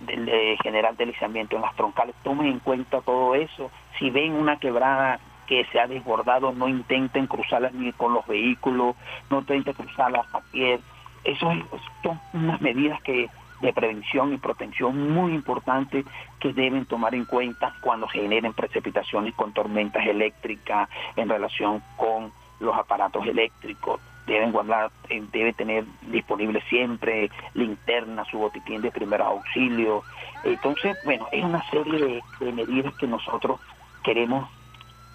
[0.63, 2.15] generar deslizamiento en las troncales.
[2.23, 3.71] Tomen en cuenta todo eso.
[3.99, 8.97] Si ven una quebrada que se ha desbordado, no intenten cruzarla ni con los vehículos,
[9.31, 10.81] no intenten cruzarla a pie.
[11.23, 11.65] Eso es-
[12.03, 13.29] son unas medidas que
[13.61, 16.05] de prevención y protección muy importantes
[16.41, 22.77] que deben tomar en cuenta cuando generen precipitaciones con tormentas eléctricas en relación con los
[22.77, 30.05] aparatos eléctricos deben guardar, eh, debe tener disponible siempre linterna, su botiquín de primeros auxilios.
[30.45, 33.61] Entonces, bueno, es una serie de, de medidas que nosotros
[34.03, 34.49] queremos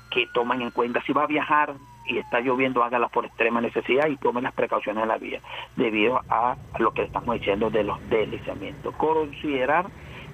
[0.10, 1.02] que tomen en cuenta.
[1.04, 1.74] Si va a viajar
[2.06, 5.40] y está lloviendo, hágala por extrema necesidad y tomen las precauciones en la vía,
[5.76, 8.96] debido a lo que estamos diciendo de los deslizamientos.
[8.96, 9.86] Considerar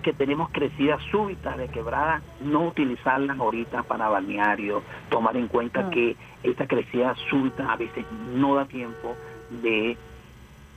[0.01, 6.15] que tenemos crecidas súbitas de quebrada, no utilizarlas ahorita para balneario, tomar en cuenta que
[6.43, 9.15] esta crecida súbita a veces no da tiempo
[9.49, 9.97] de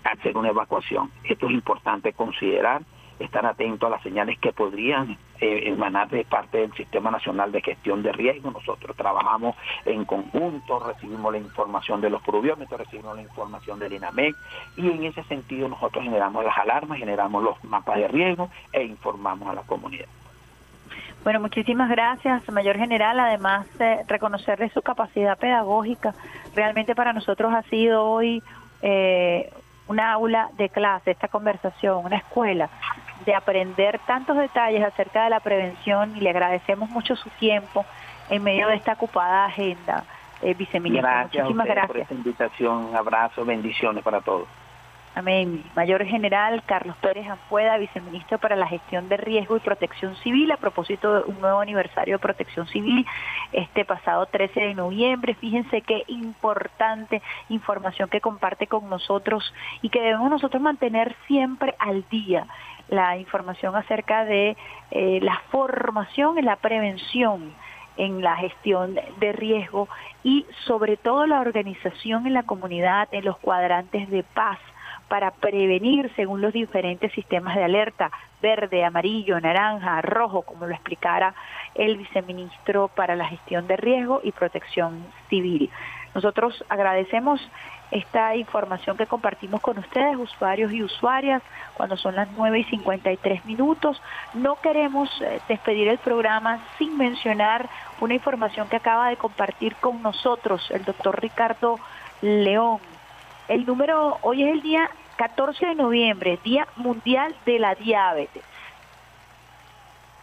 [0.05, 1.11] hacer una evacuación.
[1.25, 2.83] Esto es importante considerar,
[3.19, 5.77] estar atento a las señales que podrían eh,
[6.11, 8.51] de parte del Sistema Nacional de Gestión de Riesgo.
[8.51, 14.35] Nosotros trabajamos en conjunto, recibimos la información de los pluviómetros, recibimos la información del INAMEC
[14.77, 19.49] y en ese sentido nosotros generamos las alarmas, generamos los mapas de riesgo e informamos
[19.49, 20.07] a la comunidad.
[21.23, 23.19] Bueno, muchísimas gracias, Mayor General.
[23.21, 26.15] Además, eh, reconocerle su capacidad pedagógica.
[26.55, 28.43] Realmente para nosotros ha sido hoy
[28.81, 29.53] eh,
[29.87, 32.71] una aula de clase, esta conversación, una escuela
[33.25, 37.85] de aprender tantos detalles acerca de la prevención y le agradecemos mucho su tiempo
[38.29, 40.05] en medio de esta ocupada agenda,
[40.43, 41.09] eh, viceministro.
[41.09, 42.03] Gracias a Muchísimas por gracias.
[42.03, 44.49] esta invitación, abrazo, bendiciones para todos.
[45.13, 45.65] Amén.
[45.75, 50.57] Mayor General Carlos Pérez Ampueda, viceministro para la gestión de riesgo y protección civil, a
[50.57, 53.05] propósito de un nuevo aniversario de protección civil,
[53.51, 55.35] este pasado 13 de noviembre.
[55.35, 59.53] Fíjense qué importante información que comparte con nosotros
[59.83, 62.47] y que debemos nosotros mantener siempre al día
[62.91, 64.57] la información acerca de
[64.91, 67.53] eh, la formación y la prevención
[67.97, 69.89] en la gestión de riesgo
[70.23, 74.59] y sobre todo la organización en la comunidad, en los cuadrantes de paz
[75.09, 78.11] para prevenir según los diferentes sistemas de alerta,
[78.41, 81.35] verde, amarillo, naranja, rojo, como lo explicara
[81.75, 85.69] el viceministro para la gestión de riesgo y protección civil.
[86.15, 87.41] Nosotros agradecemos
[87.91, 91.43] esta información que compartimos con ustedes, usuarios y usuarias,
[91.75, 94.01] cuando son las 9 y 53 minutos.
[94.35, 97.69] No queremos eh, despedir el programa sin mencionar
[98.01, 101.79] una información que acaba de compartir con nosotros el doctor Ricardo
[102.23, 102.79] León.
[103.49, 108.45] El número, hoy es el día 14 de noviembre, Día Mundial de la Diabetes,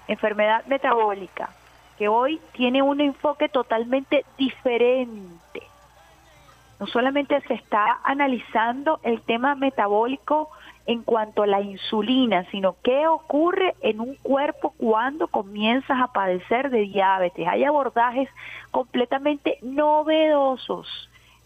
[0.07, 1.49] enfermedad metabólica,
[1.98, 5.66] que hoy tiene un enfoque totalmente diferente.
[6.79, 10.49] No solamente se está analizando el tema metabólico
[10.85, 16.69] en cuanto a la insulina, sino qué ocurre en un cuerpo cuando comienzas a padecer
[16.69, 17.47] de diabetes.
[17.47, 18.29] Hay abordajes
[18.71, 20.87] completamente novedosos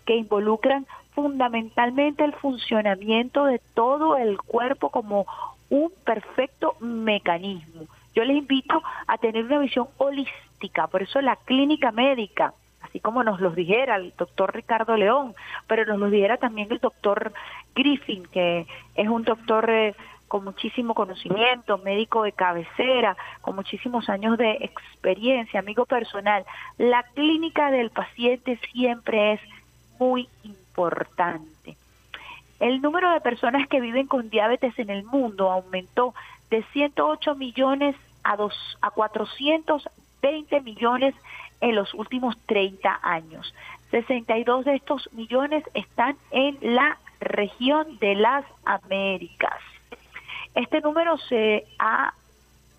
[0.05, 5.25] que involucran fundamentalmente el funcionamiento de todo el cuerpo como
[5.69, 7.85] un perfecto mecanismo.
[8.13, 12.53] Yo les invito a tener una visión holística, por eso la clínica médica,
[12.91, 15.33] así como nos los dijera el doctor Ricardo León,
[15.65, 17.31] pero nos lo dijera también el doctor
[17.73, 19.95] Griffin, que es un doctor eh,
[20.27, 26.43] con muchísimo conocimiento, médico de cabecera, con muchísimos años de experiencia, amigo personal.
[26.77, 29.41] La clínica del paciente siempre es
[29.97, 31.77] muy importante.
[32.59, 36.13] El número de personas que viven con diabetes en el mundo aumentó
[36.49, 41.15] de 108 millones a, dos, a 420 millones
[41.61, 43.53] en los últimos 30 años.
[43.91, 49.59] 62 de estos millones están en la región de las Américas.
[50.55, 52.13] Este número se ha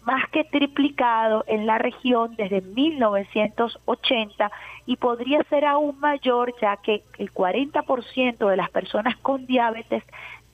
[0.05, 4.51] más que triplicado en la región desde 1980
[4.87, 10.03] y podría ser aún mayor ya que el 40% de las personas con diabetes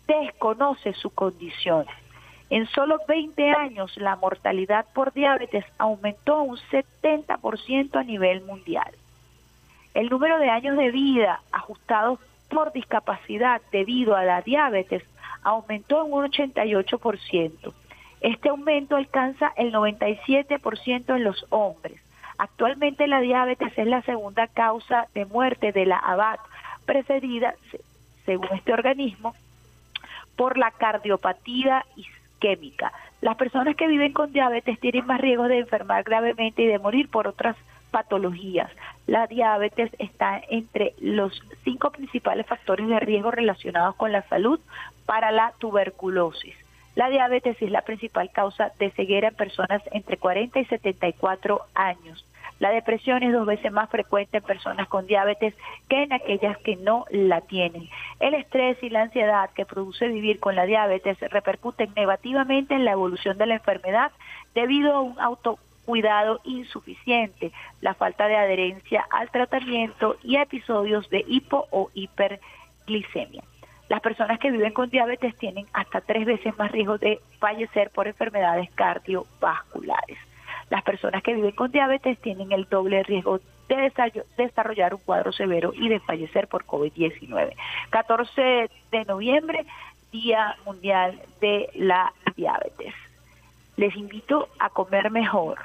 [0.07, 1.87] desconoce su condición.
[2.51, 8.91] En solo 20 años la mortalidad por diabetes aumentó un 70% a nivel mundial.
[9.95, 15.03] El número de años de vida ajustados por discapacidad debido a la diabetes
[15.43, 17.73] aumentó en un 88%.
[18.21, 22.01] Este aumento alcanza el 97% en los hombres.
[22.39, 26.41] Actualmente la diabetes es la segunda causa de muerte de la ABAT,
[26.87, 27.55] precedida,
[28.25, 29.35] según este organismo,
[30.37, 31.85] por la cardiopatía
[32.39, 32.93] isquémica.
[33.21, 37.09] Las personas que viven con diabetes tienen más riesgo de enfermar gravemente y de morir
[37.09, 37.57] por otras
[37.91, 38.71] patologías.
[39.07, 44.61] La diabetes está entre los cinco principales factores de riesgo relacionados con la salud
[45.07, 46.55] para la tuberculosis.
[46.95, 52.25] La diabetes es la principal causa de ceguera en personas entre 40 y 74 años.
[52.59, 55.55] La depresión es dos veces más frecuente en personas con diabetes
[55.89, 57.89] que en aquellas que no la tienen.
[58.19, 62.93] El estrés y la ansiedad que produce vivir con la diabetes repercuten negativamente en la
[62.93, 64.11] evolución de la enfermedad
[64.55, 71.69] debido a un autocuidado insuficiente, la falta de adherencia al tratamiento y episodios de hipo
[71.71, 73.45] o hiperglicemia.
[73.89, 78.07] Las personas que viven con diabetes tienen hasta tres veces más riesgo de fallecer por
[78.07, 80.28] enfermedades cardiovasculares.
[80.71, 83.93] Las personas que viven con diabetes tienen el doble riesgo de
[84.37, 87.55] desarrollar un cuadro severo y de fallecer por COVID-19.
[87.91, 89.67] 14 de noviembre,
[90.11, 92.95] Día Mundial de la Diabetes.
[93.77, 95.59] Les invito a comer mejor,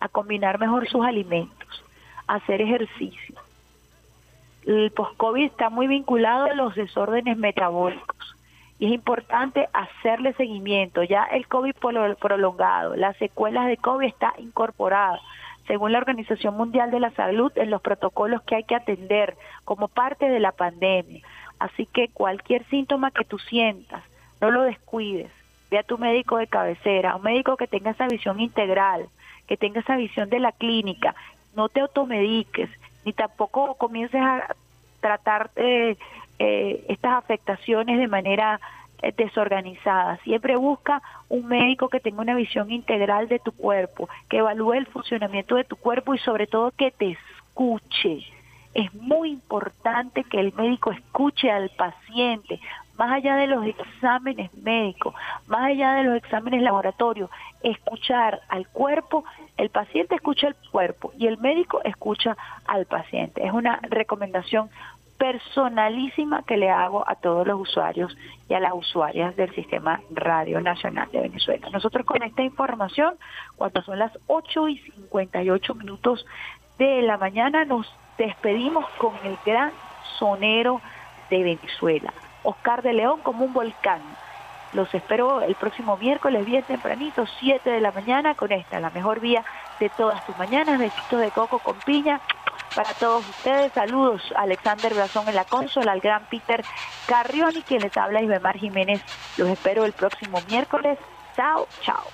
[0.00, 1.84] a combinar mejor sus alimentos,
[2.26, 3.36] a hacer ejercicio,
[4.68, 8.36] el post-COVID está muy vinculado a los desórdenes metabólicos
[8.78, 11.02] y es importante hacerle seguimiento.
[11.02, 11.74] Ya el COVID
[12.20, 15.20] prolongado, las secuelas de COVID está incorporada
[15.66, 19.86] según la Organización Mundial de la Salud en los protocolos que hay que atender como
[19.86, 21.22] parte de la pandemia.
[21.58, 24.02] Así que cualquier síntoma que tú sientas,
[24.40, 25.30] no lo descuides.
[25.70, 29.08] Ve a tu médico de cabecera, un médico que tenga esa visión integral,
[29.46, 31.14] que tenga esa visión de la clínica.
[31.54, 32.70] No te automediques,
[33.04, 34.54] ni tampoco comiences a
[35.00, 35.96] tratar eh,
[36.38, 38.60] eh, estas afectaciones de manera
[39.02, 40.16] eh, desorganizada.
[40.24, 44.86] Siempre busca un médico que tenga una visión integral de tu cuerpo, que evalúe el
[44.86, 48.24] funcionamiento de tu cuerpo y sobre todo que te escuche.
[48.74, 52.60] Es muy importante que el médico escuche al paciente,
[52.98, 55.14] más allá de los exámenes médicos,
[55.46, 57.30] más allá de los exámenes laboratorios,
[57.62, 59.24] escuchar al cuerpo,
[59.56, 62.36] el paciente escucha al cuerpo y el médico escucha
[62.66, 63.46] al paciente.
[63.46, 64.68] Es una recomendación
[65.18, 68.16] personalísima que le hago a todos los usuarios
[68.48, 71.68] y a las usuarias del Sistema Radio Nacional de Venezuela.
[71.70, 73.16] Nosotros con esta información,
[73.56, 76.24] cuando son las 8 y 58 minutos
[76.78, 79.72] de la mañana, nos despedimos con el gran
[80.18, 80.80] sonero
[81.30, 82.12] de Venezuela.
[82.44, 84.00] Oscar de León como un volcán.
[84.72, 89.18] Los espero el próximo miércoles bien tempranito, 7 de la mañana, con esta, la mejor
[89.18, 89.44] vía
[89.80, 90.78] de todas tus mañanas.
[90.78, 92.20] Besitos de coco con piña
[92.74, 93.72] para todos ustedes.
[93.72, 96.64] Saludos a Alexander Brazón en la consola, al gran Peter
[97.06, 99.02] Carrioni, quien les habla, Ibemar Jiménez.
[99.36, 100.98] Los espero el próximo miércoles.
[101.36, 102.04] Chao, chao.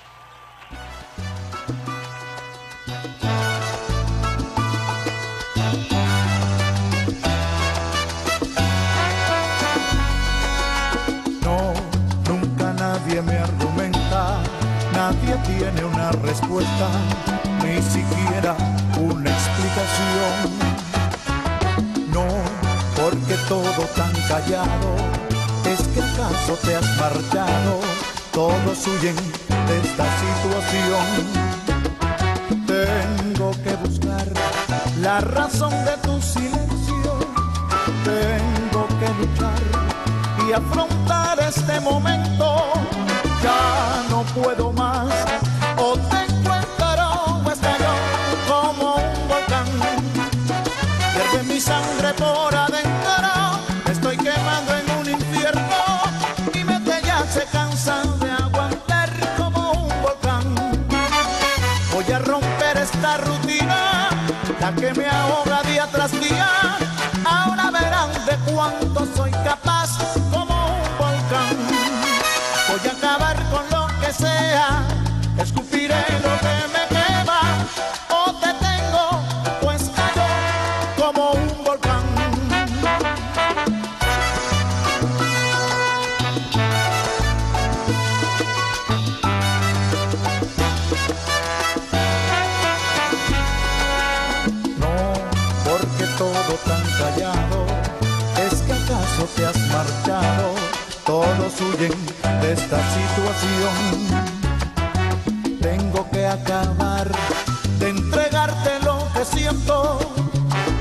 [13.05, 14.41] nadie me argumenta,
[14.93, 16.89] nadie tiene una respuesta,
[17.63, 18.55] ni siquiera
[18.97, 19.37] una
[23.83, 24.95] tan callado,
[25.65, 27.79] es que acaso te has marchado,
[28.31, 29.15] todos huyen
[29.67, 31.05] de esta situación.
[32.65, 34.25] Tengo que buscar
[35.01, 37.19] la razón de tu silencio,
[38.05, 39.61] tengo que luchar
[40.47, 42.71] y afrontar este momento.
[43.43, 45.13] Ya no puedo más,
[64.65, 65.64] la que me ahoga
[101.77, 103.75] de esta situación.
[105.61, 107.11] Tengo que acabar
[107.79, 109.99] de entregarte lo que siento.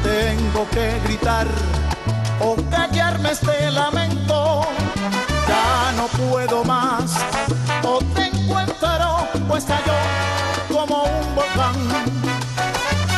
[0.04, 1.48] Tengo que gritar
[2.40, 4.62] o callarme este lamento.
[5.48, 7.16] Ya no puedo más,
[7.82, 11.74] o te encuentro, pues yo como un volcán.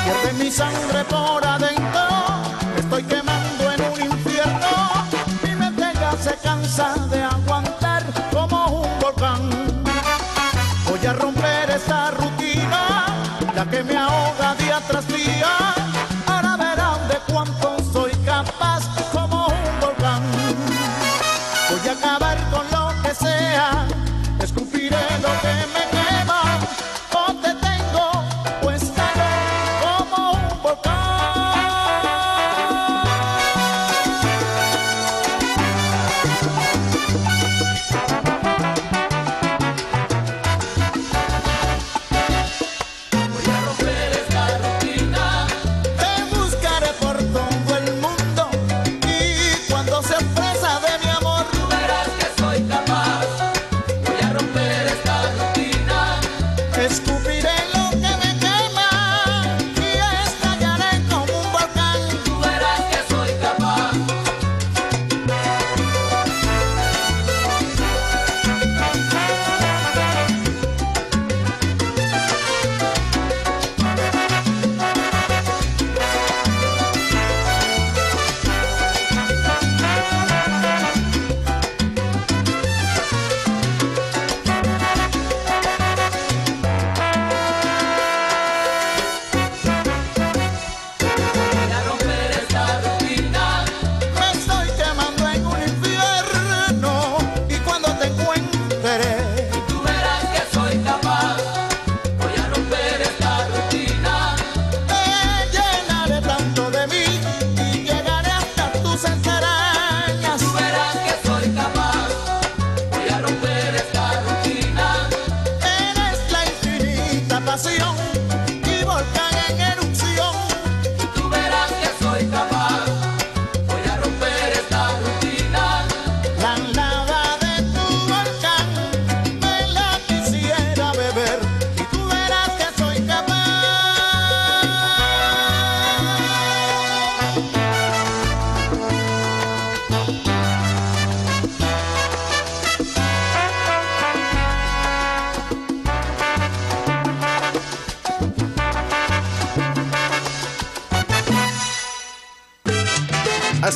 [0.05, 2.09] Pierde mi sangre por adentro,
[2.78, 5.05] estoy quemando en un infierno,
[5.43, 7.06] mi mente ya se cansa.
[13.77, 14.36] que me ahoga.